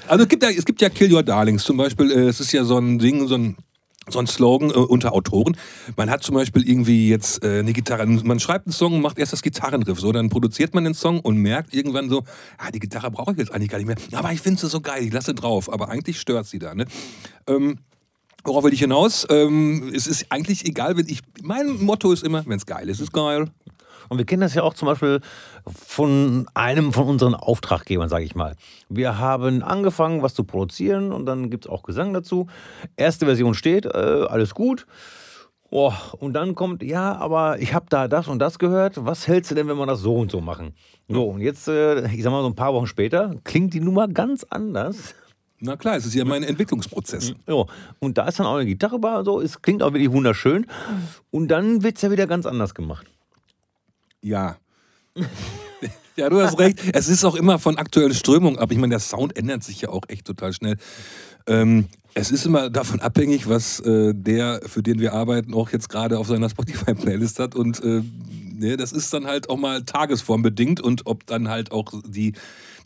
[0.06, 2.12] also es gibt, ja, es gibt ja Kill Your Darlings zum Beispiel.
[2.12, 3.56] Äh, es ist ja so ein Ding, so ein,
[4.08, 5.56] so ein Slogan äh, unter Autoren.
[5.96, 9.18] Man hat zum Beispiel irgendwie jetzt äh, eine Gitarre, man schreibt einen Song und macht
[9.18, 9.98] erst das Gitarrenriff.
[9.98, 12.22] So, dann produziert man den Song und merkt irgendwann so,
[12.58, 13.96] ah, die Gitarre brauche ich jetzt eigentlich gar nicht mehr.
[14.12, 15.72] Aber ich finde sie so geil, ich lasse drauf.
[15.72, 16.76] Aber eigentlich stört sie da.
[16.76, 16.84] Ne?
[17.48, 17.78] Ähm,
[18.44, 19.26] Worauf will ich hinaus?
[19.30, 21.20] Ähm, es ist eigentlich egal, wenn ich.
[21.42, 23.50] Mein Motto ist immer, wenn es geil ist, ist geil.
[24.08, 25.20] Und wir kennen das ja auch zum Beispiel
[25.66, 28.54] von einem von unseren Auftraggebern, sage ich mal.
[28.88, 32.46] Wir haben angefangen, was zu produzieren und dann gibt es auch Gesang dazu.
[32.96, 33.88] Erste Version steht, äh,
[34.28, 34.86] alles gut.
[35.70, 39.04] Boah, und dann kommt, ja, aber ich habe da das und das gehört.
[39.04, 40.74] Was hältst du denn, wenn wir das so und so machen?
[41.08, 44.08] So, und jetzt, äh, ich sag mal, so ein paar Wochen später, klingt die Nummer
[44.08, 45.14] ganz anders.
[45.60, 47.34] Na klar, es ist ja mein Entwicklungsprozess.
[47.46, 47.64] Ja,
[47.98, 50.66] und da ist dann auch eine Gitarre bei, so, es klingt auch wirklich wunderschön.
[51.30, 53.06] Und dann wird es ja wieder ganz anders gemacht.
[54.22, 54.56] Ja.
[56.16, 56.80] ja, du hast recht.
[56.92, 58.72] Es ist auch immer von aktuellen Strömungen ab.
[58.72, 60.76] Ich meine, der Sound ändert sich ja auch echt total schnell.
[61.46, 65.88] Ähm, es ist immer davon abhängig, was äh, der, für den wir arbeiten, auch jetzt
[65.88, 67.54] gerade auf seiner Spotify-Playlist hat.
[67.54, 68.02] Und äh,
[68.58, 72.34] ne, das ist dann halt auch mal tagesformbedingt und ob dann halt auch die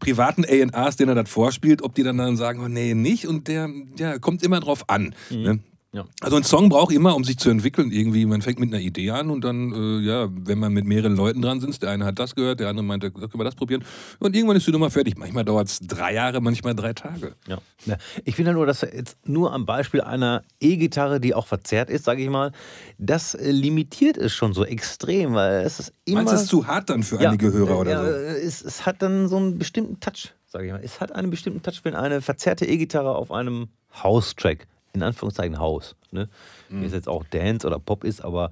[0.01, 3.27] privaten A&Rs, denen er das vorspielt, ob die dann, dann sagen, oh, nee, nicht.
[3.27, 5.15] Und der ja, kommt immer drauf an.
[5.31, 5.61] Ne?
[5.95, 6.07] Ja.
[6.23, 9.11] Also ein Song braucht immer, um sich zu entwickeln, irgendwie, man fängt mit einer Idee
[9.11, 12.19] an und dann, äh, ja, wenn man mit mehreren Leuten dran sitzt, der eine hat
[12.19, 13.85] das gehört, der andere meinte, können wir das probieren.
[14.19, 15.19] Und irgendwann ist die Nummer fertig.
[15.19, 17.35] Manchmal dauert es drei Jahre, manchmal drei Tage.
[17.47, 17.59] Ja.
[17.85, 22.05] Ja, Ich finde nur, dass jetzt nur am Beispiel einer E-Gitarre, die auch verzerrt ist,
[22.05, 22.53] sage ich mal,
[22.97, 26.21] das äh, limitiert es schon so extrem, weil es ist immer.
[26.21, 28.09] Meinst du, es ist zu hart dann für Ja, einige Hörer oder ja, so?
[28.09, 30.81] Es, es hat dann so einen bestimmten Touch, sage ich mal.
[30.83, 33.69] Es hat einen bestimmten Touch, wenn eine verzerrte E-Gitarre auf einem
[34.03, 36.29] House-Track, in Anführungszeichen House, ne?
[36.69, 36.83] Mhm.
[36.83, 38.51] wie es jetzt auch Dance oder Pop ist, aber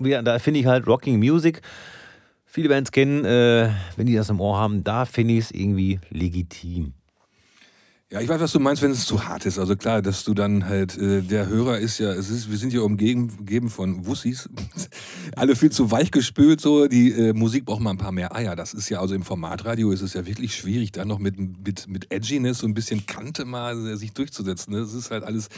[0.00, 1.62] ja, da finde ich halt Rocking Music.
[2.44, 6.00] Viele Bands kennen, äh, wenn die das im Ohr haben, da finde ich es irgendwie
[6.10, 6.94] legitim.
[8.16, 9.58] Ja, ich weiß, was du meinst, wenn es zu hart ist.
[9.58, 12.72] Also klar, dass du dann halt, äh, der Hörer ist ja, es ist, wir sind
[12.72, 14.48] ja umgeben von Wussis,
[15.36, 18.56] alle viel zu weich gespült, so, die äh, Musik braucht mal ein paar mehr Eier.
[18.56, 21.88] Das ist ja, also im Formatradio ist es ja wirklich schwierig, da noch mit, mit,
[21.88, 24.72] mit Edginess so ein bisschen Kante mal äh, sich durchzusetzen.
[24.72, 24.80] Ne?
[24.80, 25.50] Ist halt alles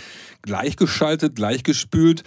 [0.42, 2.24] gleichgeschaltet, gleichgespült.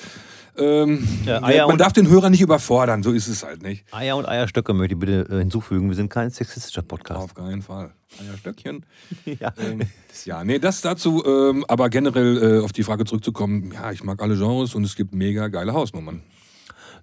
[0.58, 3.86] Ähm, Ja, Eier man darf den Hörer nicht überfordern, so ist es halt nicht.
[3.94, 5.88] Eier und Eierstöcke möchte ich bitte äh, hinzufügen.
[5.90, 7.20] Wir sind kein sexistischer Podcast.
[7.22, 7.92] Auf keinen Fall.
[8.20, 8.86] Eierstöckchen.
[9.40, 9.54] Ja.
[9.58, 9.82] Ähm,
[10.26, 14.22] ja, nee, das dazu, ähm, aber generell äh, auf die Frage zurückzukommen, ja, ich mag
[14.22, 16.22] alle Genres und es gibt mega geile Hausnummern.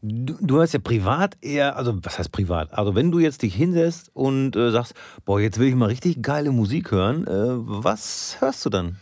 [0.03, 2.73] Du, du hörst ja privat eher, also was heißt privat?
[2.73, 4.95] Also wenn du jetzt dich hinsetzt und äh, sagst,
[5.25, 8.97] boah, jetzt will ich mal richtig geile Musik hören, äh, was hörst du dann?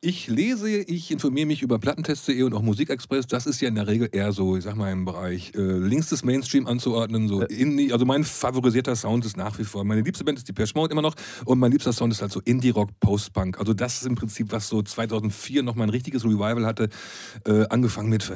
[0.00, 3.26] Ich lese, ich informiere mich über Plattentest.de und auch Musikexpress.
[3.26, 6.10] Das ist ja in der Regel eher so, ich sag mal, im Bereich äh, links
[6.10, 7.26] des Mainstream anzuordnen.
[7.26, 9.82] So Indie, also mein favorisierter Sound ist nach wie vor.
[9.82, 12.30] Meine liebste Band ist die Depeche Mode immer noch und mein liebster Sound ist halt
[12.30, 13.58] so Indie-Rock, Post-Punk.
[13.58, 16.90] Also das ist im Prinzip, was so 2004 noch mal ein richtiges Revival hatte.
[17.44, 18.34] Äh, angefangen mit äh,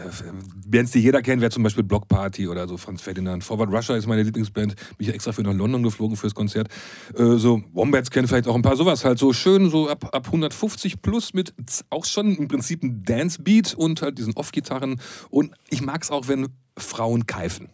[0.66, 3.44] Bands, die jeder kennt, wäre zum Beispiel Block Party oder so Franz Ferdinand.
[3.44, 4.74] Forward Russia ist meine Lieblingsband.
[4.98, 6.66] Bin ich extra für nach London geflogen fürs Konzert.
[7.14, 10.26] Äh, so Wombats kennen vielleicht auch ein paar sowas halt so schön so ab, ab
[10.26, 11.51] 150 plus mit
[11.90, 15.00] auch schon im Prinzip ein Dance-Beat und halt diesen Off-Gitarren.
[15.30, 17.68] Und ich mag es auch, wenn Frauen keifen.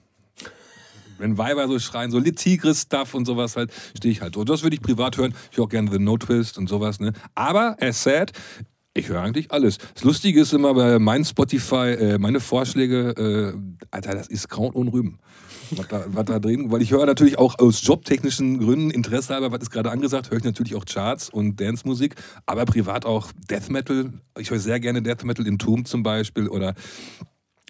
[1.18, 4.36] Wenn Weiber so schreien, so Tigris-Stuff und sowas halt, stehe ich halt.
[4.36, 5.34] Und das würde ich privat hören.
[5.50, 7.00] Ich höre auch gerne The No Twist und sowas.
[7.00, 7.12] Ne?
[7.34, 8.32] Aber, as said,
[8.94, 9.78] ich höre eigentlich alles.
[9.94, 14.74] Das Lustige ist immer bei meinen Spotify, äh, meine Vorschläge, äh, Alter, das ist Kraut
[14.74, 15.18] und Rüben.
[15.70, 19.52] Was da, was da drin, weil ich höre natürlich auch aus jobtechnischen Gründen, Interesse halber,
[19.52, 22.14] was ist gerade angesagt, höre ich natürlich auch Charts und Dance-Musik,
[22.46, 24.12] aber privat auch Death Metal.
[24.38, 26.74] Ich höre sehr gerne Death Metal, Entombed zum Beispiel oder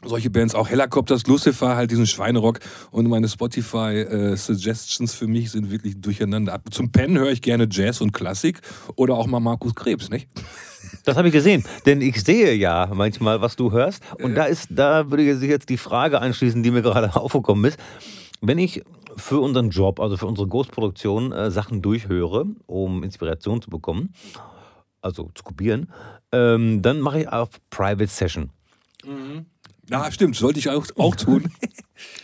[0.05, 6.01] solche Bands, auch Helicopters, Lucifer, halt diesen Schweinerock und meine Spotify-Suggestions für mich sind wirklich
[6.01, 6.61] durcheinander.
[6.70, 8.61] Zum Pennen höre ich gerne Jazz und Klassik
[8.94, 10.28] oder auch mal Markus Krebs, nicht?
[11.09, 14.02] Das habe ich gesehen, denn ich sehe ja manchmal, was du hörst.
[14.22, 17.80] Und da ist, da würde sich jetzt die Frage anschließen, die mir gerade aufgekommen ist.
[18.42, 18.82] Wenn ich
[19.16, 24.12] für unseren Job, also für unsere Ghostproduktion, äh, Sachen durchhöre, um Inspiration zu bekommen,
[25.00, 25.90] also zu kopieren,
[26.30, 28.50] ähm, dann mache ich auf Private Session.
[29.88, 31.50] Ja, stimmt, sollte ich auch, auch tun.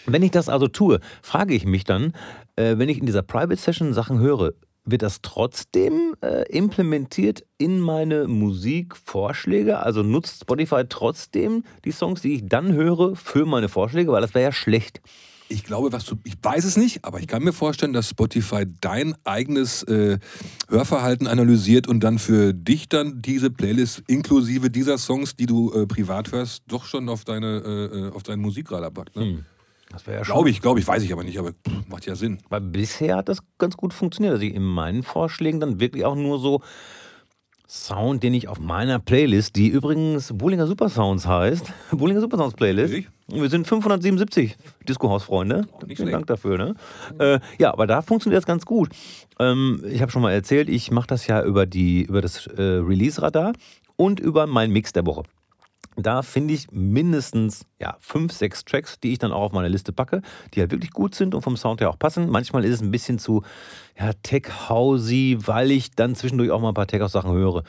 [0.05, 2.13] Wenn ich das also tue, frage ich mich dann,
[2.57, 4.53] äh, wenn ich in dieser Private Session Sachen höre,
[4.85, 9.79] wird das trotzdem äh, implementiert in meine Musikvorschläge?
[9.79, 14.13] Also nutzt Spotify trotzdem die Songs, die ich dann höre, für meine Vorschläge?
[14.13, 15.01] Weil das wäre ja schlecht.
[15.49, 18.65] Ich glaube, was du, ich weiß es nicht, aber ich kann mir vorstellen, dass Spotify
[18.81, 20.19] dein eigenes äh,
[20.69, 25.87] Hörverhalten analysiert und dann für dich dann diese Playlist inklusive dieser Songs, die du äh,
[25.87, 29.17] privat hörst, doch schon auf deine äh, äh auf deinen Musikradar packt.
[29.17, 29.45] Ne?
[29.95, 32.17] Das wäre ja Glaube ich, glaube ich, weiß ich aber nicht, aber pff, macht ja
[32.17, 32.39] Sinn.
[32.49, 34.35] Weil bisher hat das ganz gut funktioniert.
[34.35, 36.61] Also in meinen Vorschlägen dann wirklich auch nur so
[37.67, 42.55] Sound, den ich auf meiner Playlist, die übrigens Bullinger Super Sounds heißt, Bullinger Super Sounds
[42.55, 42.93] Playlist.
[42.93, 43.11] Wirklich?
[43.29, 45.67] Wir sind 577 Disco-Haus-Freunde.
[45.81, 46.13] Vielen schlecht.
[46.13, 46.59] Dank dafür.
[46.59, 46.75] Ne?
[47.19, 48.91] Äh, ja, aber da funktioniert das ganz gut.
[49.39, 52.63] Ähm, ich habe schon mal erzählt, ich mache das ja über, die, über das äh,
[52.63, 53.55] Release-Radar
[53.97, 55.23] und über meinen Mix der Woche.
[55.97, 59.93] Da finde ich mindestens ja, fünf, sechs Tracks, die ich dann auch auf meine Liste
[59.93, 60.23] packe,
[60.53, 62.31] die halt wirklich gut sind und vom Sound her auch passen.
[62.31, 63.43] Manchmal ist es ein bisschen zu
[63.99, 67.63] ja, tech-housey, weil ich dann zwischendurch auch mal ein paar Tech-House-Sachen höre.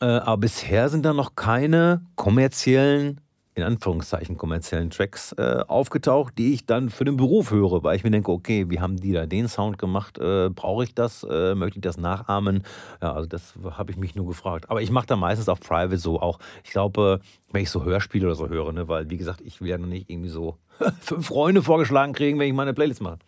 [0.00, 3.20] Äh, aber bisher sind da noch keine kommerziellen,
[3.56, 8.04] in Anführungszeichen kommerziellen Tracks äh, aufgetaucht, die ich dann für den Beruf höre, weil ich
[8.04, 10.18] mir denke, okay, wie haben die da den Sound gemacht?
[10.18, 11.24] Äh, Brauche ich das?
[11.24, 12.64] Äh, möchte ich das nachahmen?
[13.00, 14.68] Ja, also das habe ich mich nur gefragt.
[14.68, 16.38] Aber ich mache da meistens auf Private so auch.
[16.64, 19.70] Ich glaube, wenn ich so Hörspiele oder so höre, ne, weil wie gesagt, ich will
[19.70, 20.58] ja noch nicht irgendwie so
[21.00, 23.18] fünf Freunde vorgeschlagen kriegen, wenn ich meine Playlist mache.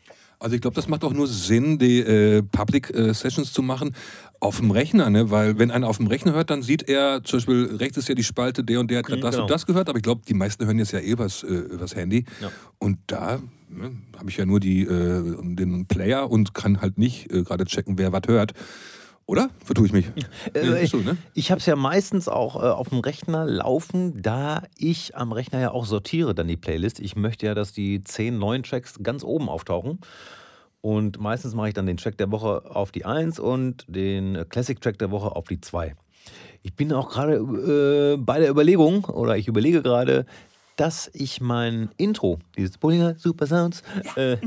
[0.41, 3.95] Also ich glaube, das macht auch nur Sinn, die äh, Public äh, Sessions zu machen
[4.41, 5.31] auf dem Rechner, ne?
[5.31, 8.15] Weil wenn einer auf dem Rechner hört, dann sieht er, zum Beispiel rechts ist ja
[8.15, 9.45] die Spalte, der und der hat gerade das genau.
[9.45, 11.97] und das gehört, aber ich glaube, die meisten hören jetzt ja eh übers, äh, übers
[11.97, 12.25] Handy.
[12.41, 12.53] Ja.
[12.79, 17.33] Und da ne, habe ich ja nur die, äh, den Player und kann halt nicht
[17.33, 18.53] äh, gerade checken, wer was hört.
[19.29, 19.51] Oder?
[19.63, 20.07] Vertue ich mich?
[20.55, 21.19] Äh, so, ne?
[21.35, 25.61] Ich habe es ja meistens auch äh, auf dem Rechner laufen, da ich am Rechner
[25.61, 26.99] ja auch sortiere dann die Playlist.
[26.99, 30.01] Ich möchte ja, dass die zehn neuen Tracks ganz oben auftauchen.
[30.81, 34.47] Und meistens mache ich dann den Track der Woche auf die 1 und den äh,
[34.49, 35.95] Classic Track der Woche auf die 2.
[36.63, 40.25] Ich bin auch gerade äh, bei der Überlegung, oder ich überlege gerade,
[40.77, 43.83] dass ich mein Intro, dieses Bullinger Super Sounds,
[44.17, 44.39] äh,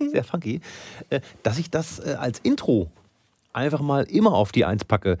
[0.10, 0.60] sehr funky,
[1.08, 2.90] äh, dass ich das äh, als Intro
[3.56, 5.18] einfach mal immer auf die Eins packe.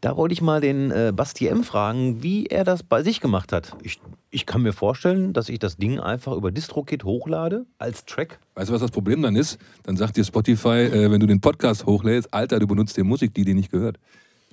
[0.00, 3.52] Da wollte ich mal den äh, Basti M fragen, wie er das bei sich gemacht
[3.52, 3.76] hat.
[3.82, 8.38] Ich, ich kann mir vorstellen, dass ich das Ding einfach über DistroKit hochlade als Track.
[8.54, 9.58] Weißt du, was das Problem dann ist?
[9.84, 13.34] Dann sagt dir Spotify, äh, wenn du den Podcast hochlädst, Alter, du benutzt die Musik,
[13.34, 13.98] die dir nicht gehört.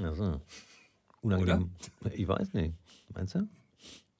[0.01, 0.41] Also,
[1.21, 1.71] unangenehm.
[2.13, 2.73] Ich weiß nicht.
[3.13, 3.47] Meinst du?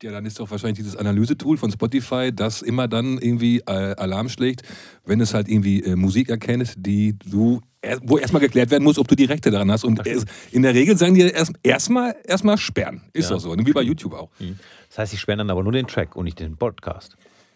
[0.03, 4.27] Ja, dann ist doch wahrscheinlich dieses Analysetool von Spotify, das immer dann irgendwie äh, Alarm
[4.27, 4.63] schlägt,
[5.05, 8.99] wenn es halt irgendwie äh, Musik erkennt, die du, er, wo erstmal geklärt werden muss,
[8.99, 9.85] ob du die Rechte daran hast.
[9.85, 13.03] Und es, in der Regel sagen die erst- erstmal erstmal sperren.
[13.13, 13.35] Ist Ja.
[13.37, 13.65] doch so, ne?
[13.65, 14.29] wie bei YouTube auch.
[14.89, 17.15] Das heißt, ich sperre dann aber nur den Track und nicht den Podcast.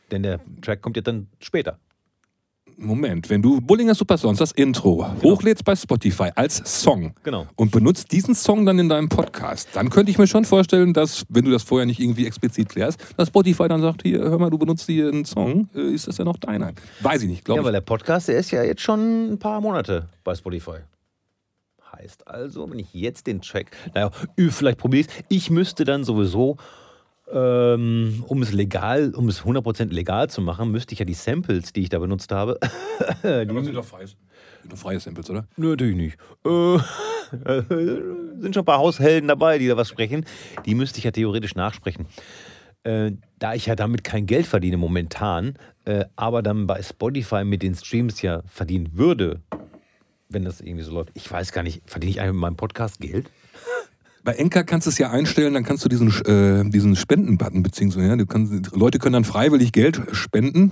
[0.10, 1.78] Denn der Track kommt ja dann später.
[2.82, 7.46] Moment, wenn du Bullinger Super Songs, das Intro, hochlädst bei Spotify als Song Genau.
[7.58, 11.26] und benutzt diesen Song dann in deinem Podcast, dann könnte ich mir schon vorstellen, dass,
[11.28, 14.50] wenn du das vorher nicht irgendwie explizit klärst, dass Spotify dann sagt, hier, hör mal,
[14.50, 16.72] du benutzt hier einen Song, äh, ist das ja noch deiner?
[17.02, 17.66] Weiß ich nicht, glaube Ja, ich.
[17.66, 20.78] weil der Podcast, der ist ja jetzt schon ein paar Monate bei Spotify.
[21.98, 24.12] Heißt also, wenn ich jetzt den Track, naja,
[24.50, 25.24] vielleicht probiere ich es.
[25.28, 26.56] Ich müsste dann sowieso,
[27.32, 31.82] um es legal, um es 100% legal zu machen, müsste ich ja die Samples, die
[31.82, 32.60] ich da benutzt habe,
[33.24, 34.18] Aber sind doch freie, sind
[34.70, 35.48] doch freie Samples, oder?
[35.58, 36.18] Nö, natürlich nicht.
[36.46, 36.80] Äh,
[38.42, 40.26] sind schon ein paar Haushelden dabei, die da was sprechen.
[40.66, 42.08] Die müsste ich ja theoretisch nachsprechen.
[42.84, 45.56] Äh, da ich ja damit kein Geld verdiene momentan,
[45.86, 49.42] äh, aber dann bei Spotify mit den Streams ja verdienen würde,
[50.30, 51.12] wenn das irgendwie so läuft.
[51.14, 53.30] Ich weiß gar nicht, verdiene ich eigentlich mit meinem Podcast Geld?
[54.30, 58.16] Bei Enka kannst du es ja einstellen, dann kannst du diesen, äh, diesen Spenden-Button, beziehungsweise
[58.16, 60.72] ja, kannst, Leute können dann freiwillig Geld spenden.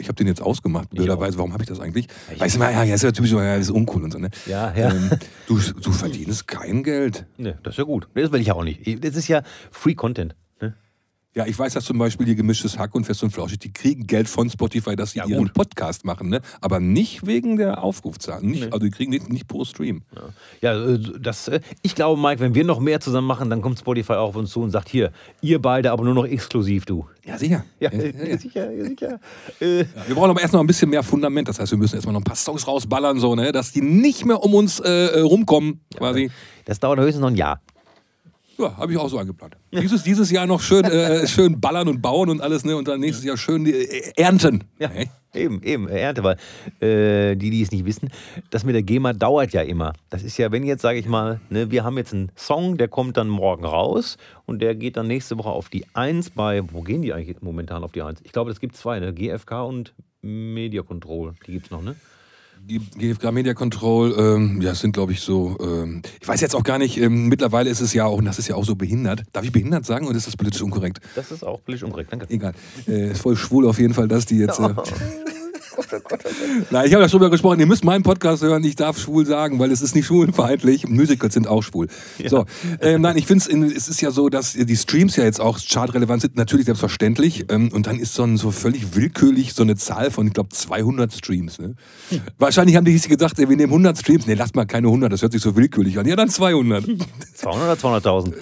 [0.00, 1.38] Ich habe den jetzt ausgemacht, blöderweise.
[1.38, 2.08] Warum habe ich das eigentlich?
[2.34, 4.18] Ich weißt du mal, ja, ja, ist ja typisch, ja, das ist uncool und so,
[4.18, 4.30] ne?
[4.46, 4.90] Ja, ja.
[4.90, 5.10] Ähm,
[5.46, 7.26] du, du verdienst kein Geld.
[7.36, 8.08] Ne, das ist ja gut.
[8.12, 9.04] Das will ich ja auch nicht.
[9.04, 10.34] Das ist ja Free Content.
[11.36, 14.06] Ja, ich weiß, dass zum Beispiel die gemischtes Hack und Fest und Flauschig, die kriegen
[14.06, 15.50] Geld von Spotify, dass sie Ja, ihren.
[15.52, 16.40] Podcast machen, ne?
[16.62, 18.50] Aber nicht wegen der Aufrufzahlen.
[18.50, 20.00] Nicht, Also die kriegen nicht, nicht pro Stream.
[20.62, 23.78] Ja, äh, das, äh, ich glaube, Mike, wenn wir noch mehr zusammen machen, dann kommt
[23.78, 25.12] Spotify auch auf uns zu und sagt: Hier,
[25.42, 27.06] ihr beide, aber nur noch exklusiv, du.
[27.26, 27.66] Ja, sicher.
[27.80, 28.38] Ja, Ja, ja, ja.
[28.38, 29.20] sicher, ja, sicher.
[29.60, 31.48] Äh, Ja, wir brauchen aber erst noch ein bisschen mehr Fundament.
[31.48, 33.52] Das heißt, wir müssen erstmal noch ein paar Songs rausballern, so, ne?
[33.52, 36.30] dass die nicht mehr um uns äh, äh, rumkommen, quasi.
[36.64, 37.60] das dauert höchstens noch ein Jahr.
[38.58, 39.56] Ja, habe ich auch so eingeplant.
[39.72, 42.76] Dieses, dieses Jahr noch schön, äh, schön ballern und bauen und alles, ne?
[42.76, 44.64] Und dann nächstes Jahr schön äh, ernten.
[44.78, 44.90] Ja,
[45.34, 46.36] eben, eben, Ernte, weil
[46.80, 48.10] äh, die, die es nicht wissen,
[48.50, 49.92] das mit der GEMA dauert ja immer.
[50.08, 52.88] Das ist ja, wenn jetzt, sage ich mal, ne, wir haben jetzt einen Song, der
[52.88, 56.80] kommt dann morgen raus und der geht dann nächste Woche auf die 1 bei, wo
[56.80, 58.20] gehen die eigentlich momentan auf die 1?
[58.24, 59.12] Ich glaube, es gibt zwei, ne?
[59.12, 61.96] GFK und Media Control, die gibt es noch, ne?
[62.68, 66.56] Die GFK Media Control, ähm, ja, es sind glaube ich so, ähm, ich weiß jetzt
[66.56, 68.74] auch gar nicht, ähm, mittlerweile ist es ja auch, und das ist ja auch so
[68.74, 69.22] behindert.
[69.32, 70.98] Darf ich behindert sagen oder ist das politisch unkorrekt?
[71.14, 72.26] Das ist auch politisch unkorrekt, danke.
[72.28, 72.54] Egal.
[72.88, 74.58] Äh, ist voll schwul auf jeden Fall, dass die jetzt.
[74.58, 75.45] Äh, Oh
[75.76, 76.66] Gott, oh Gott, oh Gott.
[76.70, 79.26] Nein, ich habe ja schon mal gesprochen, ihr müsst meinen Podcast hören, ich darf schwul
[79.26, 80.88] sagen, weil es ist nicht schwulenfeindlich.
[80.88, 81.88] Musicals sind auch schwul.
[82.26, 82.46] So,
[82.80, 86.22] ähm, nein, ich finde es ist ja so, dass die Streams ja jetzt auch chartrelevant
[86.22, 87.46] sind, natürlich selbstverständlich.
[87.50, 90.48] Ähm, und dann ist so, ein, so völlig willkürlich so eine Zahl von, ich glaube,
[90.50, 91.58] 200 Streams.
[91.58, 91.74] Ne?
[92.38, 94.26] Wahrscheinlich haben die sich gedacht, ey, wir nehmen 100 Streams.
[94.26, 96.06] Nee, lass mal keine 100, das hört sich so willkürlich an.
[96.06, 96.84] Ja, dann 200.
[97.34, 98.34] 200 oder 200.000?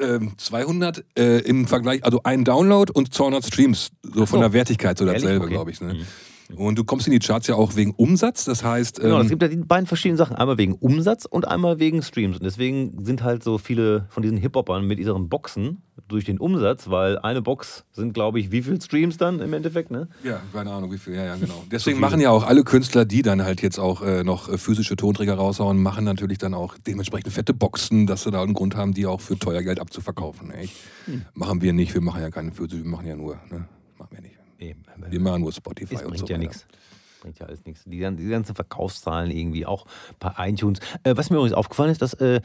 [0.00, 4.40] ähm, 200 äh, im Vergleich, also ein Download und 200 Streams, so von so.
[4.40, 5.52] der Wertigkeit so dasselbe, Okay.
[5.54, 5.80] glaube ich.
[5.80, 5.96] Ne?
[6.56, 9.28] Und du kommst in die Charts ja auch wegen Umsatz, das heißt, Genau, es ähm,
[9.30, 10.36] gibt ja die beiden verschiedenen Sachen.
[10.36, 12.36] Einmal wegen Umsatz und einmal wegen Streams.
[12.36, 16.90] Und deswegen sind halt so viele von diesen Hip-Hopern mit ihren Boxen durch den Umsatz,
[16.90, 20.08] weil eine Box sind, glaube ich, wie viel Streams dann im Endeffekt, ne?
[20.24, 21.62] ja, keine Ahnung, wie viel, ja, ja, genau.
[21.70, 24.96] Deswegen machen ja auch alle Künstler, die dann halt jetzt auch äh, noch äh, physische
[24.96, 28.92] Tonträger raushauen, machen natürlich dann auch dementsprechend fette Boxen, dass sie da einen Grund haben,
[28.92, 30.52] die auch für teuer Geld abzuverkaufen.
[31.06, 31.22] Hm.
[31.34, 33.66] Machen wir nicht, wir machen ja keine physische, wir machen ja nur, ne?
[34.60, 36.66] Machen wir machen nur Spotify und bringt so ja nichts.
[37.20, 37.84] Bringt ja alles nichts.
[37.84, 39.86] Die, die ganzen Verkaufszahlen irgendwie auch
[40.18, 40.80] bei iTunes.
[41.02, 42.40] Äh, was mir übrigens aufgefallen ist, dass äh,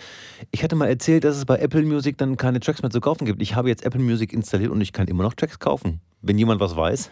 [0.51, 3.25] ich hatte mal erzählt, dass es bei Apple Music dann keine Tracks mehr zu kaufen
[3.25, 3.41] gibt.
[3.41, 6.01] Ich habe jetzt Apple Music installiert und ich kann immer noch Tracks kaufen.
[6.21, 7.09] Wenn jemand was weiß.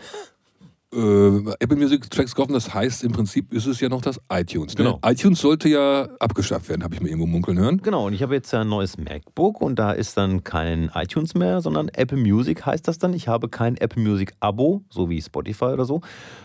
[0.95, 4.77] Äh, Apple Music Tracks kaufen, das heißt im Prinzip ist es ja noch das iTunes.
[4.77, 4.83] Ne?
[4.83, 4.99] Genau.
[5.05, 7.81] iTunes sollte ja abgeschafft werden, habe ich mir irgendwo munkeln hören.
[7.81, 11.35] Genau, und ich habe jetzt ja ein neues MacBook und da ist dann kein iTunes
[11.35, 13.13] mehr, sondern Apple Music heißt das dann.
[13.13, 16.01] Ich habe kein Apple Music Abo, so wie Spotify oder so,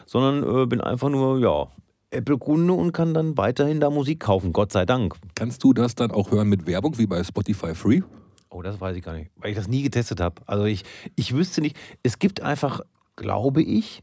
[0.07, 1.69] sondern äh, bin einfach nur, ja,
[2.11, 5.15] Apple-Kunde und kann dann weiterhin da Musik kaufen, Gott sei Dank.
[5.35, 8.01] Kannst du das dann auch hören mit Werbung wie bei Spotify Free?
[8.51, 10.37] Oh, das weiß ich gar nicht, weil ich das nie getestet habe.
[10.47, 10.85] Also ich,
[11.17, 12.81] ich wüsste nicht, es gibt einfach,
[13.17, 14.03] glaube ich,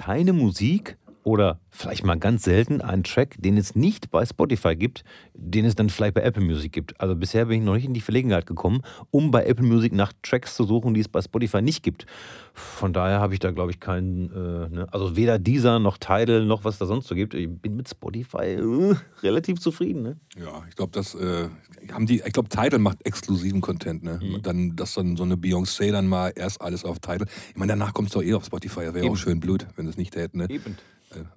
[0.00, 5.04] keine Musik oder vielleicht mal ganz selten einen Track, den es nicht bei Spotify gibt,
[5.34, 7.00] den es dann vielleicht bei Apple Music gibt.
[7.00, 10.12] Also bisher bin ich noch nicht in die Verlegenheit gekommen, um bei Apple Music nach
[10.22, 12.06] Tracks zu suchen, die es bei Spotify nicht gibt.
[12.52, 14.88] Von daher habe ich da, glaube ich, keinen, äh, ne?
[14.90, 17.34] also weder dieser noch Tidal noch was da sonst so gibt.
[17.34, 20.02] Ich bin mit Spotify äh, relativ zufrieden.
[20.02, 20.16] Ne?
[20.38, 21.48] Ja, ich glaube, das äh,
[21.92, 24.20] haben die, ich glaube, Tidal macht exklusiven Content, ne?
[24.22, 24.42] Mhm.
[24.42, 27.26] Dann, dass dann so eine Beyoncé dann mal erst alles auf Tidal.
[27.50, 29.86] Ich meine, danach kommt es doch eh auf Spotify, das wäre auch schön blöd, wenn
[29.86, 30.46] es nicht täten, ne?
[30.50, 30.76] Eben.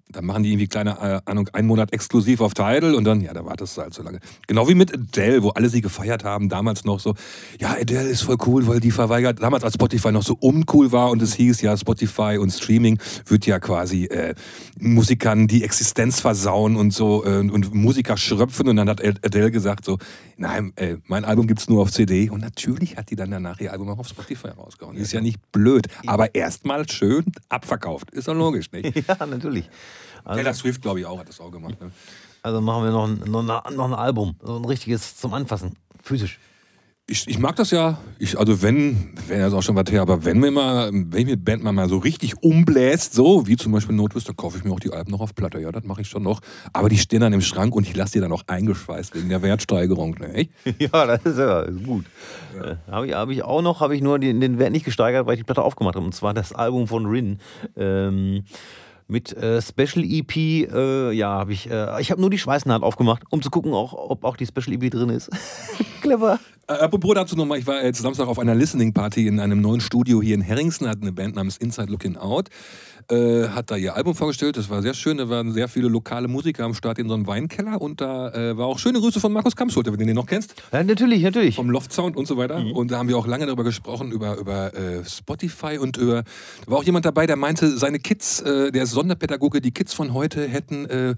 [0.09, 0.91] Dann machen die irgendwie kleine
[1.25, 4.03] äh, Ahnung, einen Monat exklusiv auf Tidal und dann, ja, da wartest du halt so
[4.03, 4.19] lange.
[4.45, 7.15] Genau wie mit Adele, wo alle sie gefeiert haben, damals noch so,
[7.59, 11.09] ja, Adele ist voll cool, weil die verweigert, damals als Spotify noch so uncool war
[11.09, 14.35] und es hieß, ja, Spotify und Streaming wird ja quasi äh,
[14.79, 19.85] Musikern die Existenz versauen und so äh, und Musiker schröpfen und dann hat Adele gesagt
[19.85, 19.97] so,
[20.37, 23.71] nein, äh, mein Album gibt's nur auf CD und natürlich hat die dann danach ihr
[23.71, 24.95] Album auch auf Spotify rausgehauen.
[24.95, 28.11] Ist ja nicht blöd, aber erstmal schön abverkauft.
[28.11, 28.93] Ist doch logisch, nicht?
[29.13, 29.62] Ja, natürlich.
[30.25, 31.79] Also, Taylor Swift, glaube ich, auch, hat das auch gemacht.
[31.81, 31.91] Ne?
[32.41, 35.73] Also machen wir noch ein, noch, ein- noch ein Album, so ein richtiges zum Anfassen,
[36.01, 36.39] physisch.
[37.05, 37.97] Ich, ich mag das ja.
[38.17, 41.25] Ich, also wenn, wenn das auch schon was her, aber wenn mir mal, wenn ich
[41.25, 44.63] mit Band mal, mal so richtig umbläst, so wie zum Beispiel Notwist, dann kaufe ich
[44.63, 45.59] mir auch die Alben noch auf Platte.
[45.59, 46.39] Ja, das mache ich schon noch.
[46.71, 49.41] Aber die stehen dann im Schrank und ich lasse die dann auch eingeschweißt wegen der
[49.41, 50.15] Wertsteigerung.
[50.17, 50.47] Ne?
[50.79, 52.05] Ja, das ist ja gut.
[52.57, 55.25] Äh, habe ich, hab ich auch noch, habe ich nur den, den Wert nicht gesteigert,
[55.25, 56.05] weil ich die Platte aufgemacht habe.
[56.05, 57.39] Und zwar das Album von Rin.
[57.75, 58.45] Ähm,
[59.13, 63.21] mit äh, Special EP, äh, ja, habe ich, äh, ich habe nur die Schweißnaht aufgemacht,
[63.29, 65.29] um zu gucken, auch, ob auch die Special EP drin ist.
[66.01, 66.39] Clever.
[66.65, 70.21] Apropos dazu nochmal, ich war jetzt Samstag auf einer Listening Party in einem neuen Studio
[70.21, 72.49] hier in Herringsen, hat eine Band namens Inside Looking Out,
[73.09, 76.27] äh, hat da ihr Album vorgestellt, das war sehr schön, da waren sehr viele lokale
[76.27, 79.31] Musiker am Start in so einem Weinkeller und da äh, war auch schöne Grüße von
[79.31, 80.55] Markus Kampschulte, wenn du den noch kennst.
[80.71, 81.55] Ja, natürlich, natürlich.
[81.55, 82.63] vom Loft Sound und so weiter.
[82.73, 86.23] Und da haben wir auch lange darüber gesprochen, über, über äh, Spotify und über.
[86.65, 89.93] Da war auch jemand dabei, der meinte, seine Kids, äh, der ist Sonderpädagoge, die Kids
[89.93, 91.15] von heute hätten, äh,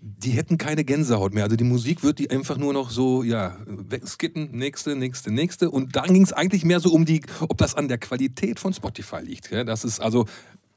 [0.00, 1.44] die hätten keine Gänsehaut mehr.
[1.44, 5.70] Also die Musik wird die einfach nur noch so, ja, wegskitten, nächste, nächste, nächste.
[5.70, 8.72] Und dann ging es eigentlich mehr so um die, ob das an der Qualität von
[8.72, 9.50] Spotify liegt.
[9.50, 9.64] Ja?
[9.64, 10.26] Das ist also.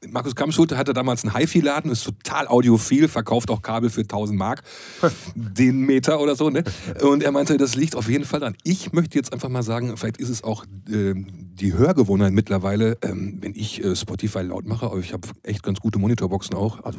[0.08, 4.62] Markus Kammschulte hatte damals einen HiFi-Laden, ist total audiophil, verkauft auch Kabel für 1000 Mark,
[5.34, 6.50] den Meter oder so.
[6.50, 6.64] Ne?
[7.02, 8.56] Und er meinte, das liegt auf jeden Fall dran.
[8.64, 13.38] Ich möchte jetzt einfach mal sagen, vielleicht ist es auch ähm, die Hörgewohnheit mittlerweile, ähm,
[13.40, 16.82] wenn ich äh, Spotify laut mache, aber ich habe echt ganz gute Monitorboxen auch.
[16.84, 16.98] Also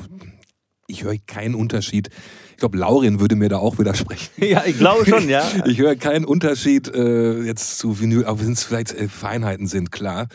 [0.87, 2.09] ich höre keinen Unterschied.
[2.53, 4.29] Ich glaube, Laurin würde mir da auch widersprechen.
[4.43, 5.43] Ja, ich glaube schon, ja.
[5.65, 9.91] ich höre keinen Unterschied äh, jetzt zu Vinyl, auch wenn es vielleicht äh, Feinheiten sind,
[9.91, 10.27] klar.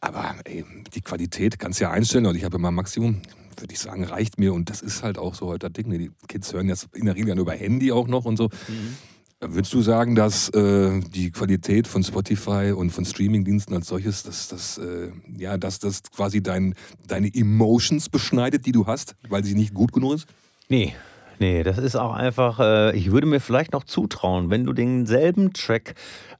[0.00, 0.64] Aber ey,
[0.94, 3.22] die Qualität kannst du ja einstellen und ich habe immer Maximum,
[3.58, 4.52] würde ich sagen, reicht mir.
[4.52, 5.90] Und das ist halt auch so heute das Ding.
[5.98, 8.50] Die Kids hören jetzt in der Regel ja nur über Handy auch noch und so.
[8.68, 8.96] Mhm.
[9.40, 14.48] Würdest du sagen, dass äh, die Qualität von Spotify und von Streamingdiensten als solches, dass
[14.48, 16.74] das, äh, ja, dass das quasi dein,
[17.06, 20.26] deine Emotions beschneidet, die du hast, weil sie nicht gut genug ist?
[20.68, 20.94] Nee.
[21.38, 25.52] Nee, das ist auch einfach, äh, ich würde mir vielleicht noch zutrauen, wenn du denselben
[25.52, 25.94] Track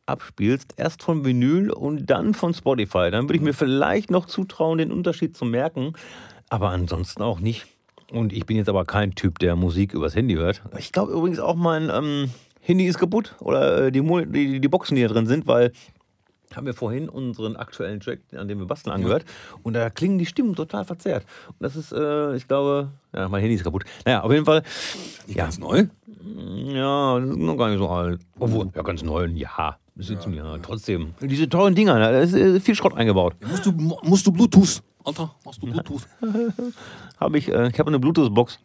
[0.06, 4.78] abspielst, erst von Vinyl und dann von Spotify, dann würde ich mir vielleicht noch zutrauen,
[4.78, 5.94] den Unterschied zu merken,
[6.48, 7.66] aber ansonsten auch nicht.
[8.12, 10.62] Und ich bin jetzt aber kein Typ, der Musik übers Handy hört.
[10.78, 12.30] Ich glaube übrigens auch mein, ähm,
[12.64, 15.72] Handy ist kaputt oder äh, die, die, die Boxen, die da drin sind, weil
[16.56, 19.24] haben wir vorhin unseren aktuellen Track, an dem wir basteln, angehört.
[19.26, 19.58] Ja.
[19.62, 21.24] Und da klingen die Stimmen total verzerrt.
[21.48, 23.84] Und das ist, äh, ich glaube, ja, mein Handy ist kaputt.
[24.04, 24.62] Naja, auf jeden Fall.
[25.26, 25.44] Ja.
[25.44, 25.86] ganz neu?
[26.24, 28.20] Ja, noch gar nicht so alt.
[28.38, 29.76] Obwohl, ja, ganz neu, ja.
[29.96, 31.14] Ja, ja, trotzdem.
[31.20, 33.34] Diese tollen Dinger, da ist äh, viel Schrott eingebaut.
[33.48, 34.82] Musst du, musst du Bluetooth?
[35.04, 36.02] Alter, machst du Bluetooth?
[37.20, 38.58] habe ich, äh, ich habe eine Bluetooth-Box.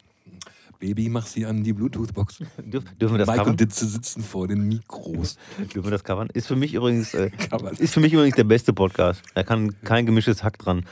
[0.79, 2.39] Baby, mach sie an die Bluetooth-Box.
[2.63, 3.51] Dürf, dürfen wir das Mike covern?
[3.51, 5.37] und Ditze sitzen vor den Mikros.
[5.57, 6.29] dürfen wir das covern?
[6.33, 7.31] Ist für mich übrigens, äh,
[7.79, 9.21] ist für mich übrigens der beste Podcast.
[9.35, 10.85] Da kann kein gemischtes Hack dran.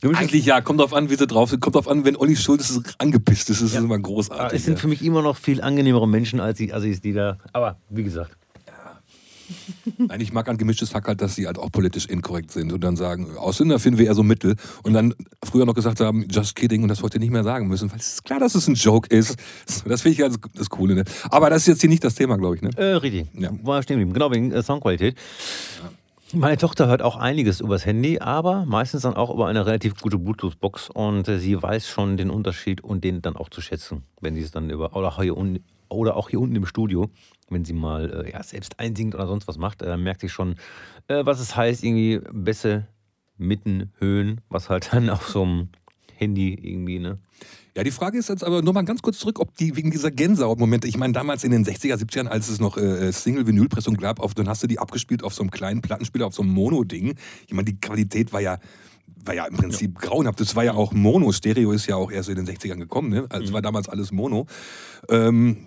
[0.00, 1.60] Gemischtes Eigentlich ja, kommt drauf an, wie sie drauf sind.
[1.60, 3.80] Kommt drauf an, wenn Olli Schulz angepisst ist, ist ja.
[3.80, 4.58] immer großartig.
[4.58, 7.38] Es sind für mich immer noch viel angenehmere Menschen als die Assis, die da.
[7.52, 8.39] Aber wie gesagt.
[9.98, 12.82] Nein, ich mag an gemischtes Hack halt, dass sie halt auch politisch inkorrekt sind und
[12.82, 15.14] dann sagen, Ausländer finden wir eher so mittel und dann
[15.44, 18.14] früher noch gesagt haben, just kidding und das heute nicht mehr sagen müssen, weil es
[18.14, 19.36] ist klar, dass es ein Joke ist.
[19.84, 20.94] Das finde ich also das Coole.
[20.94, 21.04] Ne?
[21.30, 22.62] Aber das ist jetzt hier nicht das Thema, glaube ich.
[22.62, 22.70] Ne?
[22.76, 23.26] Äh, richtig.
[23.34, 23.50] Ja.
[23.62, 24.12] War stehen geblieben.
[24.12, 25.16] Genau, wegen äh, Soundqualität.
[25.82, 25.90] Ja.
[26.32, 30.16] Meine Tochter hört auch einiges übers Handy, aber meistens dann auch über eine relativ gute
[30.16, 34.36] Bluetooth-Box und äh, sie weiß schon den Unterschied und den dann auch zu schätzen, wenn
[34.36, 35.58] sie es dann über oder hier, un,
[35.88, 37.10] oder auch hier unten im Studio
[37.50, 40.54] wenn sie mal äh, ja, selbst einsingt oder sonst was macht, äh, merkt sie schon,
[41.08, 42.86] äh, was es heißt, irgendwie Bässe,
[43.36, 45.68] Mitten, Höhen, was halt dann auf so einem
[46.16, 47.18] Handy irgendwie, ne?
[47.76, 50.10] Ja, die Frage ist jetzt aber nur mal ganz kurz zurück, ob die wegen dieser
[50.10, 54.34] Gänsehaut-Momente, ich meine, damals in den 60er, 70ern, als es noch äh, Single-Vinyl-Pressung gab, auf,
[54.34, 57.14] dann hast du die abgespielt auf so einem kleinen Plattenspieler, auf so einem Mono-Ding.
[57.46, 58.58] Ich meine, die Qualität war ja
[59.24, 60.08] war ja im Prinzip ja.
[60.08, 60.40] grauenhaft.
[60.40, 61.32] Das war ja auch Mono.
[61.32, 63.10] Stereo ist ja auch erst in den 60ern gekommen.
[63.10, 63.26] Ne?
[63.28, 63.52] Also mhm.
[63.52, 64.46] war damals alles Mono.
[65.08, 65.66] Ähm,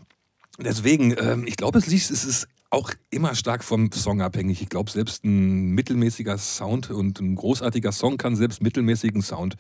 [0.60, 4.62] Deswegen, ähm, ich glaube, es, ist auch immer stark vom Song abhängig.
[4.62, 9.58] Ich glaube, selbst ein mittelmäßiger Sound und ein großartiger Song kann selbst mittelmäßigen Sound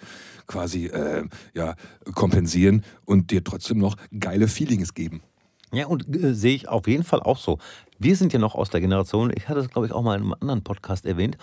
[0.47, 1.75] quasi äh, ja,
[2.13, 5.21] kompensieren und dir trotzdem noch geile Feelings geben.
[5.71, 7.57] Ja, und äh, sehe ich auf jeden Fall auch so.
[7.97, 10.23] Wir sind ja noch aus der Generation, ich hatte es, glaube ich, auch mal in
[10.23, 11.37] einem anderen Podcast erwähnt,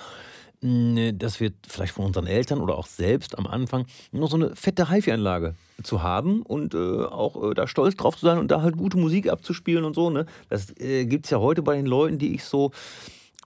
[0.62, 4.90] dass wir vielleicht von unseren Eltern oder auch selbst am Anfang noch so eine fette
[4.90, 8.76] HiFi-Anlage zu haben und äh, auch äh, da stolz drauf zu sein und da halt
[8.76, 10.10] gute Musik abzuspielen und so.
[10.10, 10.26] Ne?
[10.50, 12.72] Das äh, gibt es ja heute bei den Leuten, die ich so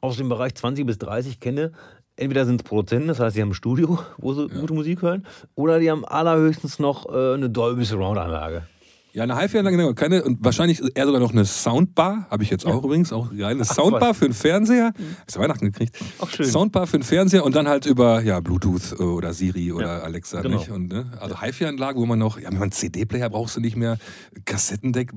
[0.00, 1.72] aus dem Bereich 20 bis 30 kenne.
[2.16, 4.60] Entweder sind es Produzenten, das heißt, sie haben ein Studio, wo sie ja.
[4.60, 8.68] gute Musik hören, oder die haben allerhöchstens noch äh, eine Dolby Surround-Anlage.
[9.14, 9.94] Ja, eine HiFi-Anlage, genau.
[9.94, 13.44] Keine, und wahrscheinlich eher sogar noch eine Soundbar, habe ich jetzt auch übrigens, auch geil.
[13.44, 14.18] Eine Ach, Soundbar was.
[14.18, 14.92] für einen Fernseher.
[14.98, 15.16] Mhm.
[15.24, 15.96] Hast du Weihnachten gekriegt?
[16.18, 16.46] Auch schön.
[16.46, 20.42] Soundbar für einen Fernseher und dann halt über ja, Bluetooth äh, oder Siri oder Alexa.
[20.42, 20.58] Genau.
[20.58, 20.68] Nicht?
[20.68, 21.12] Und, ne?
[21.20, 23.98] Also HiFi-Anlage, wo man noch, ja, einen CD-Player brauchst du nicht mehr,
[24.46, 25.12] Kassettendeck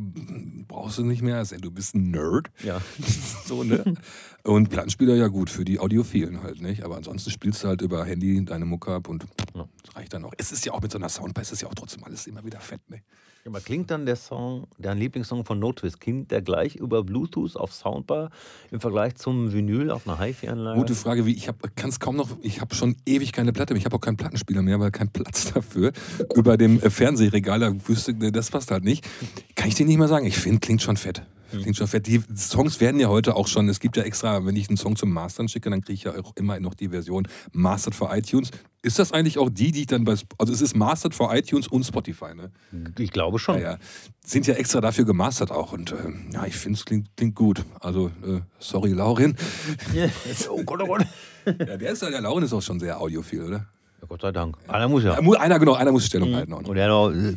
[0.67, 2.51] brauchst du nicht mehr, also, du bist ein Nerd.
[2.63, 2.79] Ja.
[3.45, 3.95] so, ne?
[4.43, 6.83] Und Plattenspieler ja gut für die Audiophilen halt, nicht?
[6.83, 9.25] Aber ansonsten spielst du halt über Handy deine Mucke ab und
[9.55, 9.65] ja.
[9.83, 10.33] das reicht dann auch.
[10.37, 12.45] Es ist ja auch mit so einer Soundbar, es ist ja auch trotzdem alles immer
[12.45, 13.01] wieder fett, ne?
[13.47, 17.55] Aber klingt dann der Song, dein Lieblingssong von No Twist, klingt der gleich über Bluetooth
[17.55, 18.29] auf Soundbar
[18.71, 20.77] im Vergleich zum Vinyl auf einer HiFi-Anlage?
[20.77, 23.79] Gute Frage, wie ich kann es kaum noch, ich habe schon ewig keine Platte mehr,
[23.79, 25.93] ich habe auch keinen Plattenspieler mehr, weil kein Platz dafür.
[26.35, 29.07] über dem äh, Fernsehregal, da wüsste, das passt halt nicht.
[29.55, 31.23] Kann ich dir nicht mal sagen, ich finde, klingt schon fett.
[31.49, 32.07] Klingt schon fett.
[32.07, 34.95] Die Songs werden ja heute auch schon, es gibt ja extra, wenn ich einen Song
[34.95, 38.51] zum Mastern schicke, dann kriege ich ja auch immer noch die Version Mastered for iTunes.
[38.81, 41.67] Ist das eigentlich auch die, die ich dann bei, also es ist Mastered for iTunes
[41.67, 42.51] und Spotify, ne?
[42.97, 43.55] Ich glaube schon.
[43.55, 43.77] Ja, ja.
[44.23, 45.95] Sind ja extra dafür gemastert auch und äh,
[46.33, 47.63] ja, ich finde es klingt, klingt gut.
[47.79, 49.35] Also, äh, sorry, Laurin.
[50.49, 51.05] oh Gott, oh Gott.
[51.45, 53.67] ja, der, ist, der Laurin ist auch schon sehr audiophil, oder?
[54.01, 54.57] Ja, Gott sei Dank.
[54.67, 55.13] Einer muss ja.
[55.13, 56.35] Einer, genau, einer muss Stellung mhm.
[56.35, 56.53] halten.
[56.53, 56.63] Auch.
[56.63, 57.35] Und er hat auch äh,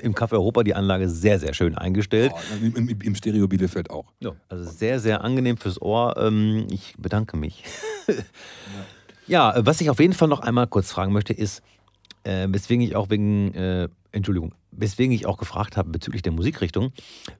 [0.00, 2.32] im Café Europa die Anlage sehr, sehr schön eingestellt.
[2.32, 4.12] Ja, im, im, Im, Stereo Bielefeld auch.
[4.20, 6.16] Ja, also sehr, sehr angenehm fürs Ohr.
[6.18, 7.64] Ähm, ich bedanke mich.
[9.26, 9.54] ja.
[9.54, 11.62] ja, was ich auf jeden Fall noch einmal kurz fragen möchte, ist,
[12.24, 16.92] äh, weswegen ich auch wegen, äh, Entschuldigung, weswegen ich auch gefragt habe bezüglich der Musikrichtung.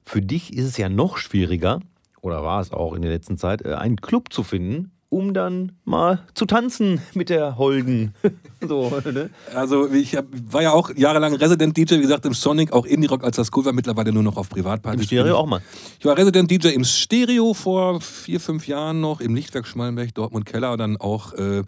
[0.03, 1.81] Für dich ist es ja noch schwieriger,
[2.21, 5.73] oder war es auch in der letzten Zeit, äh, einen Club zu finden, um dann
[5.85, 8.13] mal zu tanzen mit der Holden.
[8.67, 9.29] so, ne?
[9.53, 13.23] Also ich hab, war ja auch jahrelang Resident DJ, wie gesagt, im Sonic, auch Indie-Rock,
[13.23, 15.01] als das cool war, mittlerweile nur noch auf Privatpartys.
[15.01, 15.61] Im Stereo auch mal.
[15.99, 20.45] Ich war Resident DJ im Stereo vor vier, fünf Jahren noch, im Lichtwerk Schmalenberg, Dortmund
[20.45, 21.63] Keller, dann auch äh,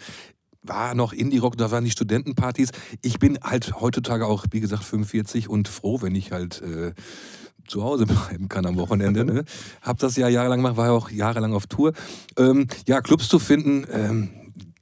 [0.61, 2.71] war noch Indie-Rock, da waren die Studentenpartys.
[3.01, 6.93] Ich bin halt heutzutage auch, wie gesagt, 45 und froh, wenn ich halt äh,
[7.69, 9.23] zu Hause bleiben kann am Wochenende.
[9.25, 9.45] Ne?
[9.81, 11.93] Hab das ja jahrelang gemacht, war ja auch jahrelang auf Tour.
[12.37, 14.29] Ähm, ja, Clubs zu finden, ähm,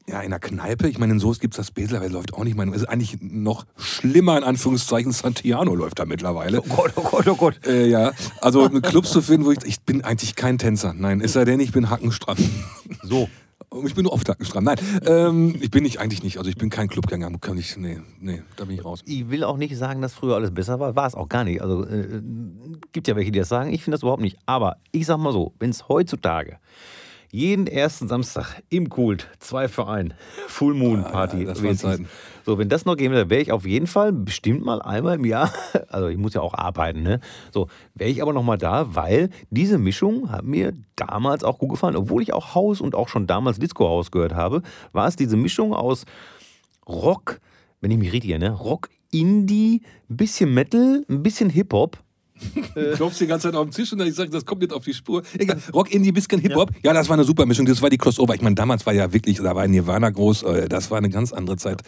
[0.10, 2.46] ja, in der Kneipe, ich meine, in Soest gibt es das Besel, aber läuft auch
[2.46, 2.58] nicht.
[2.58, 6.62] Es ist eigentlich noch schlimmer, in Anführungszeichen, Santiano läuft da mittlerweile.
[6.62, 7.68] Oh Gott, oh Gott, oh Gott.
[7.68, 10.94] Äh, ja, also Clubs zu finden, wo ich, ich bin eigentlich kein Tänzer.
[10.94, 12.38] Nein, es sei denn, ich bin hackenstramm.
[13.04, 13.28] So.
[13.86, 14.64] Ich bin nur oft hackenstramm.
[14.64, 16.38] Nein, ähm, ich bin ich eigentlich nicht.
[16.38, 17.30] Also ich bin kein Clubgänger.
[17.40, 19.02] Kann ich, nee, nee, da bin ich raus.
[19.06, 20.96] Ich will auch nicht sagen, dass früher alles besser war.
[20.96, 21.62] War es auch gar nicht.
[21.62, 22.22] Also äh,
[22.94, 23.74] gibt ja welche, die das sagen.
[23.74, 24.38] Ich finde das überhaupt nicht.
[24.46, 26.60] Aber ich sag mal so, wenn es heutzutage
[27.30, 30.14] jeden ersten Samstag im Kult, zwei für ein,
[30.48, 31.44] Full Moon Party.
[31.44, 32.00] Ja, ja, das
[32.48, 35.26] so, wenn das noch gehen würde, wäre ich auf jeden Fall bestimmt mal einmal im
[35.26, 35.52] Jahr,
[35.90, 37.20] also ich muss ja auch arbeiten, ne?
[37.52, 41.72] So, wäre ich aber noch mal da, weil diese Mischung hat mir damals auch gut
[41.72, 44.62] gefallen, obwohl ich auch Haus und auch schon damals Disco Haus gehört habe,
[44.94, 46.06] war es diese Mischung aus
[46.88, 47.42] Rock,
[47.82, 51.98] wenn ich mich richtig erinnere, Rock, Indie, ein bisschen Metal, ein bisschen Hip-Hop
[52.96, 54.94] klopfst die ganze Zeit auf den Tisch und ich sage, das kommt jetzt auf die
[54.94, 55.24] Spur.
[55.38, 56.72] Egal, Rock, Indie, bisschen Hip-Hop.
[56.76, 56.92] Ja.
[56.92, 56.94] ja.
[56.94, 57.66] das war eine super Mischung.
[57.66, 58.36] Das war die Crossover.
[58.36, 60.44] Ich meine, damals war ja wirklich, da war Nirvana groß.
[60.44, 61.82] Äh, das war eine ganz andere Zeit.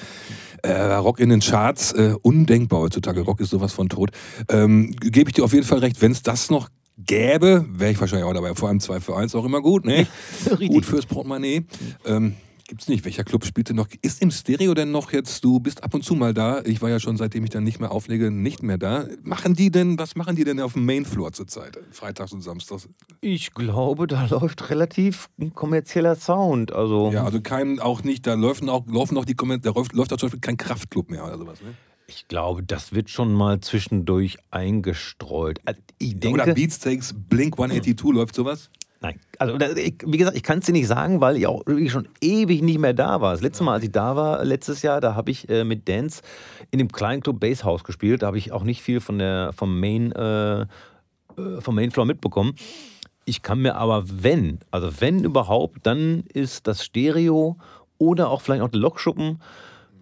[0.61, 3.21] Äh, Rock in den Charts, äh, undenkbar heutzutage.
[3.21, 4.11] Rock ist sowas von tot.
[4.49, 6.69] Ähm, Gebe ich dir auf jeden Fall recht, wenn es das noch
[7.05, 8.55] gäbe, wäre ich wahrscheinlich auch dabei.
[8.55, 10.07] Vor allem 2 für 1 auch immer gut, ne?
[10.67, 11.65] gut fürs Portemonnaie.
[12.05, 12.35] Ähm,
[12.69, 13.03] Gibt's nicht.
[13.03, 13.87] Welcher Club spielte noch?
[14.03, 15.43] Ist im Stereo denn noch jetzt?
[15.43, 16.61] Du bist ab und zu mal da.
[16.65, 19.07] Ich war ja schon, seitdem ich dann nicht mehr auflege, nicht mehr da.
[19.23, 21.79] Machen die denn, was machen die denn auf dem Mainfloor zurzeit?
[21.89, 22.87] Freitags und Samstags?
[23.21, 26.71] Ich glaube, da läuft relativ kommerzieller Sound.
[26.71, 30.13] Also ja, also kein, auch nicht, da laufen auch, laufen auch die da läuft, läuft
[30.13, 31.73] auch zum Beispiel kein Kraftclub mehr oder sowas, ne?
[32.05, 35.59] Ich glaube, das wird schon mal zwischendurch eingestreut.
[35.65, 38.15] Also, ich denke, oder Beatsteaks, Blink 182 hm.
[38.15, 38.69] läuft sowas?
[39.01, 42.09] Nein, also wie gesagt, ich kann es dir nicht sagen, weil ich auch wirklich schon
[42.19, 43.31] ewig nicht mehr da war.
[43.31, 46.21] Das letzte Mal, als ich da war, letztes Jahr, da habe ich äh, mit Dance
[46.71, 48.23] in dem kleinen Club Basehouse gespielt.
[48.23, 50.65] Da habe ich auch nicht viel von der, vom, Main, äh, äh,
[51.59, 52.55] vom Main Floor mitbekommen.
[53.23, 57.57] Ich kann mir aber, wenn, also wenn überhaupt, dann ist das Stereo
[57.99, 59.39] oder auch vielleicht auch der Lokschuppen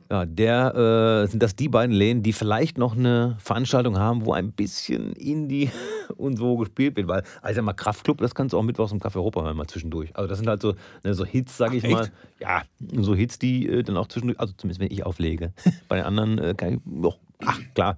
[0.10, 4.34] ja, der äh, sind das die beiden Läden, die vielleicht noch eine Veranstaltung haben, wo
[4.34, 5.70] ein bisschen Indie
[6.18, 7.08] und so gespielt wird.
[7.08, 10.16] Weil, also mal Kraftclub, das kannst du auch mittwochs im Café Europa mal zwischendurch.
[10.16, 12.12] Also das sind halt so, ne, so Hits, sag ich Ach, mal.
[12.40, 15.52] Ja, so Hits, die äh, dann auch zwischendurch, also zumindest wenn ich auflege.
[15.88, 17.98] Bei den anderen äh, kann ich, doch, ach klar,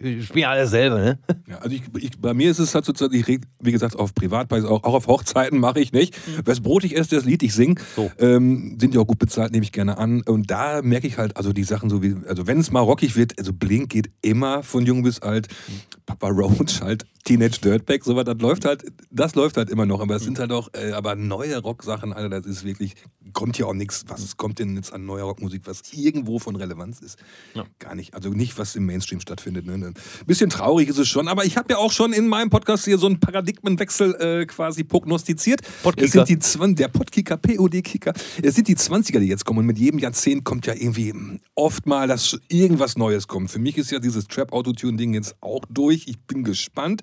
[0.00, 1.18] ich spiele alles selber, ne?
[1.48, 4.14] Ja, also ich, ich, bei mir ist es halt sozusagen, ich rede, wie gesagt, auf
[4.14, 6.16] Privatpreise, auch, auch auf Hochzeiten mache ich nicht.
[6.26, 6.42] Mhm.
[6.44, 8.10] Was Brot ich esse, das Lied ich singe, so.
[8.18, 10.22] ähm, sind ja auch gut bezahlt, nehme ich gerne an.
[10.22, 13.16] Und da merke ich halt, also die Sachen so wie, also wenn es mal rockig
[13.16, 15.48] wird, also Blink geht immer von jung bis alt.
[15.68, 15.72] Mhm.
[16.06, 20.00] Papa Roach halt Teenage Dirtbag, sowas, das läuft halt, das läuft halt immer noch.
[20.00, 22.94] Aber es sind halt auch, äh, aber neue Rocksachen, Alter, das ist wirklich,
[23.32, 24.04] kommt ja auch nichts.
[24.08, 27.18] Was kommt denn jetzt an neuer Rockmusik, was irgendwo von Relevanz ist?
[27.54, 27.64] Ja.
[27.78, 28.14] Gar nicht.
[28.14, 29.66] Also nicht, was im Mainstream stattfindet.
[29.66, 29.74] Ne?
[29.74, 29.94] Ein
[30.26, 32.98] bisschen traurig ist es schon, aber ich habe ja auch schon in meinem Podcast hier
[32.98, 35.60] so einen Paradigmenwechsel äh, quasi prognostiziert.
[35.84, 36.06] Podkicker.
[36.06, 38.14] Es sind die 20, der Podkicker, POD-Kicker.
[38.42, 39.60] Es sind die 20er, die jetzt kommen.
[39.60, 41.14] Und mit jedem Jahrzehnt kommt ja irgendwie
[41.54, 43.50] oft mal, dass irgendwas Neues kommt.
[43.52, 46.08] Für mich ist ja dieses Trap-Autotune-Ding jetzt auch durch.
[46.08, 47.02] Ich bin gespannt.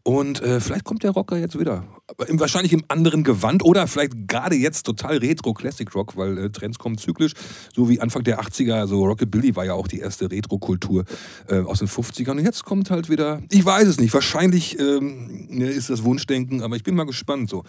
[0.03, 1.83] Und äh, vielleicht kommt der Rocker jetzt wieder.
[2.29, 6.79] Wahrscheinlich im anderen Gewand oder vielleicht gerade jetzt total Retro Classic Rock, weil äh, Trends
[6.79, 7.33] kommen zyklisch.
[7.75, 11.05] So wie Anfang der 80er, also Rockabilly war ja auch die erste Retro-Kultur
[11.49, 12.31] äh, aus den 50ern.
[12.31, 16.63] Und jetzt kommt halt wieder, ich weiß es nicht, wahrscheinlich ähm, ne, ist das Wunschdenken,
[16.63, 17.63] aber ich bin mal gespannt so.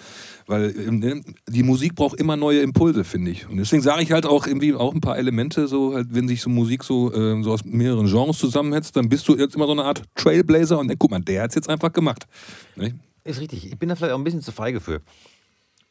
[0.47, 3.47] Weil ähm, ne, die Musik braucht immer neue Impulse, finde ich.
[3.47, 6.41] Und deswegen sage ich halt auch irgendwie auch ein paar Elemente, so halt, wenn sich
[6.41, 9.73] so Musik so, äh, so aus mehreren Genres zusammenhetzt, dann bist du jetzt immer so
[9.73, 12.77] eine Art Trailblazer und dann, guck mal, der hat es jetzt einfach gemacht gemacht.
[12.77, 12.99] Ne?
[13.25, 13.67] Ist richtig.
[13.67, 15.01] Ich bin da vielleicht auch ein bisschen zu feige für.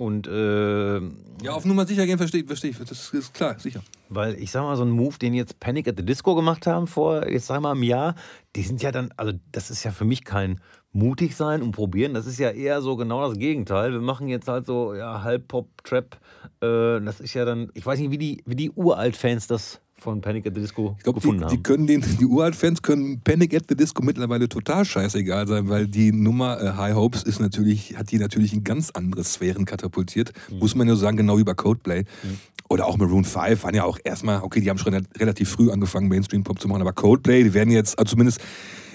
[0.01, 0.99] Und äh,
[1.43, 2.77] ja, auf Nummer sicher gehen verstehe versteh ich.
[2.79, 3.83] Das ist klar, sicher.
[4.09, 6.87] Weil ich sag mal, so ein Move, den jetzt Panic at the Disco gemacht haben
[6.87, 8.15] vor, jetzt sag mal, einem Jahr,
[8.55, 10.59] die sind ja dann, also das ist ja für mich kein
[10.91, 12.15] mutig sein und probieren.
[12.15, 13.91] Das ist ja eher so genau das Gegenteil.
[13.93, 16.17] Wir machen jetzt halt so, ja, Halb-Pop, Trap.
[16.61, 20.19] Äh, das ist ja dann, ich weiß nicht, wie die, wie die Uralt-Fans das von
[20.19, 21.55] Panic at the Disco ich glaub, gefunden die, haben.
[21.55, 25.87] Die, können den, die Uralt-Fans können Panic at the Disco mittlerweile total scheißegal sein, weil
[25.87, 30.33] die Nummer äh, High Hopes ist natürlich, hat die natürlich in ganz andere Sphären katapultiert.
[30.49, 30.57] Mhm.
[30.57, 32.01] Muss man ja sagen, genau wie bei Codeplay.
[32.01, 32.37] Mhm.
[32.67, 36.07] Oder auch Maroon 5 waren ja auch erstmal, okay, die haben schon relativ früh angefangen,
[36.07, 38.39] Mainstream-Pop zu machen, aber Coldplay, die werden jetzt, also zumindest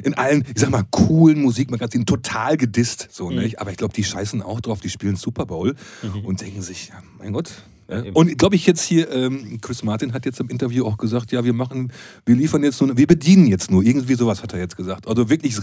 [0.03, 3.09] in allen, ich sag mal, coolen Musikmagazinen total gedisst.
[3.11, 3.37] So, mhm.
[3.37, 3.61] nicht?
[3.61, 6.25] Aber ich glaube, die scheißen auch drauf, die spielen Super Bowl mhm.
[6.25, 7.53] und denken sich, ja, mein Gott,
[7.89, 11.31] Ja, und glaube ich jetzt hier, ähm, Chris Martin hat jetzt im Interview auch gesagt,
[11.31, 11.93] ja, wir machen,
[12.25, 13.85] wir liefern jetzt nur, wir bedienen jetzt nur.
[13.85, 15.07] Irgendwie sowas hat er jetzt gesagt.
[15.07, 15.57] Also wirklich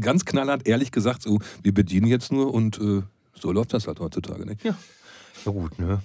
[0.00, 3.02] ganz knallhart, ehrlich gesagt, so, wir bedienen jetzt nur und äh,
[3.34, 4.44] so läuft das halt heutzutage.
[4.44, 4.56] Ne?
[4.62, 4.76] Ja.
[5.44, 6.00] Ja gut, ne?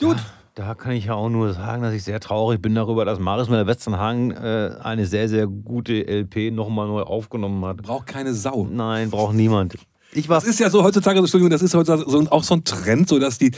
[0.00, 0.16] Gut.
[0.16, 3.18] Ja, da kann ich ja auch nur sagen, dass ich sehr traurig bin darüber, dass
[3.18, 7.78] Maris mit der Westernhagen äh, eine sehr, sehr gute LP nochmal neu aufgenommen hat.
[7.78, 8.66] Braucht keine Sau.
[8.66, 9.76] Nein, braucht niemand.
[10.16, 12.64] Ich war das ist ja so heutzutage, Entschuldigung, das ist heutzutage so, auch so ein
[12.64, 13.52] Trend, so dass die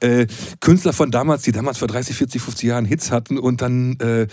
[0.00, 0.26] äh,
[0.60, 4.26] Künstler von damals, die damals vor 30, 40, 50 Jahren Hits hatten und dann äh,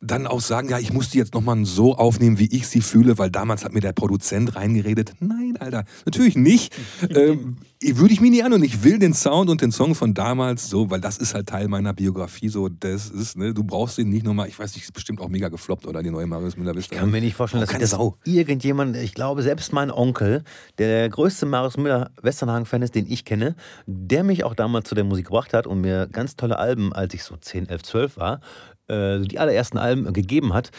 [0.00, 3.18] dann auch sagen, ja, ich muss die jetzt nochmal so aufnehmen, wie ich sie fühle,
[3.18, 5.14] weil damals hat mir der Produzent reingeredet.
[5.20, 6.74] Nein, Alter, natürlich nicht.
[7.10, 10.14] ähm, würde ich mir nie an und ich will den Sound und den Song von
[10.14, 12.48] damals so, weil das ist halt Teil meiner Biografie.
[12.48, 15.28] So, das ist, ne, du brauchst den nicht nochmal, ich weiß nicht, ist bestimmt auch
[15.28, 16.94] mega gefloppt oder die neue Marius Müller-Westernhagen.
[16.94, 20.42] Ich kann mir nicht vorstellen, oh, dass das irgendjemand, ich glaube, selbst mein Onkel,
[20.78, 25.26] der größte Marius Müller-Westernhagen-Fan ist, den ich kenne, der mich auch damals zu der Musik
[25.26, 28.40] gebracht hat und mir ganz tolle Alben, als ich so 10, 11, 12 war,
[28.88, 30.70] äh, die allerersten Alben gegeben hat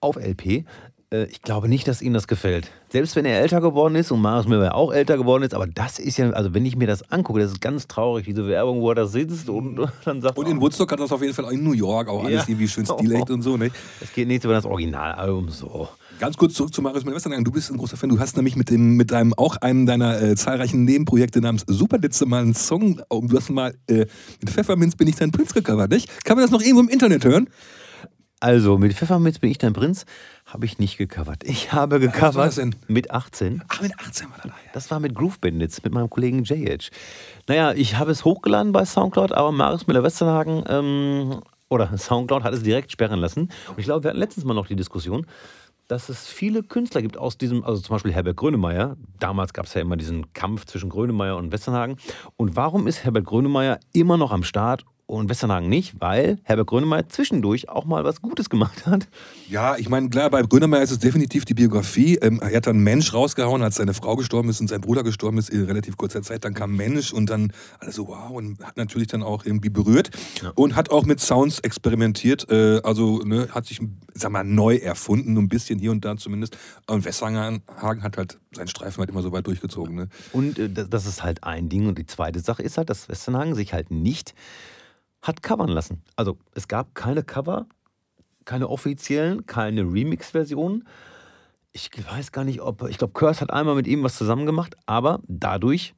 [0.00, 0.64] auf LP.
[1.10, 2.70] Äh, ich glaube nicht, dass ihm das gefällt.
[2.90, 5.98] Selbst wenn er älter geworden ist und Marius Müller auch älter geworden ist, aber das
[5.98, 8.90] ist ja, also wenn ich mir das angucke, das ist ganz traurig, diese Werbung, wo
[8.90, 10.36] er da sitzt und dann sagt.
[10.36, 12.44] Und in Woodstock hat das auf jeden Fall in New York auch alles ja.
[12.48, 13.70] irgendwie schön stilecht und so, ne?
[14.00, 15.88] Es geht nicht über das Originalalbum so.
[16.18, 17.44] Ganz kurz zurück zu Marius Müller-Westernhagen.
[17.44, 18.08] Du bist ein großer Fan.
[18.08, 22.24] Du hast nämlich mit, dem, mit deinem, auch einem deiner äh, zahlreichen Nebenprojekte namens Superlitze
[22.24, 24.06] mal einen Song, du hast mal äh,
[24.40, 26.24] mit Pfefferminz bin ich dein Prinz gecovert, nicht?
[26.24, 27.48] Kann man das noch irgendwo im Internet hören?
[28.38, 30.04] Also, mit Pfefferminz bin ich dein Prinz,
[30.44, 31.42] habe ich nicht gecovert.
[31.44, 33.62] Ich habe gecovert mit 18.
[33.68, 34.46] Ach, mit 18 war das.
[34.46, 34.52] Ja.
[34.74, 36.90] Das war mit Groove Bandits, mit meinem Kollegen JH.
[37.48, 41.40] Naja, ich habe es hochgeladen bei Soundcloud, aber Marius Müller-Westernhagen ähm,
[41.70, 43.48] oder Soundcloud hat es direkt sperren lassen.
[43.68, 45.26] Und ich glaube, wir hatten letztens mal noch die Diskussion,
[45.88, 48.96] dass es viele Künstler gibt aus diesem, also zum Beispiel Herbert Grönemeyer.
[49.18, 51.96] Damals gab es ja immer diesen Kampf zwischen Grönemeyer und Westernhagen.
[52.36, 57.08] Und warum ist Herbert Grönemeyer immer noch am Start und Westernhagen nicht, weil Herbert Grönemeyer
[57.08, 59.06] zwischendurch auch mal was Gutes gemacht hat.
[59.48, 62.16] Ja, ich meine, klar, bei Grönemeyer ist es definitiv die Biografie.
[62.16, 65.38] Ähm, er hat dann Mensch rausgehauen, als seine Frau gestorben ist und sein Bruder gestorben
[65.38, 66.44] ist in relativ kurzer Zeit.
[66.44, 70.10] Dann kam Mensch und dann alles so wow und hat natürlich dann auch irgendwie berührt
[70.42, 70.50] ja.
[70.56, 72.50] und hat auch mit Sounds experimentiert.
[72.50, 73.80] Äh, also ne, hat sich,
[74.14, 76.58] sag mal, neu erfunden, ein bisschen hier und da zumindest.
[76.88, 79.94] Und Westernhagen hat halt seinen Streifen halt immer so weit durchgezogen.
[79.94, 80.08] Ne?
[80.32, 81.86] Und äh, das ist halt ein Ding.
[81.86, 84.34] Und die zweite Sache ist halt, dass Westernhagen sich halt nicht
[85.22, 86.02] hat covern lassen.
[86.14, 87.66] Also es gab keine Cover,
[88.44, 90.86] keine offiziellen, keine Remix-Versionen.
[91.72, 92.88] Ich weiß gar nicht, ob.
[92.88, 95.94] Ich glaube, Curse hat einmal mit ihm was zusammen gemacht, aber dadurch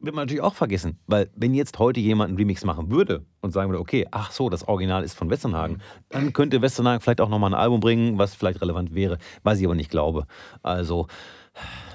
[0.00, 0.98] wird man natürlich auch vergessen.
[1.06, 4.48] Weil, wenn jetzt heute jemand einen Remix machen würde und sagen würde, okay, ach so,
[4.48, 8.34] das Original ist von Westernhagen, dann könnte Westernhagen vielleicht auch nochmal ein Album bringen, was
[8.34, 10.26] vielleicht relevant wäre, was ich aber nicht glaube.
[10.62, 11.08] Also,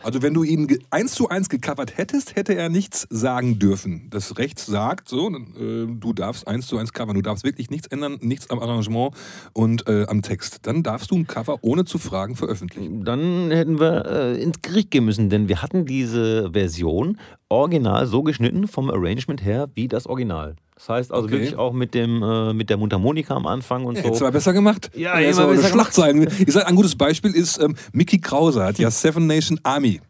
[0.03, 4.07] also wenn du ihn eins zu eins gecovert hättest, hätte er nichts sagen dürfen.
[4.09, 7.87] Das Recht sagt so, äh, du darfst eins zu eins covern, du darfst wirklich nichts
[7.87, 9.13] ändern, nichts am Arrangement
[9.53, 10.59] und äh, am Text.
[10.63, 13.05] Dann darfst du ein Cover ohne zu fragen veröffentlichen.
[13.05, 17.19] Dann hätten wir äh, ins Gericht gehen müssen, denn wir hatten diese Version
[17.49, 20.55] original so geschnitten vom Arrangement her wie das Original.
[20.81, 21.33] Das heißt also okay.
[21.33, 24.07] wirklich auch mit, dem, äh, mit der Mundharmonika am Anfang und ja, so.
[24.07, 24.89] Hättest du besser gemacht.
[24.95, 26.27] Ja, ja immer besser Schlacht sein.
[26.39, 30.01] Ich sag, ein gutes Beispiel ist, ähm, Mickey Krause hat ja Seven Nation Army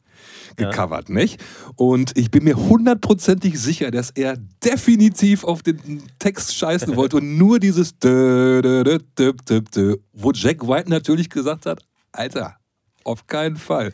[0.56, 1.16] gecovert, ja.
[1.16, 1.44] nicht?
[1.76, 7.38] Und ich bin mir hundertprozentig sicher, dass er definitiv auf den Text scheißen wollte und
[7.38, 11.84] nur dieses wo Jack White natürlich gesagt hat,
[12.14, 12.56] Alter,
[13.04, 13.92] auf keinen Fall.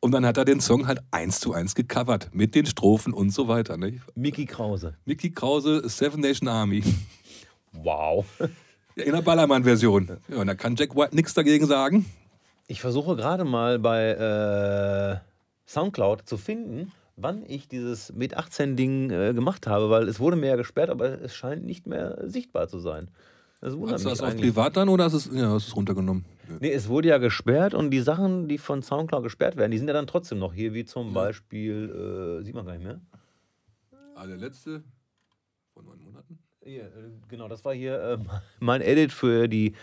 [0.00, 3.30] Und dann hat er den Song halt eins zu eins gecovert mit den Strophen und
[3.30, 3.76] so weiter.
[3.76, 4.00] Nicht?
[4.14, 4.94] Mickey Krause.
[5.04, 6.82] Mickey Krause, Seven Nation Army.
[7.72, 8.24] Wow.
[8.94, 10.18] In der Ballermann-Version.
[10.28, 12.06] Ja, und da kann Jack White nichts dagegen sagen.
[12.68, 15.18] Ich versuche gerade mal bei äh,
[15.66, 20.36] Soundcloud zu finden, wann ich dieses mit 18 Ding äh, gemacht habe, weil es wurde
[20.36, 23.08] mir ja gesperrt, aber es scheint nicht mehr sichtbar zu sein.
[23.60, 25.76] Das wundert Hast du das auf privat dann oder hast du es, ja, hast es
[25.76, 26.24] runtergenommen?
[26.48, 26.56] Ja.
[26.60, 29.88] Nee, es wurde ja gesperrt und die Sachen, die von Soundcloud gesperrt werden, die sind
[29.88, 31.14] ja dann trotzdem noch hier, wie zum ja.
[31.14, 33.00] Beispiel, äh, sieht man gar nicht mehr.
[34.14, 34.82] Ah, der letzte
[35.72, 36.38] vor neun Monaten?
[36.64, 38.18] Hier, äh, genau, das war hier äh,
[38.60, 39.74] mein Edit für die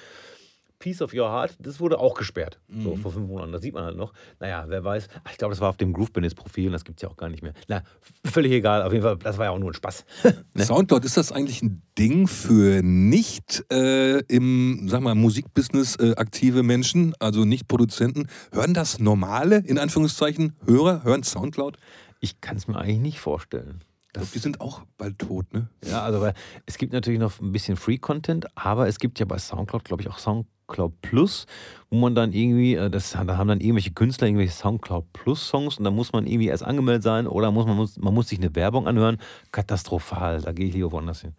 [0.84, 2.60] Piece of Your Heart, das wurde auch gesperrt.
[2.68, 2.84] Mhm.
[2.84, 3.54] So vor fünf Monaten.
[3.54, 4.12] Das sieht man halt noch.
[4.42, 5.08] Naja, wer weiß.
[5.32, 7.16] Ich glaube, das war auf dem Groove Bandits Profil und das gibt es ja auch
[7.16, 7.54] gar nicht mehr.
[7.70, 7.84] Na,
[8.26, 8.84] völlig egal.
[8.84, 10.04] Auf jeden Fall, das war ja auch nur ein Spaß.
[10.54, 10.66] ne?
[10.66, 16.64] Soundcloud, ist das eigentlich ein Ding für nicht äh, im, sag mal, Musikbusiness äh, aktive
[16.64, 18.28] Menschen, also nicht Produzenten?
[18.52, 21.06] Hören das normale, in Anführungszeichen, Hörer?
[21.06, 21.78] Hören Soundcloud?
[22.20, 23.86] Ich kann es mir eigentlich nicht vorstellen.
[24.12, 25.70] Das, die sind auch bald tot, ne?
[25.86, 26.34] Ja, also weil
[26.68, 30.10] es gibt natürlich noch ein bisschen Free-Content, aber es gibt ja bei Soundcloud, glaube ich,
[30.10, 31.46] auch Sound Soundcloud Plus,
[31.90, 35.78] wo man dann irgendwie, äh, das, da haben dann irgendwelche Künstler irgendwelche Soundcloud Plus Songs
[35.78, 38.40] und da muss man irgendwie erst angemeldet sein oder muss man, muss, man muss sich
[38.40, 39.18] eine Werbung anhören.
[39.52, 41.34] Katastrophal, da gehe ich lieber woanders hin.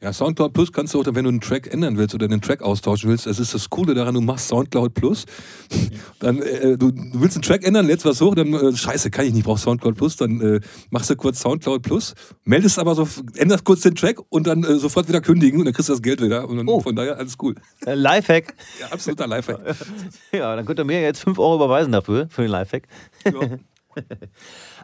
[0.00, 2.62] Ja, Soundcloud Plus kannst du auch, wenn du einen Track ändern willst oder einen Track
[2.62, 5.24] austauschen willst, es ist das Coole daran, du machst Soundcloud Plus,
[6.20, 9.26] dann äh, du, du, willst einen Track ändern, lädst was hoch, dann äh, scheiße, kann
[9.26, 10.60] ich nicht, brauch Soundcloud Plus, dann äh,
[10.90, 12.14] machst du kurz Soundcloud Plus,
[12.44, 15.74] meldest aber so, änderst kurz den Track und dann äh, sofort wieder kündigen und dann
[15.74, 16.78] kriegst du das Geld wieder und dann, oh.
[16.78, 17.56] von daher alles cool.
[17.84, 18.54] Äh, Lifehack.
[18.80, 19.74] Ja, absoluter Lifehack.
[20.32, 22.86] ja, dann könnt ihr mir jetzt 5 Euro überweisen dafür, für den Lifehack.
[23.24, 23.32] Ja.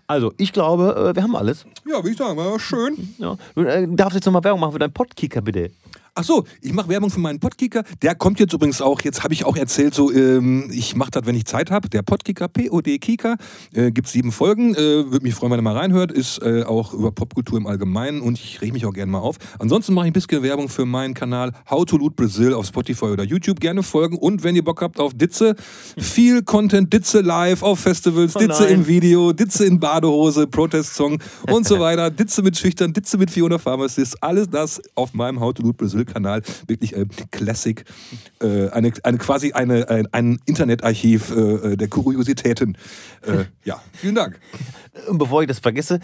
[0.07, 1.65] Also, ich glaube, äh, wir haben alles.
[1.87, 3.15] Ja, würde ich sagen, war schön.
[3.19, 3.37] Ja.
[3.55, 5.71] Du äh, darfst jetzt nochmal Werbung machen für deinen Podkicker, bitte.
[6.17, 7.83] Ach so, ich mache Werbung für meinen Podkicker.
[8.01, 11.27] Der kommt jetzt übrigens auch, jetzt habe ich auch erzählt, so ähm, ich mache das,
[11.27, 11.89] wenn ich Zeit habe.
[11.89, 13.35] Der Podkicker, P-O-D Kika,
[13.73, 14.77] äh, gibt sieben Folgen.
[14.77, 16.13] Äh, Würde mich freuen, wenn ihr mal reinhört.
[16.13, 19.39] Ist äh, auch über Popkultur im Allgemeinen und ich rege mich auch gerne mal auf.
[19.59, 23.07] Ansonsten mache ich ein bisschen Werbung für meinen Kanal How to Loot Brazil auf Spotify
[23.07, 23.59] oder YouTube.
[23.59, 24.17] Gerne folgen.
[24.17, 25.57] Und wenn ihr Bock habt auf Ditze,
[25.99, 31.19] viel Content, Ditze live auf Festivals, oh Ditze im Video, Ditze in Badehose, Protest-Song
[31.51, 32.09] und so weiter.
[32.13, 34.23] Ditze mit Schüchtern, Ditze mit Fiona Pharmacist.
[34.23, 37.85] Alles das auf meinem How to Loot Brazil Kanal wirklich äh, Classic,
[38.41, 41.41] äh, eine, eine quasi eine, ein, ein Internetarchiv äh,
[41.73, 42.77] äh der Kuriositäten.
[43.23, 44.39] Äh, ja, vielen Dank.
[45.11, 46.01] Bevor ich das vergesse,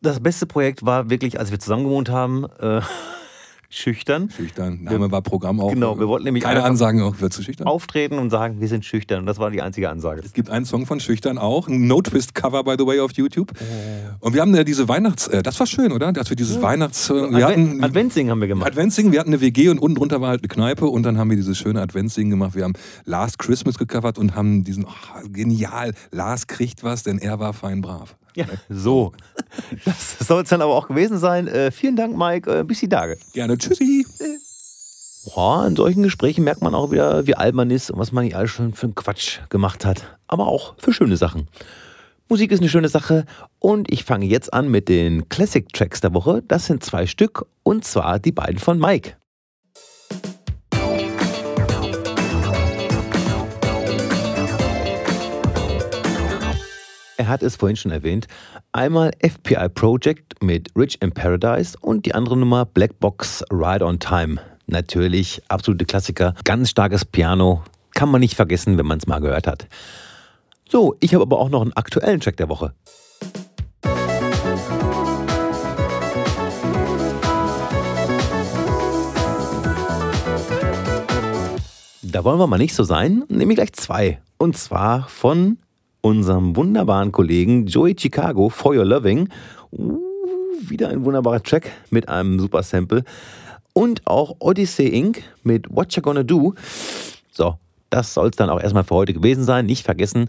[0.00, 2.46] das beste Projekt war wirklich, als wir zusammen gewohnt haben.
[3.68, 4.30] Schüchtern.
[4.30, 4.82] Schüchtern.
[4.82, 5.72] Name war Programm auch.
[5.72, 7.66] Genau, wir wollten nämlich keine Ansagen auch, wird zu schüchtern.
[7.66, 9.20] Auftreten und sagen, wir sind schüchtern.
[9.20, 10.22] Und das war die einzige Ansage.
[10.24, 13.52] Es gibt einen Song von Schüchtern auch, ein No-Twist-Cover, by the way, auf YouTube.
[14.20, 15.26] Und wir haben äh, diese Weihnachts...
[15.28, 16.12] Äh, das war schön, oder?
[16.12, 16.62] Dass wir dieses ja.
[16.62, 17.10] Weihnachts...
[17.10, 18.68] Äh, wir hatten, Adventsingen haben wir gemacht.
[18.68, 21.30] Adventsingen, wir hatten eine WG und unten drunter war halt eine Kneipe und dann haben
[21.30, 22.54] wir dieses schöne Adventsingen gemacht.
[22.54, 22.74] Wir haben
[23.04, 24.84] Last Christmas gecovert und haben diesen...
[24.84, 28.16] Oh, genial, Lars kriegt was, denn er war fein brav.
[28.36, 29.12] Ja, so.
[29.84, 31.48] Das soll es dann aber auch gewesen sein.
[31.48, 32.60] Äh, vielen Dank, Mike.
[32.60, 33.16] Äh, bis die Tage.
[33.32, 33.56] Gerne.
[33.56, 34.06] Tschüssi.
[35.34, 38.24] Boah, in solchen Gesprächen merkt man auch wieder, wie alt man ist und was man
[38.24, 40.18] nicht alles schon für einen Quatsch gemacht hat.
[40.28, 41.48] Aber auch für schöne Sachen.
[42.28, 43.24] Musik ist eine schöne Sache
[43.58, 46.42] und ich fange jetzt an mit den Classic Tracks der Woche.
[46.46, 49.14] Das sind zwei Stück und zwar die beiden von Mike.
[57.18, 58.26] Er hat es vorhin schon erwähnt.
[58.72, 63.98] Einmal FPI Project mit Rich in Paradise und die andere Nummer Black Box Ride on
[63.98, 64.38] Time.
[64.66, 67.62] Natürlich absolute Klassiker, ganz starkes Piano,
[67.94, 69.66] kann man nicht vergessen, wenn man es mal gehört hat.
[70.68, 72.74] So, ich habe aber auch noch einen aktuellen Track der Woche.
[82.02, 84.20] Da wollen wir mal nicht so sein, nehme ich gleich zwei.
[84.36, 85.58] Und zwar von
[86.06, 89.28] unserem wunderbaren Kollegen Joey Chicago, For Your Loving.
[89.72, 89.98] Uh,
[90.60, 93.02] wieder ein wunderbarer Track mit einem super Sample.
[93.72, 95.22] Und auch Odyssey Inc.
[95.42, 96.54] mit What You Gonna Do.
[97.32, 97.56] So,
[97.90, 99.66] das soll es dann auch erstmal für heute gewesen sein.
[99.66, 100.28] Nicht vergessen,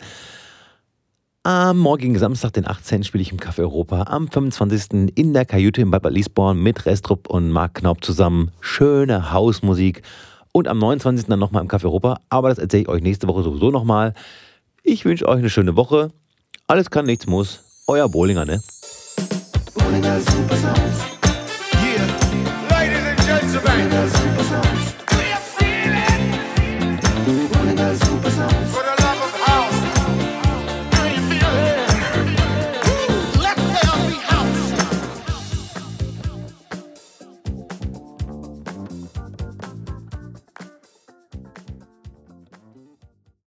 [1.44, 3.04] am morgigen Samstag, den 18.
[3.04, 4.04] spiele ich im Café Europa.
[4.08, 5.16] Am 25.
[5.16, 8.52] in der Kajüte in Bad Liesborn mit Restrup und Mark Knaub zusammen.
[8.60, 10.02] Schöne Hausmusik.
[10.52, 11.28] Und am 29.
[11.28, 12.20] dann nochmal im Café Europa.
[12.30, 14.14] Aber das erzähle ich euch nächste Woche sowieso nochmal.
[14.90, 16.12] Ich wünsche euch eine schöne Woche.
[16.66, 17.60] Alles kann, nichts muss.
[17.88, 18.64] Euer Bowlinger, ne?
[19.76, 21.17] Bowlinger Super